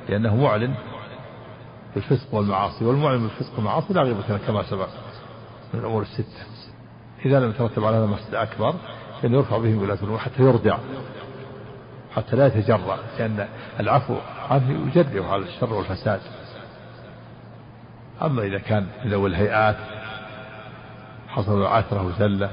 لأنه 0.10 0.36
معلن 0.36 0.74
بالفسق 1.96 2.34
والمعاصي. 2.34 2.86
والمعلن 2.86 3.22
بالفسق 3.22 3.56
والمعاصي 3.56 3.94
لا 3.94 4.02
غيبة 4.02 4.38
كما 4.48 4.64
سبق 4.64 4.90
من 5.74 5.80
الأمور 5.80 6.02
الستة. 6.02 6.46
إذا 7.26 7.40
لم 7.40 7.50
يترتب 7.50 7.86
على 7.86 7.98
هذا 7.98 8.06
مفسد 8.06 8.36
أكبر 8.36 8.74
فإنه 9.22 9.38
يرفع 9.38 9.58
به 9.58 9.78
ولاة 9.78 9.98
الأمور 10.02 10.18
حتى 10.18 10.44
يرجع 10.44 10.78
حتى 12.16 12.36
لا 12.36 12.48
يتجرأ 12.48 12.98
لأن 13.20 13.48
العفو 13.80 14.16
عنه 14.50 14.88
يجرئه 14.88 15.26
على 15.26 15.44
الشر 15.44 15.74
والفساد. 15.74 16.20
أما 18.22 18.44
إذا 18.44 18.58
كان 18.58 18.88
من 19.06 19.12
ذوي 19.12 19.30
الهيئات 19.30 19.76
حصل 21.38 21.64
عثرة 21.66 22.06
وزلة. 22.06 22.50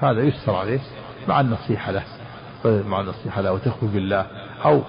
هذا 0.00 0.20
يسر 0.22 0.54
عليه 0.54 0.80
مع 1.28 1.40
النصيحة 1.40 1.92
له 1.92 2.04
مع 2.64 3.00
النصيحة 3.00 3.40
له 3.40 3.52
وتخويف 3.52 3.92
بالله 3.92 4.26
أو 4.64 4.82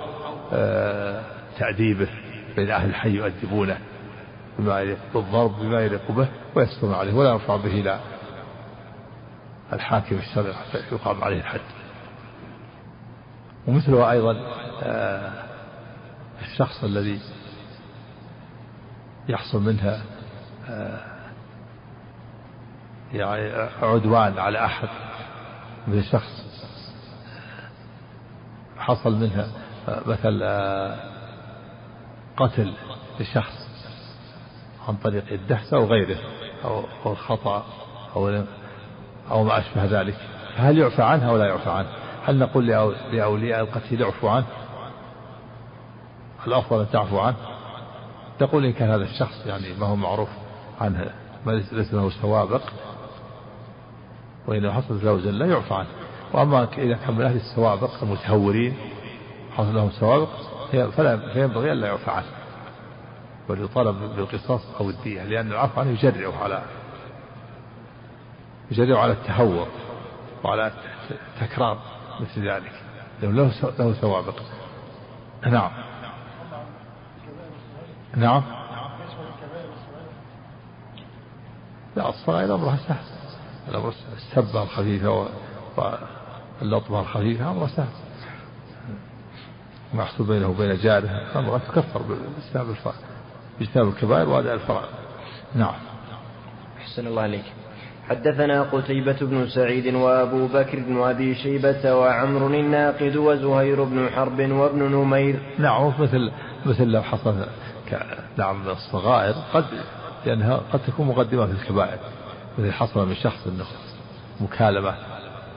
آه 0.54 1.24
تأديبه 1.60 2.08
بين 2.56 2.72
أهل 2.72 2.90
الحي 2.90 3.10
يؤدبونه 3.10 3.78
بما 4.60 4.80
يليق 4.82 4.98
بالضرب 5.14 5.60
بما 5.60 5.82
يليق 5.82 6.12
به 6.12 6.28
ويستر 6.56 6.94
عليه 6.96 7.14
ولا 7.14 7.30
يرفع 7.30 7.56
به 7.56 7.72
إلى 7.72 8.00
الحاكم 9.74 10.16
الشرعي 10.16 10.54
حتى 10.54 10.96
يقام 10.96 11.24
عليه 11.24 11.38
الحد. 11.38 11.60
ومثله 13.68 14.12
أيضا 14.12 14.36
آه 14.84 15.32
الشخص 16.42 16.84
الذي 16.84 17.20
يحصل 19.30 19.62
منها 19.62 20.02
آه 20.70 21.11
يعني 23.14 23.70
عدوان 23.82 24.40
على 24.40 24.66
أحد 24.66 24.90
من 25.88 26.04
شخص 26.04 26.46
حصل 28.78 29.16
منها 29.16 29.48
مثل 30.06 30.44
قتل 32.38 32.74
لشخص 33.20 33.72
عن 34.88 34.96
طريق 34.96 35.24
الدهس 35.32 35.74
أو 35.74 35.86
غيره 35.86 36.18
أو 36.66 37.12
الخطأ 37.12 37.66
أو 38.16 38.44
أو 39.32 39.44
ما 39.44 39.60
أشبه 39.60 40.02
ذلك. 40.02 40.16
فهل 40.58 40.78
يعفى 40.78 41.02
عنه 41.02 41.30
أو 41.30 41.38
لا 41.38 41.46
يعفى 41.46 41.70
عنه؟ 41.70 41.88
هل 42.26 42.40
نقول 42.40 42.68
لأولياء 43.12 43.62
القتيل 43.62 44.04
اعفوا 44.04 44.32
عنه؟ 44.32 44.46
الأفضل 46.48 46.80
أن 46.80 46.90
تعفو 46.92 47.20
عنه. 47.20 47.38
تقول 48.40 48.66
إن 48.66 48.74
كان 48.74 48.90
هذا 48.90 49.04
الشخص 49.04 49.46
يعني 49.46 49.74
ما 49.80 49.88
هو 49.88 49.96
معروف 49.96 50.30
عنه 50.82 51.12
ليس 51.46 51.94
له 51.94 52.10
سوابق. 52.22 52.62
وإذا 54.48 54.74
حصلت 54.74 55.04
له 55.04 55.18
زلة 55.18 55.46
يعفى 55.46 55.74
عنه. 55.74 55.88
وأما 56.34 56.68
إذا 56.78 56.96
كان 56.96 57.16
من 57.16 57.22
أهل 57.22 57.36
السوابق 57.36 58.04
المتهورين 58.04 58.76
حصل 59.58 59.76
لهم 59.76 59.92
سوابق 59.92 60.30
فلا 60.72 61.34
فينبغي 61.34 61.72
ألا 61.72 61.88
يعفى 61.88 62.12
عنه. 62.12 62.26
بل 63.50 63.64
يطالب 63.64 64.16
بالقصاص 64.16 64.62
أو 64.80 64.90
الدية 64.90 65.24
لأن 65.24 65.52
العفو 65.52 65.82
عنه 65.82 65.90
يجرع 65.90 66.44
على 66.44 66.64
يجرع 68.72 69.00
على 69.00 69.12
التهور 69.12 69.68
وعلى 70.44 70.72
تكرار 71.42 71.78
مثل 72.20 72.50
ذلك. 72.50 72.72
له 73.22 73.52
له 73.80 73.94
سوابق. 74.02 74.36
نعم. 75.46 75.72
نعم. 78.16 78.44
لا 81.96 82.10
الصغائر 82.10 82.56
أمرها 82.56 82.78
سهل. 82.88 83.21
السبة 84.18 84.64
الخفيفة 84.64 85.28
واللطمة 86.62 87.00
الخفيفة 87.00 87.52
أمر 87.52 87.68
سهل. 87.68 87.88
محصول 89.94 90.28
بينه 90.28 90.50
وبين 90.50 90.78
جاره 90.78 91.10
أمرها 91.36 91.58
تكفر 91.58 92.02
باجتناب 92.02 92.76
باجتناب 93.60 93.88
الكبائر 93.88 94.30
وأداء 94.30 94.54
الفرائض 94.54 94.90
نعم. 95.56 95.74
أحسن 96.78 97.08
الله 97.08 97.22
عليك 97.22 97.44
حدثنا 98.10 98.64
قتيبة 98.64 99.18
بن 99.22 99.50
سعيد 99.50 99.96
وأبو 99.96 100.48
بكر 100.48 100.80
بن 100.80 101.02
أبي 101.02 101.36
شيبة 101.36 101.96
وعمر 101.96 102.48
الناقد 102.48 103.16
وزهير 103.16 103.84
بن 103.84 104.10
حرب 104.10 104.40
وابن 104.52 104.84
نمير. 104.84 105.40
نعم 105.60 105.94
مثل 106.00 106.32
مثل 106.66 106.84
لو 106.84 107.02
حصل 107.02 107.46
نعم 108.38 108.70
الصغائر 108.70 109.36
قد 109.54 109.66
لأنها 110.26 110.62
قد 110.74 110.80
تكون 110.88 111.08
مقدمة 111.08 111.46
في 111.46 111.52
الكبائر. 111.52 112.00
مثل 112.58 112.72
حصل 112.72 113.08
من 113.08 113.16
شخص 113.16 113.48
أنه 113.48 113.66
مكالمة 114.42 114.96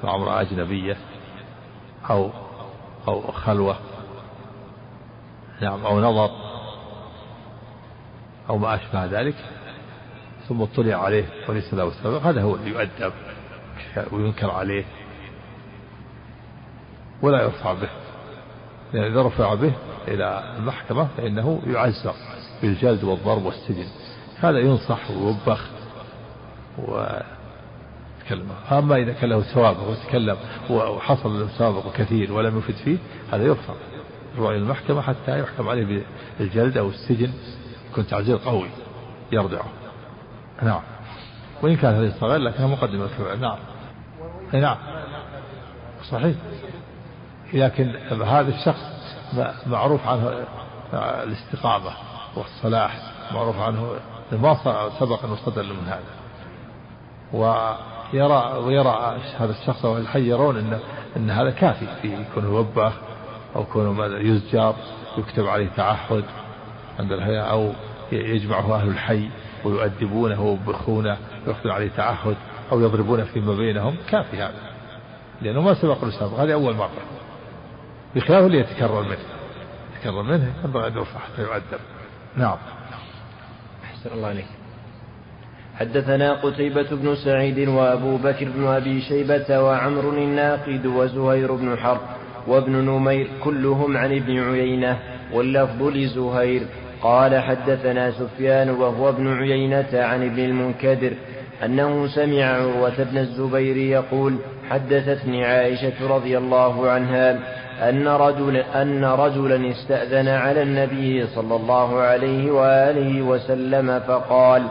مع 0.04 0.14
امرأة 0.14 0.40
أجنبية 0.40 0.96
أو 2.10 2.30
أو 3.08 3.32
خلوة. 3.32 3.76
نعم 5.60 5.86
أو 5.86 6.00
نظر 6.00 6.30
أو 8.48 8.58
ما 8.58 8.74
أشبه 8.74 9.04
ذلك 9.04 9.34
ثم 10.48 10.62
اطلع 10.62 10.96
عليه 10.96 11.24
وليس 11.48 11.74
له 11.74 11.90
سبب. 11.90 12.26
هذا 12.26 12.42
هو 12.42 12.54
اللي 12.54 12.70
يؤدب 12.70 13.12
وينكر 14.12 14.50
عليه 14.50 14.84
ولا 17.22 17.42
يرفع 17.42 17.72
به. 17.72 17.88
لأن 18.92 19.12
إذا 19.12 19.22
رفع 19.22 19.54
به 19.54 19.72
إلى 20.08 20.54
المحكمة 20.58 21.08
فإنه 21.16 21.62
يعزر 21.66 22.14
بالجلد 22.62 23.04
والضرب 23.04 23.44
والسجن. 23.44 23.86
هذا 24.40 24.58
ينصح 24.58 25.10
ويوبخ 25.10 25.73
تكلم 28.24 28.48
أما 28.72 28.96
إذا 28.96 29.12
كان 29.12 29.30
له 29.30 29.40
ثواب 29.40 29.76
وتكلم 29.88 30.36
وحصل 30.70 31.40
له 31.40 31.46
ثواب 31.46 31.92
كثير 31.92 32.32
ولم 32.32 32.58
يفد 32.58 32.74
فيه 32.74 32.98
هذا 33.32 33.44
يرفع 33.44 33.74
يروح 34.36 34.50
إلى 34.50 34.58
المحكمة 34.58 35.00
حتى 35.00 35.40
يحكم 35.40 35.68
عليه 35.68 36.04
بالجلد 36.38 36.78
أو 36.78 36.88
السجن. 36.88 37.32
يكون 37.90 38.06
تعزير 38.06 38.36
قوي 38.36 38.68
يرضعه. 39.32 39.66
نعم. 40.62 40.80
وإن 41.62 41.76
كان 41.76 41.94
هذه 41.94 42.12
صغير 42.20 42.40
لكنها 42.40 42.66
مقدمة 42.66 43.08
نعم. 43.40 43.58
نعم. 44.52 44.76
صحيح. 46.10 46.36
لكن 47.52 47.96
هذا 48.10 48.48
الشخص 48.48 48.82
معروف 49.66 50.06
عنه 50.06 50.44
الاستقامة 50.94 51.90
والصلاح 52.36 53.12
معروف 53.32 53.58
عنه 53.58 53.96
ما 54.32 54.54
سبق 55.00 55.24
أنه 55.24 55.36
صدر 55.36 55.62
من 55.62 55.86
هذا. 55.86 56.23
ويرى 57.34 58.58
ويرى 58.64 59.18
هذا 59.36 59.52
الشخص 59.52 59.84
أو 59.84 59.98
الحي 59.98 60.28
يرون 60.28 60.56
أن 60.56 60.78
أن 61.16 61.30
هذا 61.30 61.50
كافي 61.50 61.86
في 62.02 62.14
يكون 62.14 62.46
وبخ 62.46 62.92
أو 63.56 63.62
يكون 63.62 63.98
يزجر 64.26 64.74
يكتب 65.18 65.46
عليه 65.46 65.68
تعهد 65.76 66.24
عند 66.98 67.12
الهيئة 67.12 67.40
أو 67.40 67.72
يجمعه 68.12 68.74
أهل 68.74 68.88
الحي 68.88 69.28
ويؤدبونه 69.64 70.40
ويوبخونه 70.40 71.16
ويكتب 71.46 71.70
عليه 71.70 71.88
تعهد 71.96 72.36
أو 72.72 72.80
يضربونه 72.80 73.24
فيما 73.24 73.54
بينهم. 73.54 73.96
كافي 74.08 74.36
هذا. 74.36 74.74
لأنه 75.42 75.60
ما 75.60 75.74
سبق 75.74 76.04
له 76.04 76.10
سابق 76.10 76.40
هذه 76.40 76.52
أول 76.52 76.74
مرة. 76.74 76.90
بخلاف 78.16 78.46
اللي 78.46 78.58
يتكرر 78.58 79.02
منه. 79.02 79.18
يتكرر 79.96 80.22
منه 80.22 80.52
ينبغي 80.64 80.86
أن 80.86 80.96
يرفع 80.96 81.20
فيؤدب. 81.36 81.80
نعم. 82.36 82.56
أحسن 83.84 84.10
الله 84.14 84.28
عليك 84.28 84.63
حدثنا 85.78 86.32
قتيبة 86.32 86.86
بن 86.90 87.14
سعيد 87.14 87.68
وأبو 87.68 88.16
بكر 88.16 88.48
بن 88.56 88.66
أبي 88.66 89.00
شيبة 89.00 89.62
وعمر 89.62 90.08
الناقد 90.08 90.86
وزهير 90.86 91.52
بن 91.54 91.76
حرب 91.76 92.00
وابن 92.46 92.72
نمير 92.72 93.28
كلهم 93.44 93.96
عن 93.96 94.16
ابن 94.16 94.38
عيينة 94.38 94.98
واللفظ 95.32 95.82
لزهير. 95.82 96.62
قال 97.02 97.42
حدثنا 97.42 98.10
سفيان 98.10 98.70
وهو 98.70 99.08
ابن 99.08 99.32
عيينة 99.32 99.88
عن 99.92 100.22
ابن 100.22 100.38
المنكدر 100.38 101.12
أنه 101.64 102.06
سمع 102.06 102.44
عروة 102.44 103.02
بن 103.02 103.18
الزبير 103.18 103.76
يقول 103.76 104.36
حدثتني 104.70 105.44
عائشة 105.44 106.16
رضي 106.16 106.38
الله 106.38 106.90
عنها 106.90 107.38
أن 107.82 108.08
رجل 108.08 108.56
أن 108.56 109.04
رجلا 109.04 109.70
استأذن 109.70 110.28
على 110.28 110.62
النبي 110.62 111.26
صلى 111.26 111.56
الله 111.56 112.00
عليه 112.00 112.50
وآله 112.50 113.22
وسلم 113.22 114.00
فقال 114.00 114.62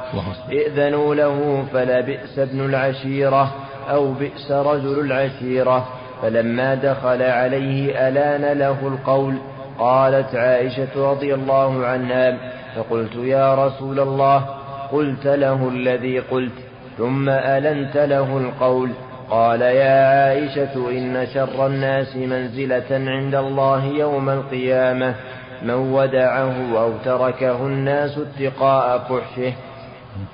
ائذنوا 0.52 1.16
له 1.16 1.66
فلبئس 1.74 2.40
ابن 2.40 2.66
العشيرة 2.66 3.52
أو 3.90 4.14
بئس 4.14 4.52
رجل 4.52 5.00
العشيرة. 5.00 5.88
فلما 6.22 6.76
دخل 6.76 7.22
عليه 7.22 8.08
ألان 8.08 8.58
له 8.58 8.88
القول 8.88 9.36
قالت 9.80 10.36
عائشة 10.36 11.12
رضي 11.12 11.34
الله 11.34 11.86
عنها 11.86 12.38
فقلت 12.76 13.16
يا 13.16 13.56
رسول 13.56 14.00
الله 14.00 14.46
قلت 14.92 15.28
له 15.28 15.68
الذي 15.68 16.20
قلت 16.20 16.54
ثم 16.98 17.30
ألنت 17.30 17.98
له 17.98 18.38
القول. 18.38 18.90
قال 19.34 19.62
يا 19.62 20.08
عائشة 20.08 20.90
إن 20.90 21.28
شر 21.34 21.68
الناس 21.68 22.16
منزلة 22.16 22.86
عند 22.92 23.36
الله 23.36 23.86
يوم 23.86 24.30
القيامة 24.30 25.16
من 25.62 25.74
ودعه 25.74 26.80
أو 26.82 26.92
تركه 27.06 27.66
الناس 27.66 28.18
اتقاء 28.18 29.00
فحشه 29.00 29.54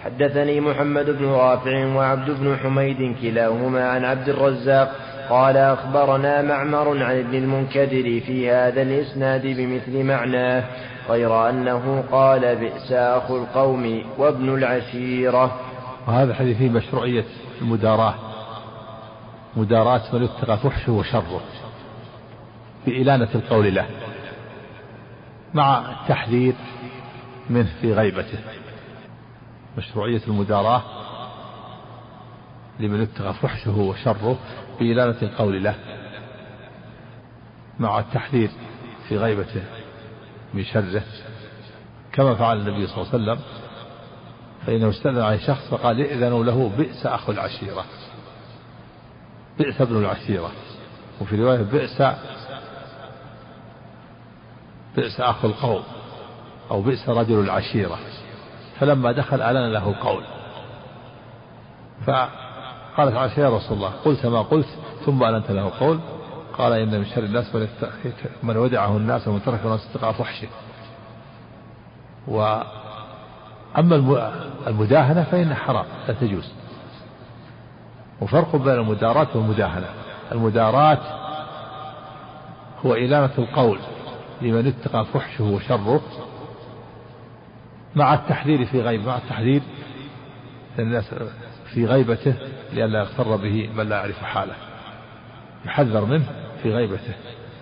حدثني 0.04 0.60
محمد 0.60 1.06
بن 1.06 1.26
رافع 1.26 1.86
وعبد 1.86 2.30
بن 2.30 2.58
حميد 2.64 3.16
كلاهما 3.22 3.90
عن 3.90 4.06
عبد 4.06 4.30
الرزاق 4.30 4.96
قال 5.30 5.58
أخبرنا 5.58 6.42
معمر 6.42 7.04
عن 7.04 7.20
ابن 7.20 7.38
المنكدر 7.38 8.22
في 8.28 8.52
هذا 8.52 8.82
الإسناد 8.82 9.42
بمثل 9.42 10.04
معناه 10.04 10.64
غير 11.10 11.50
أنه 11.50 12.04
قال 12.12 12.56
بئس 12.56 12.92
أخو 12.92 13.38
القوم 13.38 14.04
وابن 14.18 14.54
العشيرة. 14.54 15.52
وهذا 16.08 16.34
حديث 16.34 16.62
مشروعية 16.62 17.26
المداراة. 17.62 18.29
مداراة 19.56 20.02
من 20.16 20.24
اتقى 20.24 20.58
فحشه 20.58 20.92
وشره 20.92 21.42
بإلانة 22.86 23.30
القول 23.36 23.76
له 23.76 23.86
مع 25.54 25.92
التحذير 25.92 26.54
منه 27.50 27.70
في 27.82 27.94
غيبته. 27.94 28.40
مشروعية 29.78 30.22
المداراة 30.28 30.82
لمن 32.80 33.02
اتقى 33.02 33.34
فحشه 33.34 33.78
وشره 33.78 34.38
بإلانة 34.80 35.18
القول 35.22 35.64
له 35.64 35.76
مع 37.80 38.00
التحذير 38.00 38.50
في 39.08 39.18
غيبته 39.18 39.64
من 40.54 40.64
شره. 40.64 41.04
كما 42.14 42.36
فعل 42.36 42.58
النبي 42.58 42.88
صلى 42.88 42.98
الله 42.98 43.14
عليه 43.14 43.24
وسلم 43.24 43.46
فإنه 44.66 44.90
استأذن 44.90 45.22
عليه 45.22 45.38
شخص 45.48 45.70
فقال 45.70 46.02
ائذنوا 46.02 46.44
له 46.44 46.72
بئس 46.78 47.06
أخو 47.06 47.32
العشيرة. 47.32 47.86
بئس 49.60 49.82
ابن 49.82 49.98
العشيرة 49.98 50.52
وفي 51.22 51.36
رواية 51.36 51.62
بئس 51.62 52.02
بئس 54.96 55.20
أخو 55.20 55.48
القوم 55.48 55.84
أو 56.72 56.82
بئس 56.82 57.10
رجل 57.10 57.40
العشيرة. 57.40 57.98
فلما 58.80 59.12
دخل 59.12 59.42
أعلن 59.42 59.72
له 59.74 59.90
القول. 59.90 60.24
فقالت 62.08 63.16
عائشة 63.16 63.40
يا 63.40 63.50
رسول 63.50 63.78
الله 63.78 63.90
قلت 63.90 64.26
ما 64.26 64.42
قلت 64.42 64.68
ثم 65.06 65.24
أعلنت 65.24 65.52
له 65.52 65.68
القول. 65.68 66.00
قال 66.58 66.74
إن 66.74 67.00
من 67.00 67.06
شر 67.06 67.24
الناس 67.24 67.56
من 68.44 68.58
ودعه 68.58 68.98
الناس 68.98 69.28
ومن 69.28 69.44
ترك 69.46 69.60
الناس 69.66 69.88
اتقى 69.96 70.14
فحشه. 70.14 70.48
وأما 72.28 73.96
المداهنة 74.68 75.24
فإنها 75.24 75.56
حرام 75.56 75.86
لا 76.08 76.14
تجوز. 76.14 76.54
وفرق 78.22 78.56
بين 78.56 78.74
المداراة 78.74 79.28
والمداهنة 79.36 79.88
المداراة 80.32 81.00
هو 82.86 82.94
إلانة 82.94 83.32
القول 83.38 83.80
لمن 84.42 84.68
اتقى 84.68 85.06
فحشه 85.06 85.44
وشره 85.44 86.02
مع 87.96 88.14
التحذير 88.14 88.66
في 88.66 88.82
غيبة 88.82 89.06
مع 89.06 89.18
التحذير 89.18 89.62
الناس 90.80 91.14
في 91.74 91.86
غيبته 91.86 92.34
لئلا 92.74 93.00
يغتر 93.00 93.36
به 93.36 93.70
من 93.76 93.90
لا 93.90 93.96
يعرف 93.96 94.24
حاله. 94.24 94.56
يحذر 95.66 96.06
منه 96.06 96.26
في 96.64 96.74
غيبته 96.74 97.14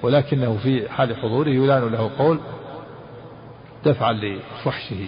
ولكنه 0.01 0.57
في 0.57 0.89
حال 0.89 1.15
حضوره 1.15 1.49
يلان 1.49 1.91
له 1.91 2.11
قول 2.17 2.39
دفعا 3.85 4.13
لفحشه 4.13 5.07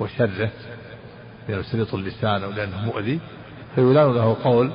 وشره. 0.00 0.50
لأنه 1.48 1.62
سليط 1.62 1.94
اللسان 1.94 2.44
أو 2.44 2.50
لأنه 2.50 2.84
مؤذي. 2.84 3.20
فيلان 3.74 4.14
له 4.14 4.36
قول 4.44 4.72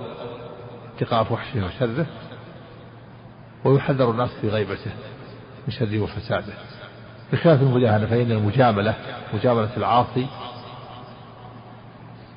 اتقاء 0.95 1.23
فحشه 1.23 1.65
وشره 1.65 2.05
ويحذر 3.65 4.11
الناس 4.11 4.29
في 4.41 4.49
غيبته 4.49 4.91
من 5.67 5.73
شره 5.73 5.99
وفساده. 5.99 6.53
بخلاف 7.33 7.61
المجاهلة 7.61 8.05
فإن 8.05 8.31
المجاملة 8.31 8.95
مجاملة 9.33 9.77
العاصي 9.77 10.27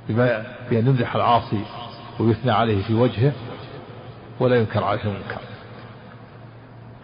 بأن 0.09 0.87
يمدح 0.87 1.15
العاصي 1.15 1.65
ويثنى 2.21 2.53
عليه 2.53 2.83
في 2.83 2.95
وجهه 2.95 3.33
ولا 4.41 4.57
ينكر 4.57 4.85
عليه 4.85 5.03
المنكر. 5.03 5.41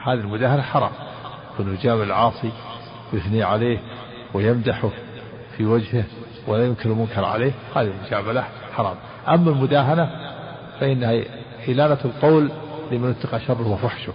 هذه 0.02 0.20
المجاهلة 0.20 0.62
حرام. 0.62 0.92
يكون 1.54 1.74
يجامل 1.74 2.02
العاصي 2.02 2.52
ويثني 3.12 3.42
عليه 3.42 3.78
ويمدحه 4.34 4.90
في 5.56 5.66
وجهه 5.66 6.04
ولا 6.46 6.66
ينكر 6.66 6.90
المنكر 6.90 7.24
عليه 7.24 7.52
هذه 7.76 7.90
المجاملة 8.00 8.44
حرام. 8.76 8.96
أما 9.28 9.50
المداهنة 9.50 10.10
فإنها 10.80 11.22
إلانة 11.68 11.98
القول 12.04 12.50
لمن 12.92 13.10
اتقى 13.10 13.40
شره 13.40 13.68
وفحشه. 13.68 14.12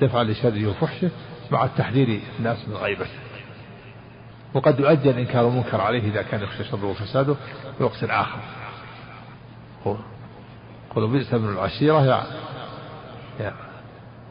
دفعا 0.00 0.24
لشره 0.24 0.66
وفحشه 0.66 1.10
مع 1.50 1.64
التحذير 1.64 2.20
الناس 2.38 2.68
من 2.68 2.74
غيبته 2.74 3.10
وقد 4.54 4.80
يؤجل 4.80 5.18
إنكار 5.18 5.48
المنكر 5.48 5.80
عليه 5.80 6.02
إذا 6.02 6.22
كان 6.22 6.42
يخشى 6.42 6.64
شره 6.64 6.84
وفساده 6.84 7.34
في 7.78 7.84
وقت 7.84 8.04
آخر. 8.04 8.40
قل 10.96 11.06
بئس 11.08 11.34
من 11.34 11.48
العشيرة 11.48 12.04
يا, 12.04 12.22
يا 13.40 13.52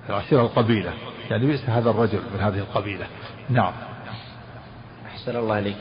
العشيرة 0.10 0.42
القبيلة. 0.42 0.94
يعني 1.30 1.46
بئس 1.46 1.70
هذا 1.70 1.90
الرجل 1.90 2.20
من 2.34 2.40
هذه 2.40 2.60
القبيلة. 2.60 3.08
نعم. 3.50 3.74
أحسن 5.06 5.36
الله 5.36 5.56
عليك 5.56 5.78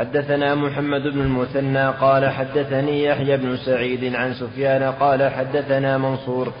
حدثنا 0.00 0.54
محمد 0.54 1.02
بن 1.02 1.20
المثنى 1.20 1.88
قال 1.88 2.28
حدثني 2.30 3.04
يحيى 3.04 3.36
بن 3.36 3.56
سعيد 3.56 4.14
عن 4.14 4.34
سفيان 4.34 4.82
قال 4.82 5.30
حدثنا 5.30 5.98
منصور 5.98 6.52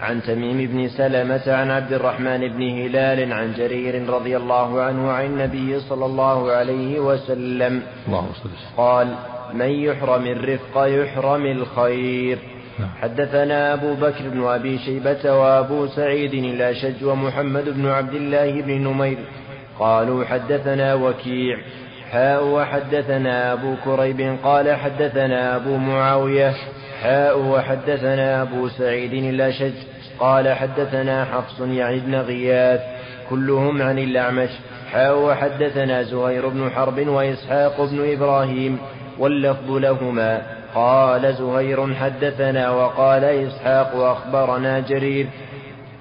عن 0.00 0.22
تميم 0.22 0.66
بن 0.66 0.88
سلمة 0.88 1.42
عن 1.46 1.70
عبد 1.70 1.92
الرحمن 1.92 2.48
بن 2.48 2.62
هلال 2.62 3.32
عن 3.32 3.52
جرير 3.52 4.08
رضي 4.08 4.36
الله 4.36 4.82
عنه 4.82 5.10
عن 5.10 5.24
النبي 5.24 5.80
صلى 5.80 6.06
الله 6.06 6.52
عليه 6.52 7.00
وسلم. 7.00 7.82
الله 8.08 8.26
قال 8.76 9.14
من 9.54 9.70
يحرم 9.70 10.26
الرفق 10.26 10.84
يحرم 10.86 11.46
الخير. 11.46 12.38
نعم. 12.78 12.88
حدثنا 13.02 13.74
أبو 13.74 13.94
بكر 13.94 14.28
بن 14.28 14.42
أبي 14.46 14.78
شيبة 14.78 15.32
وأبو 15.32 15.86
سعيد 15.86 16.34
الأشج 16.34 17.04
ومحمد 17.04 17.64
بن 17.68 17.86
عبد 17.86 18.14
الله 18.14 18.62
بن 18.62 18.72
نمير. 18.72 19.18
قالوا 19.78 20.24
حدثنا 20.24 20.94
وكيع. 20.94 21.58
حاء 22.12 22.44
وحدثنا 22.44 23.52
أبو 23.52 23.74
كريب 23.84 24.36
قال 24.44 24.76
حدثنا 24.76 25.56
أبو 25.56 25.76
معاوية. 25.76 26.52
حاء 27.02 27.38
وحدثنا 27.38 28.42
أبو 28.42 28.68
سعيد 28.68 29.12
الأشج 29.12 29.74
قال 30.18 30.54
حدثنا 30.54 31.24
حفص 31.24 31.60
يعني 31.60 32.00
بن 32.00 32.14
غياث. 32.14 32.80
كلهم 33.30 33.82
عن 33.82 33.98
الأعمش 33.98 34.50
حاء 34.92 35.18
وحدثنا 35.18 36.02
زهير 36.02 36.48
بن 36.48 36.70
حرب 36.70 37.08
وإسحاق 37.08 37.84
بن 37.84 38.12
إبراهيم. 38.12 38.78
واللفظ 39.18 39.70
لهما. 39.70 40.42
قال 40.74 41.34
زهير 41.34 41.94
حدثنا 41.94 42.70
وقال 42.70 43.24
إسحاق 43.24 43.96
وأخبرنا 43.96 44.80
جرير. 44.80 45.26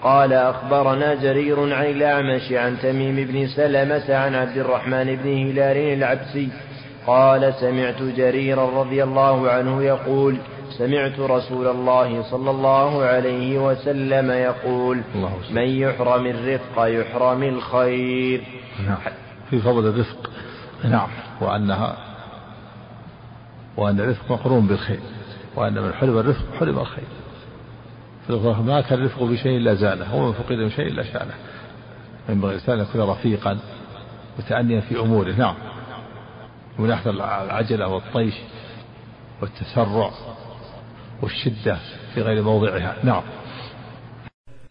قال 0.06 0.34
أخبرنا 0.34 1.14
جرير 1.14 1.74
عن 1.74 1.86
الأعمش 1.86 2.52
عن 2.52 2.80
تميم 2.80 3.16
بن 3.16 3.48
سلمة 3.48 4.16
عن 4.16 4.36
عبد 4.36 4.58
الرحمن 4.58 5.16
بن 5.16 5.50
هلال 5.50 5.78
العبسي 5.78 6.50
قال 7.08 7.54
سمعت 7.54 8.02
جريرا 8.02 8.82
رضي 8.82 9.04
الله 9.04 9.50
عنه 9.50 9.84
يقول 9.84 10.38
سمعت 10.78 11.20
رسول 11.20 11.68
الله 11.68 12.24
صلى 12.32 12.52
الله 12.52 13.04
عليه 13.04 13.58
وسلم 13.58 14.32
يقول 14.32 15.02
من 15.52 15.68
يحرم 15.68 16.26
الرفق 16.26 16.86
يحرم 16.86 17.44
الخير. 17.44 18.42
نعم. 18.86 18.98
في 19.50 19.60
فضل 19.60 19.88
الرفق. 19.88 20.30
نعم. 20.84 21.10
وأنها 21.42 21.98
وأن 23.78 24.00
الرفق 24.00 24.32
مقرون 24.32 24.68
بالخير. 24.68 25.00
وأن 25.56 25.74
من 25.74 25.94
حرم 25.94 26.18
الرفق 26.18 26.46
حرم 26.60 26.80
الخير. 26.80 27.25
ما 28.30 28.82
كان 28.82 29.00
الرفق 29.00 29.24
بشيء 29.24 29.58
إلا 29.58 29.74
زانه 29.74 30.16
ومن 30.16 30.34
فقد 30.34 30.52
من 30.52 30.70
شيء 30.70 30.88
إلا 30.88 31.04
شانه. 31.04 31.34
ينبغي 32.30 32.52
الإنسان 32.52 32.80
أن 32.80 32.86
يكون 32.90 33.02
رفيقا 33.02 33.58
متأنيا 34.40 34.82
في 34.82 35.00
أموره. 35.00 35.32
نعم. 35.32 35.56
من 36.80 36.88
ناحية 36.88 37.10
العجلة 37.10 37.88
والطيش 37.88 38.34
والتسرع 39.42 40.12
والشدة 41.22 41.78
في 42.14 42.22
غير 42.22 42.42
موضعها. 42.42 42.96
نعم. 43.04 43.24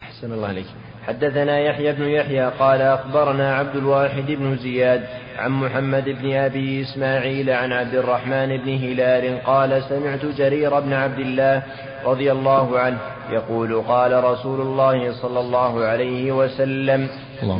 أحسن 0.02 0.32
الله 0.32 0.48
عليك 0.48 0.66
حدثنا 1.07 1.59
يحيى 1.59 1.92
بن 1.92 2.09
يحيى 2.09 2.44
قال 2.59 2.82
أخبرنا 2.82 3.55
عبد 3.55 3.76
الواحد 3.76 4.26
بن 4.26 4.57
زياد 4.57 5.05
عن 5.38 5.50
محمد 5.50 6.05
بن 6.05 6.32
أبي 6.32 6.82
إسماعيل 6.82 7.50
عن 7.50 7.72
عبد 7.72 7.94
الرحمن 7.94 8.57
بن 8.57 8.76
هلال 8.76 9.44
قال 9.44 9.82
سمعت 9.88 10.24
جرير 10.24 10.80
بن 10.80 10.92
عبد 10.92 11.18
الله 11.18 11.62
رضي 12.05 12.32
الله 12.32 12.78
عنه 12.78 12.98
يقول 13.30 13.82
قال 13.82 14.24
رسول 14.24 14.61
الله 14.61 15.12
صلى 15.22 15.40
الله 15.40 15.84
عليه 15.84 16.32
وسلم. 16.32 17.09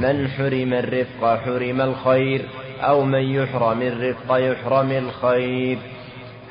من 0.01 0.29
حرم 0.29 0.73
الرفق 0.75 1.37
حرم 1.45 1.81
الخير 1.81 2.45
أو 2.81 3.05
من 3.05 3.23
يحرم 3.23 3.83
الرفق 3.83 4.37
يحرم 4.37 4.91
الخير 4.91 5.79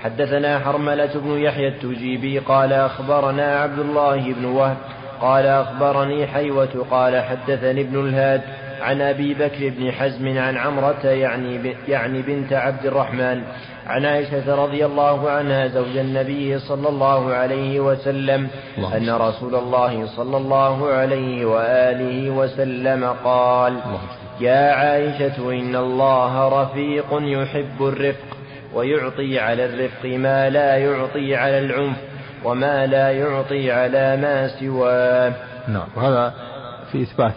حدثنا 0.04 0.60
حرملة 0.60 1.14
بن 1.16 1.38
يحيى 1.38 1.68
التجيبي 1.68 2.40
قال 2.40 2.74
أخبرنا 2.74 3.60
عبد 3.60 3.80
الله 3.80 4.34
بن 4.34 4.46
وهب 4.46 4.78
قال 5.22 5.46
أخبرني 5.46 6.28
حيوة 6.28 6.86
قال 6.92 7.22
حدثني 7.24 7.82
ابن 7.82 8.08
الهاد 8.08 8.42
عن 8.82 9.02
أبي 9.02 9.34
بكر 9.34 9.70
بن 9.78 9.92
حزم 9.92 10.38
عن 10.38 10.58
عمرة 10.58 11.06
يعني, 11.08 11.76
يعني 11.88 12.22
بنت 12.22 12.54
عبد 12.54 12.86
الرحمن 12.86 13.44
عن 13.88 14.06
عائشة 14.06 14.56
رضي 14.56 14.86
الله 14.86 15.30
عنها 15.30 15.68
زوج 15.68 15.98
النبي 15.98 16.60
صلى 16.60 16.90
الله 16.90 17.34
عليه 17.34 17.80
وسلم 17.80 18.48
الله 18.78 18.98
أن 18.98 19.10
رسول 19.10 19.56
الله 19.56 20.08
صلى 20.08 20.38
الله 20.38 20.88
عليه 20.88 21.46
وآله 21.46 22.30
وسلم 22.30 23.16
قال 23.24 23.80
يا 24.40 24.72
عائشة 24.72 25.52
إن 25.52 25.76
الله 25.76 26.62
رفيق 26.62 27.08
يحب 27.12 27.88
الرفق 27.88 28.38
ويعطي 28.74 29.40
على 29.40 29.66
الرفق 29.66 30.06
ما 30.06 30.50
لا 30.50 30.78
يعطي 30.78 31.36
على 31.36 31.60
العنف 31.60 31.98
وما 32.44 32.86
لا 32.86 33.12
يعطي 33.12 33.72
على 33.72 34.18
ما 34.18 34.48
سواه. 34.60 35.34
نعم 35.68 35.88
وهذا 35.96 36.34
في 36.92 37.02
إثبات 37.02 37.34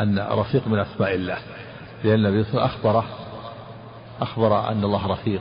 أن 0.00 0.26
رفيق 0.30 0.68
من 0.68 0.78
أسماء 0.78 1.14
الله 1.14 1.38
لأن 2.04 2.14
النبي 2.14 2.44
صلى 2.44 2.50
الله 2.52 2.62
عليه 2.62 2.70
وسلم 2.70 2.90
أخبره 2.90 3.04
أخبر 4.20 4.68
أن 4.68 4.84
الله 4.84 5.12
رفيق. 5.12 5.40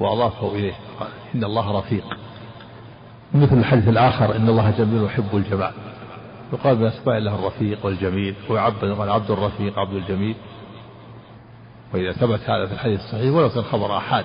وأضافه 0.00 0.52
إليه. 0.52 0.74
قال 1.00 1.08
إن 1.34 1.44
الله 1.44 1.78
رفيق. 1.78 2.04
مثل 3.34 3.58
الحديث 3.58 3.88
الآخر 3.88 4.36
إن 4.36 4.48
الله 4.48 4.70
جميل 4.70 5.04
يحب 5.04 5.36
الجمال. 5.36 5.72
يقال 6.52 6.78
من 6.78 6.86
أسماء 6.86 7.18
الله 7.18 7.34
الرفيق 7.34 7.86
والجميل 7.86 8.34
ويعبد 8.48 8.84
قال 8.98 9.10
عبد 9.10 9.30
الرفيق 9.30 9.78
عبد 9.78 9.94
الجميل. 9.94 10.36
وإذا 11.94 12.12
ثبت 12.12 12.50
هذا 12.50 12.66
في 12.66 12.72
الحديث 12.72 13.00
الصحيح 13.00 13.34
ولو 13.34 13.48
كان 13.48 13.62
خبر 13.62 13.96
أحاد 13.96 14.24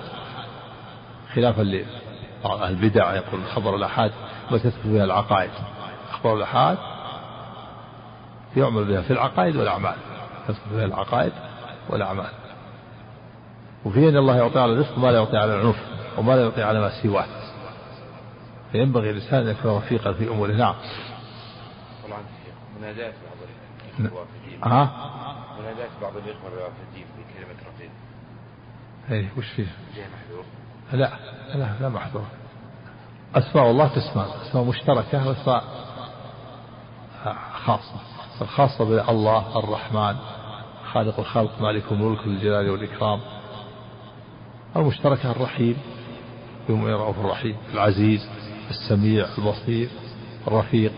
خلافا 1.34 1.62
لبعض 1.62 2.62
أهل 2.62 2.72
البدع 2.72 3.14
يقول 3.14 3.44
خبر 3.54 3.76
الأحاد 3.76 4.12
ما 4.50 4.58
تثبت 4.58 4.86
بها 4.86 5.04
العقائد. 5.04 5.50
أخبار 6.10 6.36
الأحاد 6.36 6.78
يعمل 8.56 8.84
بها 8.84 9.02
في 9.02 9.12
العقائد 9.12 9.56
والأعمال. 9.56 9.94
تثبت 10.48 10.72
بها 10.72 10.84
العقائد 10.84 11.32
والأعمال. 11.88 12.30
وفي 13.84 14.08
أن 14.08 14.16
الله 14.16 14.36
يعطي 14.36 14.58
على 14.58 14.72
الرزق 14.72 14.98
ما 14.98 15.06
لا 15.06 15.18
يعطي 15.18 15.36
على 15.36 15.54
العنف 15.54 15.76
وما 16.18 16.32
لا 16.32 16.42
يعطي 16.42 16.62
على 16.62 16.80
ما 16.80 17.02
سواه. 17.02 17.26
فينبغي 18.72 19.10
الإنسان 19.10 19.46
أن 19.46 19.48
يكون 19.48 19.76
رفيقا 19.76 20.12
في 20.12 20.28
أموره. 20.28 20.52
نعم. 20.52 20.74
طبعا 22.08 22.18
منادات 22.80 23.14
بعض. 23.14 23.40
الوافدين 24.00 24.64
ها 24.64 24.90
منادات 25.60 25.90
بعض 26.02 26.12
الإخوة 26.16 26.48
الوافدين 26.52 27.06
بكلمة 27.18 27.60
رفيق 27.74 27.90
إيه 29.10 29.28
وش 29.38 29.46
فيه؟ 29.46 29.66
جاي 29.96 30.04
محذور. 30.04 30.44
لا 30.92 31.12
لا 31.54 31.68
لا 31.80 31.88
محظور 31.88 32.24
أسماء 33.34 33.70
الله 33.70 33.88
تسمى 33.88 34.26
أسماء 34.42 34.64
مشتركة 34.64 35.28
وأسماء 35.28 35.64
خاصة. 37.64 38.00
الخاصة 38.40 38.84
بالله 38.84 39.58
الرحمن 39.58 40.16
خالق 40.92 41.20
الخلق 41.20 41.60
مالك 41.60 41.92
الملك 41.92 42.18
ذو 42.18 42.32
الجلال 42.32 42.70
والإكرام. 42.70 43.20
المشتركة 44.76 45.30
الرحيم 45.30 45.76
يوم 46.68 46.88
يرعوف 46.88 47.18
الرحيم 47.18 47.56
العزيز 47.74 48.28
السميع 48.70 49.26
البصير 49.38 49.88
الرفيق. 50.46 50.92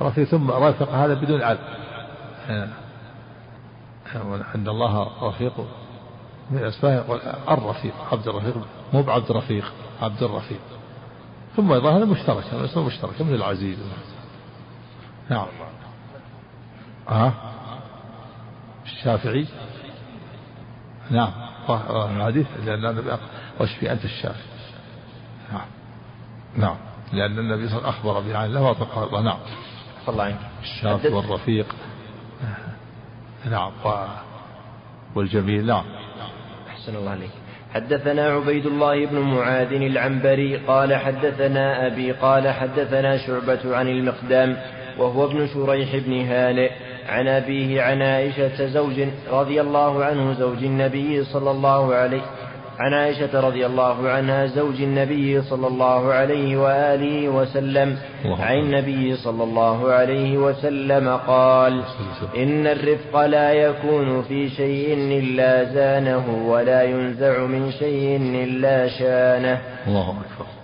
الرفيق 0.00 0.28
ثم 0.28 0.50
رافق 0.50 0.90
هذا 0.90 1.14
بدون 1.14 1.42
عدل 1.42 1.58
عند 4.54 4.68
الله 4.68 5.28
رفيق 5.28 5.52
من 6.50 6.64
أسماء 6.64 7.20
الرفيق 7.50 7.94
عبد 8.12 8.28
الرفيق 8.28 8.56
مو 8.92 9.02
بعبد 9.02 9.30
الرفيق 9.30 9.72
عبد 10.02 10.22
الرفيق. 10.22 10.60
ثم 11.56 11.72
أيضا 11.72 11.96
هذا 11.96 12.04
مشترك 12.04 12.44
هذا 12.44 12.64
اسمه 12.64 12.82
مشترك 12.82 13.22
من 13.22 13.34
العزيز. 13.34 13.78
نعم. 15.30 15.46
ها 17.08 17.32
الشافعي. 18.84 19.46
نعم. 21.10 21.51
الحديث 21.70 22.46
لأن 22.64 22.86
النبي 22.86 23.10
واشفي 23.60 23.92
أنت 23.92 24.04
الشافعي 24.04 24.52
نعم. 25.52 25.66
نعم. 26.56 26.76
لأن 27.12 27.38
النبي 27.38 27.68
صلى 27.68 27.78
الله 27.78 27.88
عليه 27.88 27.98
وسلم 27.98 28.10
أخبر 28.10 28.20
بعين 28.20 28.50
الله 28.50 28.62
وأطلق 28.62 28.98
الله. 28.98 29.22
نعم. 29.22 29.38
الله 30.08 30.24
عنك 30.24 30.38
الشافي 30.62 31.08
والرفيق. 31.08 31.66
نعم. 33.50 33.72
والجميل. 35.14 35.66
نعم. 35.66 35.84
أحسن 36.68 36.96
الله 36.96 37.10
عليك. 37.10 37.30
حدثنا 37.74 38.26
عبيد 38.26 38.66
الله 38.66 39.06
بن 39.06 39.18
معاذ 39.18 39.72
العنبري 39.72 40.56
قال 40.56 40.94
حدثنا 40.94 41.86
أبي 41.86 42.12
قال 42.12 42.48
حدثنا 42.48 43.26
شعبة 43.26 43.76
عن 43.76 43.88
المقدام 43.88 44.56
وهو 44.98 45.24
ابن 45.24 45.46
شريح 45.46 45.96
بن 45.96 46.26
هانئ 46.26 46.70
عن 47.08 47.28
أبيه 47.28 47.82
عن 47.82 48.02
عائشة 48.02 48.66
زوج 48.66 49.00
رضي 49.32 49.60
الله 49.60 50.04
عنه 50.04 50.32
زوج 50.32 50.64
النبي 50.64 51.24
صلى 51.24 51.50
الله 51.50 51.94
عليه 51.94 52.22
عن 52.78 52.94
عائشة 52.94 53.40
رضي 53.40 53.66
الله 53.66 54.08
عنها 54.08 54.46
زوج 54.46 54.82
النبي 54.82 55.42
صلى 55.42 55.66
الله 55.66 56.12
عليه 56.12 56.56
وآله 56.56 57.28
وسلم 57.28 57.96
عن 58.24 58.58
النبي 58.58 59.16
صلى 59.16 59.44
الله 59.44 59.92
عليه 59.92 60.38
وسلم 60.38 61.16
قال 61.16 61.82
إن 62.36 62.66
الرفق 62.66 63.26
لا 63.26 63.52
يكون 63.52 64.22
في 64.22 64.48
شيء 64.50 64.94
إلا 64.94 65.64
زانه 65.64 66.48
ولا 66.48 66.82
ينزع 66.82 67.46
من 67.46 67.70
شيء 67.72 68.16
إلا 68.44 68.88
شانه. 68.88 69.60
الله 69.86 70.10
أكبر. 70.10 70.61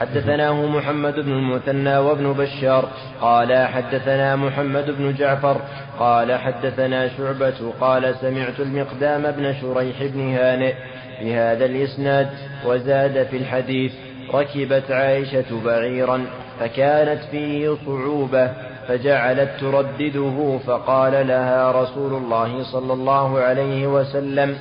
حدثناه 0.00 0.66
محمد 0.66 1.14
بن 1.14 1.32
المثنى 1.32 1.98
وابن 1.98 2.32
بشار 2.32 2.88
قال 3.20 3.66
حدثنا 3.66 4.36
محمد 4.36 4.90
بن 4.90 5.14
جعفر 5.14 5.60
قال 5.98 6.38
حدثنا 6.38 7.08
شعبة 7.08 7.72
قال 7.80 8.14
سمعت 8.20 8.60
المقدام 8.60 9.30
بن 9.30 9.54
شريح 9.60 10.02
بن 10.02 10.34
هانئ 10.34 10.74
بهذا 11.20 11.64
الإسناد 11.64 12.28
وزاد 12.66 13.26
في 13.26 13.36
الحديث 13.36 13.92
ركبت 14.34 14.90
عائشة 14.90 15.64
بعيرا 15.64 16.26
فكانت 16.60 17.20
فيه 17.30 17.76
صعوبة 17.86 18.50
فجعلت 18.88 19.50
تردده 19.60 20.58
فقال 20.66 21.28
لها 21.28 21.82
رسول 21.82 22.14
الله 22.14 22.62
صلى 22.62 22.92
الله 22.92 23.38
عليه 23.38 23.86
وسلم 23.86 24.56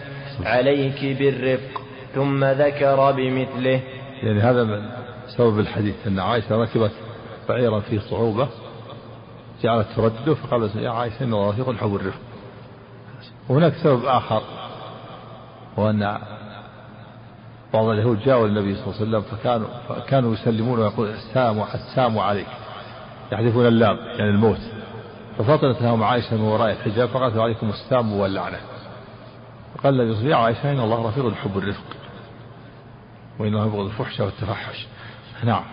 عليك 0.45 1.17
بالرفق 1.19 1.81
ثم 2.15 2.45
ذكر 2.45 3.11
بمثله. 3.11 3.79
يعني 4.23 4.39
هذا 4.39 4.81
سبب 5.27 5.59
الحديث 5.59 5.95
أن 6.07 6.19
عائشة 6.19 6.55
ركبت 6.55 6.91
بعيرا 7.49 7.79
فيه 7.79 7.99
صعوبة 7.99 8.47
جعلت 9.63 9.87
تردده 9.95 10.33
فقالت 10.33 10.75
يا 10.75 10.89
عائشة 10.89 11.23
إن 11.23 11.33
الله 11.33 11.49
رفيق 11.49 11.75
حب 11.75 11.95
الرفق 11.95 12.19
وهناك 13.49 13.73
سبب 13.83 14.05
آخر 14.05 14.41
وأن 15.77 16.19
بعض 17.73 17.85
اليهود 17.85 18.19
جاءوا 18.19 18.47
النبي 18.47 18.75
صلى 18.75 18.83
الله 18.83 18.95
عليه 18.95 19.05
وسلم 19.05 19.21
فكانوا 19.21 19.67
فكانوا 19.89 20.33
يسلمون 20.33 20.79
ويقول 20.79 21.09
السام 21.09 21.63
السام 21.73 22.19
عليك. 22.19 22.47
يحذفون 23.31 23.67
اللام 23.67 23.97
يعني 23.97 24.29
الموت. 24.29 24.59
ففطنت 25.37 25.81
لهم 25.81 26.03
عائشة 26.03 26.35
من 26.35 26.41
وراء 26.41 26.71
الحجاب 26.71 27.09
فقالت 27.09 27.37
عليكم 27.37 27.69
السام 27.69 28.13
واللعنة. 28.13 28.57
فقال 29.75 30.01
النبي 30.01 30.15
صلى 30.15 30.25
الله 30.25 30.37
عليه 30.37 30.55
وسلم 30.57 30.61
يا 30.61 30.65
عائشة 30.65 30.71
إن 30.71 30.79
الله 30.79 31.07
رفيق 31.09 31.31
يحب 31.31 31.57
الرفق 31.57 31.83
وإنه 33.39 33.65
يبغض 33.65 33.85
الفحش 33.85 34.19
والتفحش. 34.19 34.87
نعم. 35.45 35.63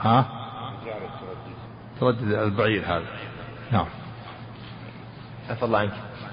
ها؟ 0.00 0.26
تردد 2.00 2.32
البعير 2.32 2.82
هذا. 2.86 3.04
نعم. 3.72 3.86
عفى 5.50 5.62
الله 5.62 5.78
عنك. 5.78 5.92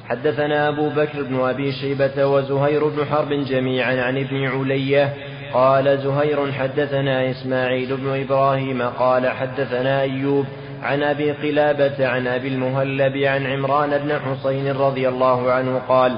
حدثنا 0.10 0.68
أبو 0.68 0.90
بكر 0.90 1.24
بن 1.24 1.40
أبي 1.40 1.72
شيبة 1.72 2.26
وزهير 2.26 2.88
بن 2.88 3.06
حرب 3.06 3.30
جميعا 3.30 4.02
عن 4.02 4.18
ابن 4.18 4.48
علية. 4.48 5.14
قال 5.54 6.00
زهير 6.00 6.52
حدثنا 6.52 7.32
إسماعيل 7.32 7.98
بن 7.98 8.22
إبراهيم. 8.22 8.82
قال 8.82 9.30
حدثنا 9.30 10.02
أيوب 10.02 10.46
عن 10.82 11.04
أبي 11.04 11.32
قلابة 11.32 12.08
عن 12.08 12.28
أبي 12.28 12.48
المهلب 12.48 13.18
عن 13.18 13.46
عمران 13.46 13.98
بن 13.98 14.20
حسين 14.20 14.72
رضي 14.72 15.10
الله 15.10 15.52
عنه 15.52 15.82
قال 15.88 16.18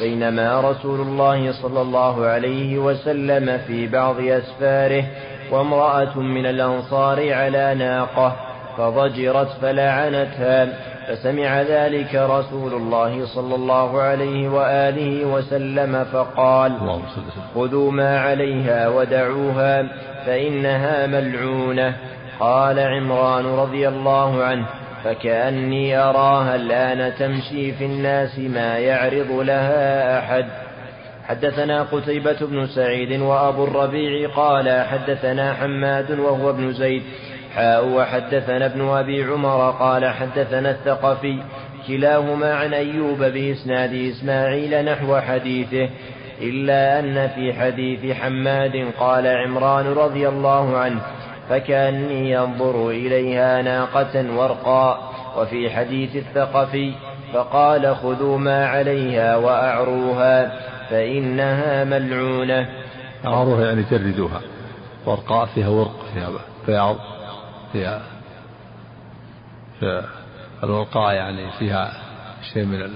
بينما 0.00 0.60
رسول 0.60 1.00
الله 1.00 1.52
صلى 1.52 1.80
الله 1.80 2.26
عليه 2.26 2.78
وسلم 2.78 3.58
في 3.66 3.86
بعض 3.86 4.20
أسفاره 4.20 5.04
وامرأة 5.50 6.18
من 6.18 6.46
الأنصار 6.46 7.32
على 7.32 7.74
ناقة 7.74 8.36
فضجرت 8.78 9.48
فلعنتها 9.62 10.68
فسمع 11.08 11.62
ذلك 11.62 12.14
رسول 12.14 12.72
الله 12.72 13.26
صلى 13.26 13.54
الله 13.54 14.02
عليه 14.02 14.48
وآله 14.48 15.24
وسلم 15.24 16.04
فقال 16.04 17.00
خذوا 17.54 17.90
ما 17.90 18.20
عليها 18.20 18.88
ودعوها 18.88 19.82
فإنها 20.26 21.06
ملعونة. 21.06 21.94
قال 22.40 22.78
عمران 22.78 23.46
رضي 23.46 23.88
الله 23.88 24.44
عنه 24.44 24.66
فكأني 25.04 25.98
أراها 25.98 26.56
الآن 26.56 27.12
تمشي 27.18 27.72
في 27.72 27.84
الناس 27.84 28.38
ما 28.38 28.78
يعرض 28.78 29.30
لها 29.30 30.18
أحد. 30.18 30.46
حدثنا 31.28 31.82
قتيبة 31.82 32.36
بن 32.40 32.66
سعيد 32.66 33.20
وأبو 33.20 33.64
الربيع 33.64 34.28
قال 34.28 34.86
حدثنا 34.86 35.54
حماد 35.54 36.18
وهو 36.18 36.50
ابن 36.50 36.72
زيد. 36.72 37.02
حاء 37.54 37.88
وحدثنا 37.88 38.66
ابن 38.66 38.88
أبي 38.88 39.24
عمر 39.24 39.70
قال 39.70 40.06
حدثنا 40.06 40.70
الثقفي. 40.70 41.38
كلاهما 41.88 42.54
عن 42.54 42.74
أيوب 42.74 43.18
بإسناد 43.18 43.94
إسماعيل 43.94 44.84
نحو 44.84 45.20
حديثه. 45.20 45.88
إلا 46.40 46.98
أن 46.98 47.28
في 47.28 47.52
حديث 47.52 48.16
حماد 48.16 48.86
قال 48.98 49.26
عمران 49.26 49.86
رضي 49.86 50.28
الله 50.28 50.76
عنه 50.76 51.00
فكأني 51.52 52.30
ينظر 52.30 52.90
إليها 52.90 53.62
ناقة 53.62 54.36
ورقاء 54.36 55.12
وفي 55.36 55.70
حديث 55.70 56.16
الثقفي 56.16 56.94
فقال 57.32 57.96
خذوا 57.96 58.38
ما 58.38 58.66
عليها 58.66 59.36
وأعروها 59.36 60.60
فإنها 60.90 61.84
ملعونة. 61.84 62.68
أعروها 63.24 63.66
يعني 63.66 63.84
جردوها. 63.90 64.40
ورقاء 65.06 65.46
فيها 65.46 65.68
ورق 65.68 66.04
فيها 66.14 66.30
بياض 66.66 66.96
فيها 67.72 68.02
في 69.80 70.04
الورقاء 70.64 71.14
يعني 71.14 71.50
فيها 71.58 71.92
شيء 72.52 72.64
من 72.64 72.88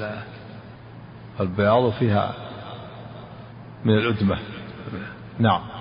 البياض 1.41 1.85
وفيها 1.85 2.35
من 3.85 3.95
الأدمة 3.99 4.39
نعم. 5.39 5.76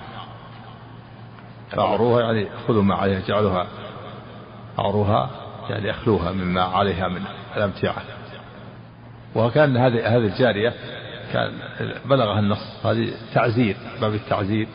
فأعروها 1.76 2.21
يعني 2.21 2.47
خذوا 2.67 2.84
ما 2.84 2.95
عليها 2.95 3.19
جعلوها 3.28 3.67
أعروها 4.80 5.30
يعني 5.69 5.91
أخلوها 5.91 6.32
مما 6.32 6.61
عليها 6.61 7.07
من 7.07 7.21
الأمتعة. 7.57 8.03
وكان 9.36 9.78
هذه 9.78 10.17
هذه 10.17 10.26
الجارية 10.26 10.73
كان 11.34 11.51
بلغها 12.05 12.39
النص 12.39 12.86
هذه 12.86 13.09
تعزير 13.34 13.76
باب 14.01 14.13
التعزير. 14.13 14.67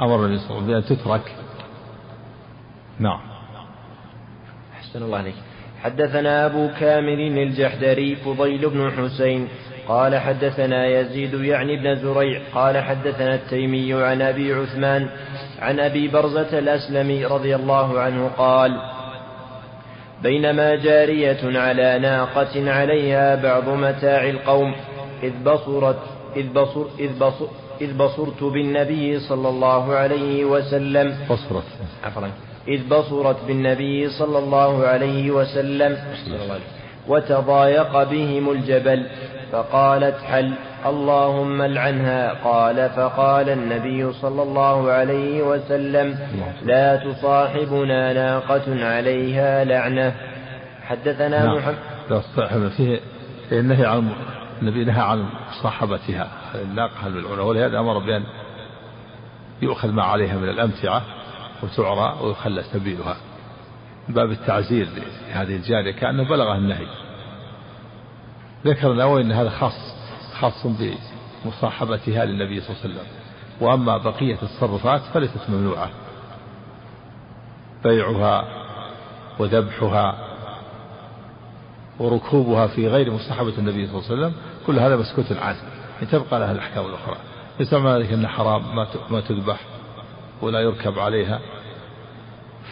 أمر 0.00 0.26
النبي 0.26 0.38
صلى 0.38 0.50
الله 0.50 0.62
عليه 0.62 0.76
وسلم 0.76 0.96
بأن 0.96 0.98
تترك. 0.98 1.36
نعم. 2.98 3.20
أحسن 4.72 5.02
الله 5.02 5.18
عليك. 5.18 5.34
حدثنا 5.82 6.46
أبو 6.46 6.70
كامل 6.80 7.38
الجحدري 7.38 8.16
فضيل 8.16 8.70
بن 8.70 8.90
حسين 8.90 9.48
قال 9.88 10.18
حدثنا 10.18 10.86
يزيد 10.86 11.34
يعني 11.34 11.76
بن 11.76 11.96
زريع 11.96 12.40
قال 12.54 12.78
حدثنا 12.78 13.34
التيمي 13.34 13.94
عن 13.94 14.22
أبي 14.22 14.54
عثمان 14.54 15.08
عن 15.58 15.80
أبي 15.80 16.08
برزة 16.08 16.58
الأسلمي 16.58 17.24
رضي 17.24 17.54
الله 17.56 18.00
عنه 18.00 18.30
قال 18.38 18.80
بينما 20.22 20.74
جارية 20.74 21.58
على 21.58 21.98
ناقة 21.98 22.70
عليها 22.70 23.34
بعض 23.34 23.68
متاع 23.68 24.28
القوم 24.28 24.74
إذ 25.22 25.32
بصرت 25.44 25.98
إذ 26.36 26.52
بصر 26.52 26.84
إذ 26.98 27.18
بصر 27.18 27.46
إذ 27.80 27.96
بصرت 27.96 28.44
بالنبي 28.44 29.20
صلى 29.20 29.48
الله 29.48 29.94
عليه 29.94 30.44
وسلم. 30.44 31.16
بصرت. 31.30 31.64
عفوا. 32.04 32.28
إذ 32.68 32.88
بصرت 32.88 33.36
بالنبي 33.46 34.08
صلى 34.08 34.38
الله 34.38 34.86
عليه 34.86 35.30
وسلم. 35.30 35.98
وتضايق 37.08 38.02
بهم 38.02 38.50
الجبل. 38.50 39.06
فقالت 39.52 40.16
حل 40.16 40.54
اللهم 40.86 41.62
العنها؟ 41.62 42.32
قال 42.44 42.90
فقال 42.90 43.48
النبي 43.48 44.12
صلى 44.12 44.42
الله 44.42 44.90
عليه 44.90 45.42
وسلم 45.42 46.18
لا 46.62 46.96
تصاحبنا 46.96 48.12
ناقة 48.12 48.84
عليها 48.86 49.64
لعنة. 49.64 50.14
حدثنا 50.82 51.44
نعم. 51.46 51.74
محمد 52.38 52.70
فيه 52.76 53.00
النهي 53.52 53.86
عن 53.86 54.12
النبي 54.62 54.84
نهى 54.84 55.00
عن 55.00 55.24
مصاحبتها 55.50 56.28
الناقة 56.54 57.06
الملعونة 57.06 57.42
ولهذا 57.42 57.78
أمر 57.78 57.98
بأن 57.98 58.24
يؤخذ 59.62 59.88
ما 59.88 60.02
عليها 60.02 60.36
من 60.36 60.48
الأمتعة 60.48 61.02
وتعرى 61.62 62.16
ويخلى 62.22 62.62
سبيلها 62.62 63.16
باب 64.08 64.30
التعزير 64.30 64.86
لهذه 65.28 65.56
الجارية 65.56 65.92
كأنه 65.92 66.28
بلغها 66.28 66.56
النهي. 66.56 66.86
ذكر 68.66 68.92
النووي 68.92 69.22
أن 69.22 69.32
هذا 69.32 69.50
خاص 69.50 69.94
خاص 70.40 70.66
بمصاحبتها 70.66 72.24
للنبي 72.24 72.60
صلى 72.60 72.70
الله 72.70 72.82
عليه 72.84 72.94
وسلم. 72.94 73.06
وأما 73.60 73.98
بقية 73.98 74.38
التصرفات 74.42 75.00
فليست 75.14 75.50
ممنوعة. 75.50 75.90
بيعها 77.84 78.44
وذبحها 79.38 80.28
وركوبها 81.98 82.66
في 82.66 82.88
غير 82.88 83.12
مصاحبة 83.12 83.58
النبي 83.58 83.86
صلى 83.86 83.98
الله 83.98 84.10
عليه 84.10 84.20
وسلم 84.20 84.34
كل 84.66 84.78
هذا 84.78 84.96
مسكوت 84.96 85.32
عنه 85.32 85.58
تبقى 86.12 86.40
لها 86.40 86.52
الأحكام 86.52 86.86
الأخرى. 86.86 87.16
ليس 87.60 87.74
معنى 87.74 88.02
ذلك 88.02 88.12
أن 88.12 88.26
حرام 88.28 88.76
ما 89.10 89.20
تذبح 89.20 89.60
ولا 90.42 90.60
يركب 90.60 90.98
عليها 90.98 91.40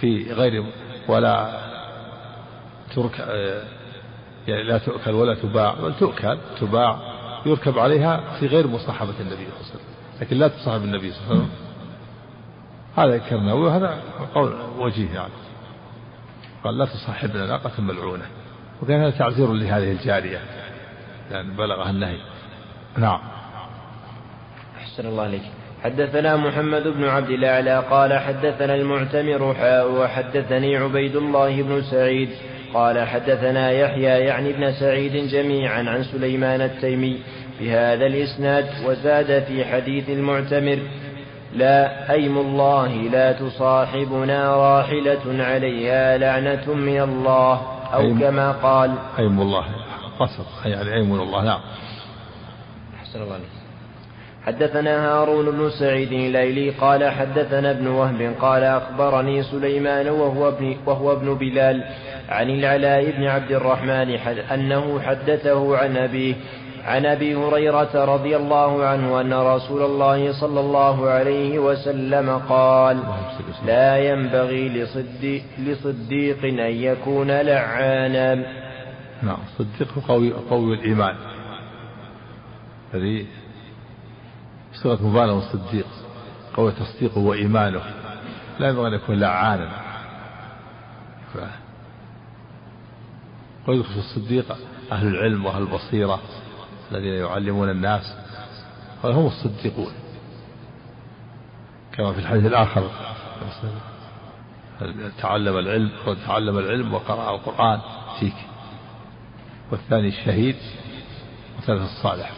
في 0.01 0.33
غير 0.33 0.65
ولا 1.09 1.61
ترك 2.95 3.21
يعني 4.49 4.63
لا 4.63 4.79
تؤكل 4.79 5.11
ولا 5.11 5.35
تباع. 5.35 5.75
بل 5.75 5.95
تؤكل 5.95 6.39
تباع 6.61 6.99
يركب 7.47 7.79
عليها 7.79 8.39
في 8.41 8.47
غير 8.47 8.67
مصاحبة 8.67 9.15
النبي 9.21 9.37
صلى 9.37 9.47
الله 9.47 9.57
عليه 9.57 9.71
وسلم 9.71 9.81
لكن 10.21 10.37
لا 10.37 10.49
تصاحب 10.49 10.83
النبي 10.83 11.13
صلى 11.13 11.23
الله 11.23 11.35
عليه 11.35 11.43
وسلم. 11.43 11.51
هذا 12.97 13.19
كرنا 13.19 13.53
وهذا 13.53 14.03
قول 14.35 14.55
وجيه 14.79 15.15
يعني. 15.15 15.33
قال 16.65 16.79
لا 16.79 16.85
تصاحبنا 16.85 17.47
ناقة 17.47 17.83
ملعونة. 17.83 18.25
وكان 18.83 19.01
هذا 19.01 19.11
تعذير 19.11 19.53
لهذه 19.53 19.93
الجارية 19.93 20.39
لأن 21.31 21.47
يعني 21.47 21.57
بلغها 21.57 21.91
النهي. 21.91 22.19
نعم. 22.97 23.21
أحسن 24.79 25.07
الله 25.07 25.23
عليك. 25.23 25.43
حدثنا 25.85 26.37
محمد 26.37 26.89
بن 26.89 27.05
عبد 27.05 27.31
الأعلى 27.31 27.85
قال 27.91 28.19
حدثنا 28.19 28.75
المعتمر 28.75 29.55
حاء 29.55 29.93
وحدثني 29.93 30.77
عبيد 30.77 31.17
الله 31.17 31.63
بن 31.63 31.83
سعيد 31.83 32.31
قال 32.75 33.07
حدثنا 33.07 33.71
يحيى 33.71 34.03
يعني 34.03 34.53
بن 34.53 34.73
سعيد 34.73 35.29
جميعا 35.29 35.83
عن 35.91 36.05
سليمان 36.05 36.61
التيمي 36.61 37.21
بهذا 37.61 38.07
الإسناد 38.07 38.67
وزاد 38.87 39.43
في 39.43 39.65
حديث 39.65 40.09
المعتمر 40.09 40.79
لا 41.55 42.13
أيم 42.13 42.39
الله 42.39 42.97
لا 42.97 43.33
تصاحبنا 43.33 44.57
راحلة 44.57 45.45
عليها 45.45 46.19
لعنة 46.19 46.75
من 46.75 47.01
الله 47.01 47.61
أو 47.95 48.01
أيم 48.01 48.21
كما 48.21 48.53
قال. 48.53 48.95
أيم 49.19 49.41
الله 49.41 49.65
قصر 50.21 50.45
يعني 50.65 50.95
أيم 50.95 51.13
الله 51.13 51.45
نعم. 51.45 51.61
أحسن 53.01 53.23
الله 53.23 53.35
عليك. 53.35 53.61
حدثنا 54.47 55.09
هارون 55.09 55.51
بن 55.51 55.71
سعيد 55.71 56.13
الليلي 56.13 56.71
قال 56.71 57.11
حدثنا 57.11 57.71
ابن 57.71 57.87
وهب 57.87 58.35
قال 58.41 58.63
أخبرني 58.63 59.43
سليمان 59.43 60.09
وهو 60.09 60.49
ابن, 60.49 60.77
وهو 60.87 61.13
ابن 61.13 61.35
بلال 61.35 61.85
عن 62.31 62.51
العلاء 62.51 63.11
بن 63.11 63.25
عبد 63.25 63.53
الرحمن 63.53 64.11
أنه 64.55 65.01
حدثه 65.01 65.77
عن 65.77 65.97
أبيه 65.97 66.35
عن 66.85 67.07
أبي 67.07 67.37
هريرة 67.37 68.05
رضي 68.05 68.37
الله 68.37 68.85
عنه 68.85 69.21
أن 69.21 69.33
رسول 69.33 69.83
الله 69.83 70.41
صلى 70.41 70.61
الله 70.61 71.11
عليه 71.11 71.59
وسلم 71.59 72.39
قال 72.49 73.03
لا 73.67 73.99
ينبغي 73.99 74.69
لصديق, 74.69 75.43
لصديق 75.59 76.45
أن 76.45 76.59
يكون 76.59 77.31
لعانا. 77.31 78.35
نعم 79.23 79.39
صديق 79.59 79.89
قوي 80.09 80.33
قوي 80.33 80.75
الإيمان. 80.75 81.15
هذه 82.95 83.27
صيغه 84.73 85.07
مبالغة 85.07 85.39
الصديق 85.39 85.87
قوي 86.57 86.73
تصديقه 86.73 87.19
وإيمانه. 87.19 87.83
لا 88.59 88.69
ينبغي 88.69 88.89
أن 88.89 88.95
يكون 88.95 89.21
لعانا. 89.21 89.69
ويدخل 93.67 93.99
الصديق 93.99 94.57
أهل 94.93 95.07
العلم 95.07 95.47
وأهل 95.47 95.63
البصيرة 95.63 96.21
الذين 96.93 97.15
يعلمون 97.15 97.71
الناس 97.71 98.15
هم 99.05 99.27
الصديقون. 99.27 99.93
كما 101.93 102.13
في 102.13 102.19
الحديث 102.19 102.47
الآخر 102.47 102.91
تعلم 105.19 105.59
العلم 105.59 105.91
تعلم 106.27 106.59
العلم 106.59 106.95
وقرأ 106.95 107.35
القرآن 107.35 107.81
فيك. 108.21 108.35
والثاني 109.71 110.09
الشهيد 110.09 110.57
والثالث 111.57 111.83
الصالح. 111.83 112.33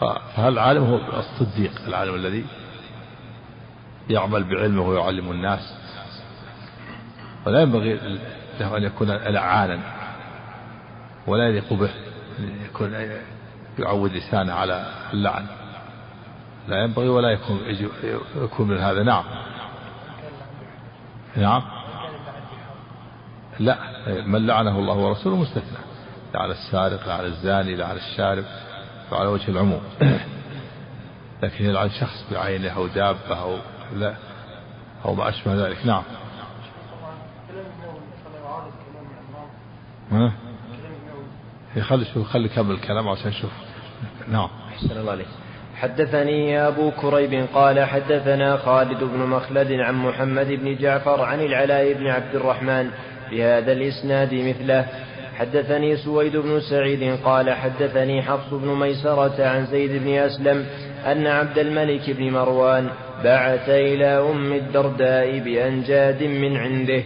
فهذا 0.00 0.48
العالم 0.48 0.84
هو 0.84 1.00
الصديق 1.18 1.72
العالم 1.88 2.14
الذي 2.14 2.44
يعمل 4.10 4.44
بعلمه 4.44 4.82
ويعلم 4.82 5.30
الناس. 5.30 5.74
ولا 7.46 7.60
ينبغي 7.60 8.18
له 8.60 8.76
أن 8.76 8.82
يكون 8.82 9.10
لعانا 9.10 10.05
ولا 11.26 11.48
يليق 11.48 11.72
به. 11.72 11.90
يكون 12.64 12.94
يعود 13.78 14.12
لسانه 14.12 14.52
على 14.52 14.86
اللعن. 15.12 15.46
لا 16.68 16.82
ينبغي 16.82 17.08
ولا 17.08 17.30
يكون 17.30 17.58
يكون 18.36 18.68
من 18.68 18.78
هذا. 18.78 19.02
نعم. 19.02 19.24
نعم. 21.36 21.62
لا. 23.58 23.76
من 24.26 24.46
لعنه 24.46 24.78
الله 24.78 24.94
ورسوله 24.94 25.36
مستثنى. 25.36 25.78
لعن 26.34 26.50
السارق 26.50 27.08
لعن 27.08 27.24
الزاني 27.24 27.76
لعن 27.76 27.96
الشارب 27.96 28.44
وعلى 29.12 29.28
وجه 29.28 29.50
العموم. 29.50 29.80
لكن 31.42 31.64
يلعن 31.64 31.90
شخص 31.90 32.24
بعينه 32.32 32.70
أو 32.70 32.86
دابة 32.86 33.42
أو 33.42 33.58
لا 33.94 34.14
أو 35.04 35.14
ما 35.14 35.28
أشبه 35.28 35.66
ذلك. 35.66 35.86
نعم. 35.86 36.02
ها؟ 40.12 40.45
يخلي 41.76 42.04
شوف 42.14 42.26
خلي 42.26 42.48
كمل 42.48 42.74
الكلام 42.74 43.08
عشان 43.08 43.30
نشوف 43.30 43.50
نعم. 44.28 44.48
أحسن 44.74 45.00
الله 45.00 45.12
عليك. 45.12 45.26
حدثني 45.76 46.58
أبو 46.68 46.90
كريب 46.90 47.46
قال 47.54 47.84
حدثنا 47.84 48.56
خالد 48.56 49.04
بن 49.04 49.18
مخلد 49.18 49.72
عن 49.72 49.94
محمد 49.94 50.46
بن 50.46 50.76
جعفر 50.76 51.20
عن 51.20 51.40
العلاء 51.40 51.92
بن 51.92 52.06
عبد 52.06 52.34
الرحمن 52.34 52.90
بهذا 53.30 53.72
الإسناد 53.72 54.34
مثله. 54.34 54.86
حدثني 55.38 55.96
سويد 55.96 56.36
بن 56.36 56.60
سعيد 56.60 57.18
قال 57.24 57.50
حدثني 57.50 58.22
حفص 58.22 58.54
بن 58.54 58.68
ميسرة 58.68 59.46
عن 59.46 59.66
زيد 59.66 60.02
بن 60.02 60.14
أسلم 60.14 60.66
أن 61.06 61.26
عبد 61.26 61.58
الملك 61.58 62.10
بن 62.10 62.30
مروان 62.30 62.88
بعث 63.24 63.68
إلى 63.68 64.06
أم 64.06 64.52
الدرداء 64.52 65.38
بأنجاد 65.38 66.22
من 66.22 66.56
عنده 66.56 67.02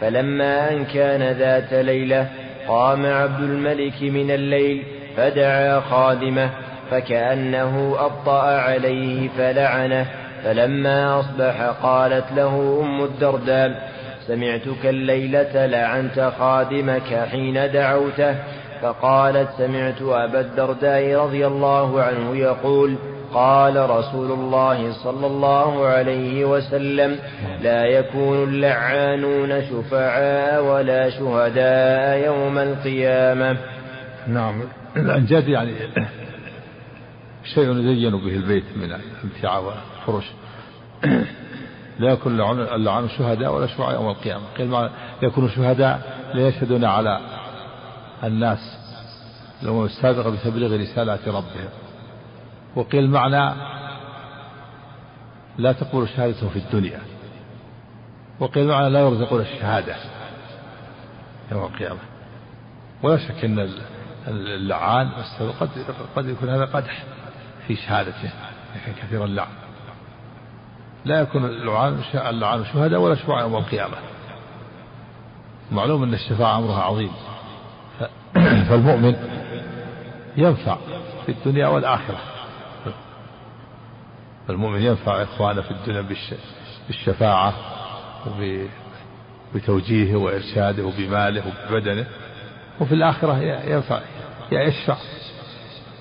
فلما 0.00 0.70
أن 0.70 0.84
كان 0.84 1.36
ذات 1.36 1.72
ليلة 1.72 2.28
قام 2.68 3.06
عبد 3.06 3.40
الملك 3.40 4.02
من 4.02 4.30
الليل 4.30 4.82
فدعا 5.16 5.80
خادمه 5.80 6.50
فكأنه 6.90 7.96
أبطأ 7.98 8.42
عليه 8.42 9.28
فلعنه 9.28 10.06
فلما 10.44 11.20
أصبح 11.20 11.62
قالت 11.82 12.32
له 12.36 12.80
أم 12.82 13.04
الدرداء 13.04 13.92
سمعتك 14.26 14.86
الليلة 14.86 15.66
لعنت 15.66 16.32
خادمك 16.38 17.28
حين 17.30 17.72
دعوته؟ 17.72 18.34
فقالت 18.82 19.48
سمعت 19.58 20.02
أبا 20.02 20.40
الدرداء 20.40 21.14
رضي 21.14 21.46
الله 21.46 22.02
عنه 22.02 22.36
يقول 22.36 22.96
قال 23.34 23.90
رسول 23.90 24.32
الله 24.32 24.92
صلى 24.92 25.26
الله 25.26 25.86
عليه 25.86 26.44
وسلم 26.44 27.18
لا 27.62 27.84
يكون 27.84 28.42
اللعانون 28.48 29.62
شفعاء 29.62 30.64
ولا 30.64 31.10
شهداء 31.10 32.26
يوم 32.26 32.58
القيامة. 32.58 33.56
نعم. 34.26 34.62
الأنجاد 34.96 35.48
يعني 35.48 35.74
شيء 37.54 37.70
يزين 37.70 38.10
به 38.10 38.36
البيت 38.36 38.64
من 38.76 38.92
الامتعة 38.92 39.60
والفرش 39.60 40.30
لا 41.98 42.12
يكون 42.12 42.40
اللعان 42.74 43.08
شهداء 43.08 43.54
ولا 43.54 43.66
شفعاء 43.66 43.94
يوم 43.94 44.08
القيامة. 44.08 44.44
قيل 44.58 44.68
ما 44.68 44.90
يكون 45.22 45.48
شهداء 45.48 46.00
ليشهدون 46.34 46.84
على 46.84 47.20
الناس. 48.24 48.78
الأمم 49.62 49.84
السابقة 49.84 50.30
بتبليغ 50.30 50.80
رسالات 50.80 51.28
ربهم. 51.28 51.68
وقيل 52.76 53.10
معنى 53.10 53.54
لا 55.58 55.72
تقبل 55.72 56.08
شهادتهم 56.08 56.48
في 56.48 56.58
الدنيا. 56.58 57.00
وقيل 58.40 58.68
معنى 58.68 58.90
لا 58.90 59.00
يرزقون 59.00 59.40
الشهادة 59.40 59.96
يوم 61.52 61.64
القيامة. 61.64 61.98
ولا 63.02 63.16
شك 63.16 63.44
أن 63.44 63.68
اللعان 64.28 65.10
قد 65.60 65.68
قد 66.16 66.26
يكون 66.26 66.48
هذا 66.48 66.64
قدح 66.64 67.04
في 67.66 67.76
شهادته 67.76 68.30
لكن 68.76 68.92
كثير 69.02 69.24
اللعن. 69.24 69.52
لا 71.04 71.20
يكون 71.20 71.44
اللعان 71.44 72.02
اللعان 72.14 72.64
شهداء 72.64 73.00
ولا 73.00 73.14
شفعاء 73.14 73.42
يوم 73.42 73.56
القيامة. 73.56 73.96
معلوم 75.72 76.02
أن 76.02 76.14
الشفاعة 76.14 76.58
أمرها 76.58 76.82
عظيم. 76.82 77.12
فالمؤمن 78.68 79.16
ينفع 80.36 80.76
في 81.26 81.32
الدنيا 81.32 81.66
والآخرة. 81.66 82.18
المؤمن 84.50 84.82
ينفع 84.82 85.22
إخوانه 85.22 85.62
في 85.62 85.70
الدنيا 85.70 86.06
بالشفاعة 86.88 87.54
وبتوجيهه 89.54 90.16
وإرشاده 90.16 90.84
وبماله 90.84 91.42
وببدنه 91.46 92.06
وفي 92.80 92.94
الآخرة 92.94 93.38
ينفع 93.42 94.00
يشفع 94.52 94.96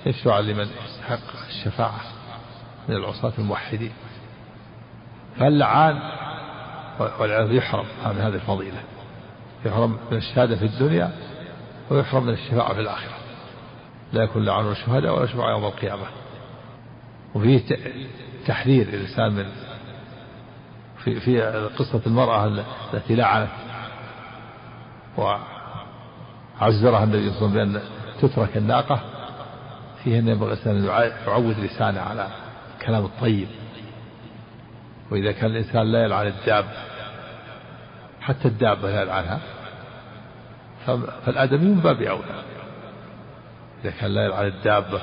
يشفع 0.06 0.40
لمن 0.40 0.68
يستحق 0.86 1.48
الشفاعة 1.50 2.02
من 2.90 2.96
العصاة 2.96 3.34
الموحدين. 3.40 3.94
فاللعان 5.40 6.00
والعياذ 7.20 7.52
يحرم 7.52 7.86
من 8.06 8.22
هذه 8.22 8.36
الفضيلة. 8.36 8.84
يحرم 9.66 9.98
من 10.12 10.18
الشهادة 10.18 10.56
في 10.56 10.66
الدنيا 10.66 11.12
ويحرم 11.90 12.24
من 12.24 12.34
الشفاعة 12.34 12.74
في 12.74 12.80
الآخرة. 12.80 13.14
لا 14.14 14.24
يكون 14.24 14.46
لعن 14.46 14.72
الشهداء 14.72 15.18
ولا 15.18 15.26
شفاعة 15.26 15.52
يوم 15.52 15.66
القيامة. 15.66 16.06
وفيه 17.36 17.62
تحذير 18.48 18.88
الإنسان 18.88 19.32
من 19.32 19.46
في 21.04 21.20
في 21.20 21.42
قصة 21.78 22.02
المرأة 22.08 22.64
التي 22.94 23.16
لعنت 23.16 23.50
وعزرها 25.18 27.04
النبي 27.04 27.32
صلى 27.32 27.48
الله 27.48 27.60
عليه 27.60 27.62
وسلم 27.62 27.74
بأن 27.74 27.82
تترك 28.22 28.58
الناقة 28.58 29.00
فيه 30.04 30.20
أن 30.20 30.28
ينبغي 30.28 30.54
الإنسان 30.54 30.76
أن 30.90 31.12
يعود 31.28 31.60
لسانه 31.60 32.02
على 32.02 32.28
الكلام 32.78 33.06
الطيب. 33.06 33.48
وإذا 35.12 35.32
كان 35.32 35.52
الإنسان 35.52 35.92
لا 35.92 36.04
يلعن 36.04 36.28
الدابة 36.28 36.72
حتى 38.22 38.48
الدابة 38.48 38.92
لا 38.92 39.02
يلعنها 39.02 39.40
فالآدمي 41.26 41.66
من 41.66 41.80
باب 41.80 42.02
أولى. 42.02 42.44
إذا 43.84 43.92
كان 43.92 44.12
لا 44.12 44.26
يلعن 44.26 44.46
الدابة 44.46 45.02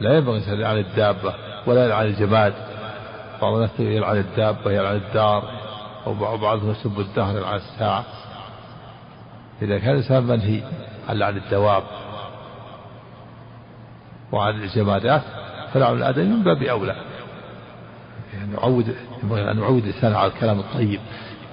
لا 0.00 0.16
ينبغي 0.16 0.36
الإنسان 0.36 0.58
يلعن 0.58 0.78
الدابة. 0.78 1.34
ولا 1.66 1.84
يلعن 1.84 2.06
الجماد. 2.06 2.54
بعض 3.42 3.54
الناس 3.54 3.70
يلعن 3.80 4.16
الدابة 4.16 4.70
يلعن 4.70 4.96
الدار 4.96 5.50
وبعضهم 6.06 6.70
يسب 6.70 7.00
الدهر 7.00 7.36
يلعن 7.36 7.56
الساعة. 7.56 8.04
إذا 9.62 9.78
كان 9.78 9.90
الإنسان 9.90 10.22
منهي 10.22 10.62
عن 11.08 11.16
لعن 11.16 11.36
الدواب 11.36 11.82
وعن 14.32 14.54
الجمادات 14.54 15.22
فلعن 15.72 15.96
الآدمي 15.96 16.24
من 16.24 16.44
باب 16.44 16.62
أولى. 16.62 16.96
يعود 18.52 18.96
ينبغي 19.22 19.50
أن 19.50 19.58
يعود 19.58 19.84
الإنسان 19.84 20.14
على 20.14 20.32
الكلام 20.32 20.58
الطيب 20.58 21.00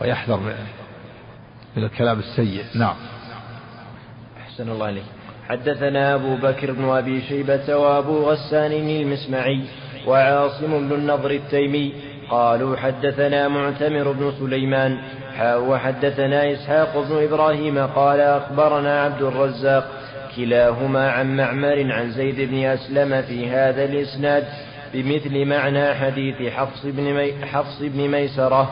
ويحذر 0.01 0.39
من 1.77 1.83
الكلام 1.83 2.19
السيء. 2.19 2.65
نعم. 2.75 2.95
أحسن 4.41 4.69
الله 4.69 4.85
عليك 4.85 5.03
حدثنا 5.47 6.15
أبو 6.15 6.35
بكر 6.35 6.71
بن 6.71 6.89
أبي 6.89 7.21
شيبة 7.21 7.75
وأبو 7.75 8.31
غسان 8.31 8.71
المسمعي. 8.71 9.65
وعاصم 10.07 10.89
بن 10.89 10.95
النضر 10.95 11.31
التيمي 11.31 11.93
قالوا 12.29 12.77
حدثنا 12.77 13.47
معتمر 13.47 14.11
بن 14.11 14.31
سليمان 14.39 14.97
وحدثنا 15.41 16.51
إسحاق 16.51 17.05
بن 17.09 17.23
إبراهيم 17.23 17.87
قال 17.87 18.19
أخبرنا 18.19 19.01
عبد 19.01 19.21
الرزاق 19.21 19.87
كلاهما 20.35 21.11
عن 21.11 21.37
معمر 21.37 21.91
عن 21.91 22.11
زيد 22.11 22.49
بن 22.49 22.63
أسلم 22.65 23.21
في 23.21 23.49
هذا 23.49 23.83
الإسناد 23.83 24.43
بمثل 24.93 25.45
معنى 25.45 25.93
حديث 25.93 26.51
حفص 26.53 26.85
بن, 26.85 27.03
مي 27.03 27.45
حفص 27.45 27.81
بن 27.81 28.07
ميسرة. 28.07 28.71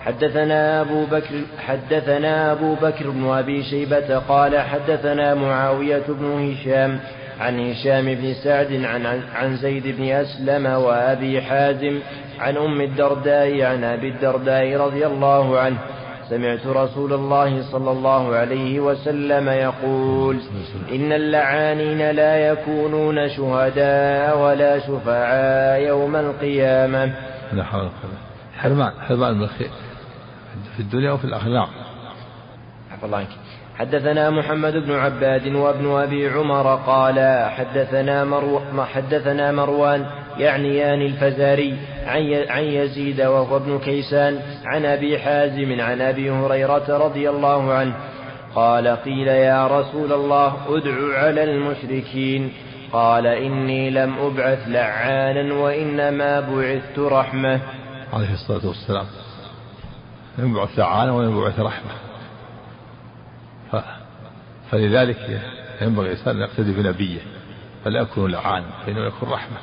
حدثنا 0.00 0.80
أبو 0.80 1.04
بكر 1.04 1.34
حدثنا 1.58 2.52
أبو 2.52 2.74
بكر 2.74 3.10
بن 3.10 3.28
أبي 3.28 3.62
شيبة 3.62 4.18
قال 4.18 4.60
حدثنا 4.60 5.34
معاوية 5.34 6.02
بن 6.08 6.52
هشام 6.52 7.00
عن 7.40 7.70
هشام 7.70 8.14
بن 8.14 8.34
سعد 8.34 8.72
عن, 8.72 9.22
عن 9.34 9.56
زيد 9.56 9.96
بن 9.96 10.04
أسلم 10.04 10.66
وأبي 10.66 11.42
حازم 11.42 11.98
عن 12.40 12.56
أم 12.56 12.80
الدرداء 12.80 13.62
عن 13.62 13.84
أبي 13.84 14.08
الدرداء 14.08 14.76
رضي 14.76 15.06
الله 15.06 15.58
عنه. 15.58 15.78
سمعت 16.30 16.66
رسول 16.66 17.12
الله 17.12 17.72
صلى 17.72 17.90
الله 17.90 18.36
عليه 18.36 18.80
وسلم 18.80 19.48
يقول 19.48 20.36
إن 20.92 21.12
اللعانين 21.12 22.10
لا 22.10 22.48
يكونون 22.48 23.28
شهداء 23.28 24.38
ولا 24.38 24.78
شفعاء 24.78 25.80
يوم 25.80 26.16
القيامة. 26.16 27.14
حرمان 28.58 28.92
حرمان 29.00 29.46
في 30.76 30.80
الدنيا 30.80 31.12
وفي 31.12 31.24
الآخرة. 31.24 31.48
نعم. 31.48 31.68
عفى 32.92 33.06
الله 33.06 33.18
عنك. 33.18 33.28
حدثنا 33.78 34.30
محمد 34.30 34.72
بن 34.72 34.92
عباد 34.92 35.46
وابن 35.54 35.90
أبي 35.90 36.28
عمر 36.28 36.74
قال 36.74 37.48
حدثنا, 37.50 38.24
مرو 38.24 38.60
حدثنا 38.84 39.52
مروان 39.52 40.06
يعنيان 40.38 41.02
الفزاري 41.02 41.76
عن 42.48 42.64
يزيد 42.64 43.20
وهو 43.20 43.56
ابن 43.56 43.78
كيسان 43.78 44.40
عن 44.64 44.84
أبي 44.84 45.18
حازم 45.18 45.80
عن 45.80 46.00
أبي 46.00 46.30
هريرة 46.30 46.98
رضي 46.98 47.30
الله 47.30 47.72
عنه 47.72 47.94
قال 48.54 48.88
قيل 48.88 49.28
يا 49.28 49.66
رسول 49.66 50.12
الله 50.12 50.54
ادع 50.68 51.18
على 51.18 51.44
المشركين. 51.44 52.52
قال 52.92 53.26
إني 53.26 53.90
لم 53.90 54.18
أبعث 54.18 54.68
لعانا 54.68 55.54
وإنما 55.54 56.40
بعثت 56.40 56.98
رحمة. 56.98 57.60
عليه 58.12 58.32
الصلاة 58.32 58.66
والسلام. 58.66 59.06
ينبعث 60.38 60.78
لعانا 60.78 61.12
وينبعث 61.12 61.60
رحمة. 61.60 62.03
فلذلك 64.70 65.42
ينبغي 65.80 66.06
الإنسان 66.06 66.36
أن 66.36 66.42
يقتدي 66.42 66.72
بنبيه 66.72 67.20
فلا 67.84 68.00
يكون 68.00 68.30
لعانا 68.30 68.66
فإنه 68.86 69.06
يكون 69.06 69.28
رحمة. 69.28 69.56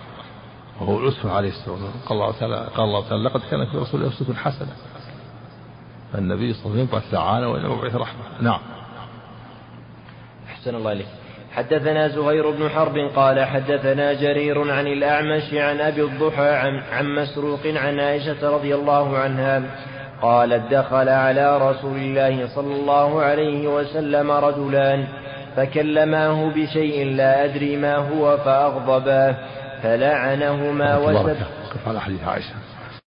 وهو 0.82 1.00
الأسوة 1.00 1.32
عليه 1.32 1.50
الصلاة 1.50 1.72
والسلام 1.72 1.94
قال 2.06 2.18
الله 2.18 2.32
تعالى 2.40 2.70
قال 2.76 2.86
الله 2.86 3.10
تعالى 3.10 3.24
لقد 3.24 3.42
كان 3.52 3.66
في 3.66 3.78
رسول 3.78 4.06
أسوة 4.06 4.36
حسنة. 4.36 4.74
فالنبي 6.14 6.54
صلى 6.54 6.66
الله 6.66 6.72
عليه 6.74 6.84
وسلم 6.84 6.98
يبعث 6.98 7.14
لعانا 7.14 7.48
وإنما 7.48 7.74
يبعث 7.74 7.96
رحمة. 7.96 8.42
نعم. 8.42 8.60
أحسن 10.50 10.76
الله 10.76 10.92
إليك. 10.92 11.08
حدثنا 11.52 12.08
زهير 12.08 12.52
بن 12.52 12.70
حرب 12.70 12.98
قال 13.16 13.46
حدثنا 13.46 14.14
جرير 14.14 14.72
عن 14.72 14.88
الأعمش 14.88 15.54
عن 15.54 15.80
أبي 15.80 16.04
الضحى 16.04 16.50
عن, 16.50 16.80
عن 16.92 17.16
مسروق 17.16 17.68
عن 17.68 18.00
عائشة 18.00 18.50
رضي 18.50 18.76
الله 18.76 19.18
عنها 19.18 19.64
قالت 20.22 20.74
دخل 20.74 21.10
على 21.10 21.58
رسول 21.58 21.98
الله 21.98 22.48
صلى 22.56 22.76
الله 22.76 23.22
عليه 23.22 23.68
وسلم 23.68 24.32
رجلان 24.32 25.08
فكلماه 25.56 26.50
بشيء 26.56 27.06
لا 27.16 27.46
أدري 27.46 27.78
ما 27.78 27.96
هو 27.96 28.38
فأغضباه 28.38 29.36
فلعنهما 29.84 30.98
وسب 30.98 31.38
على 31.88 32.02
حديث 32.02 32.24
عائشة. 32.24 32.54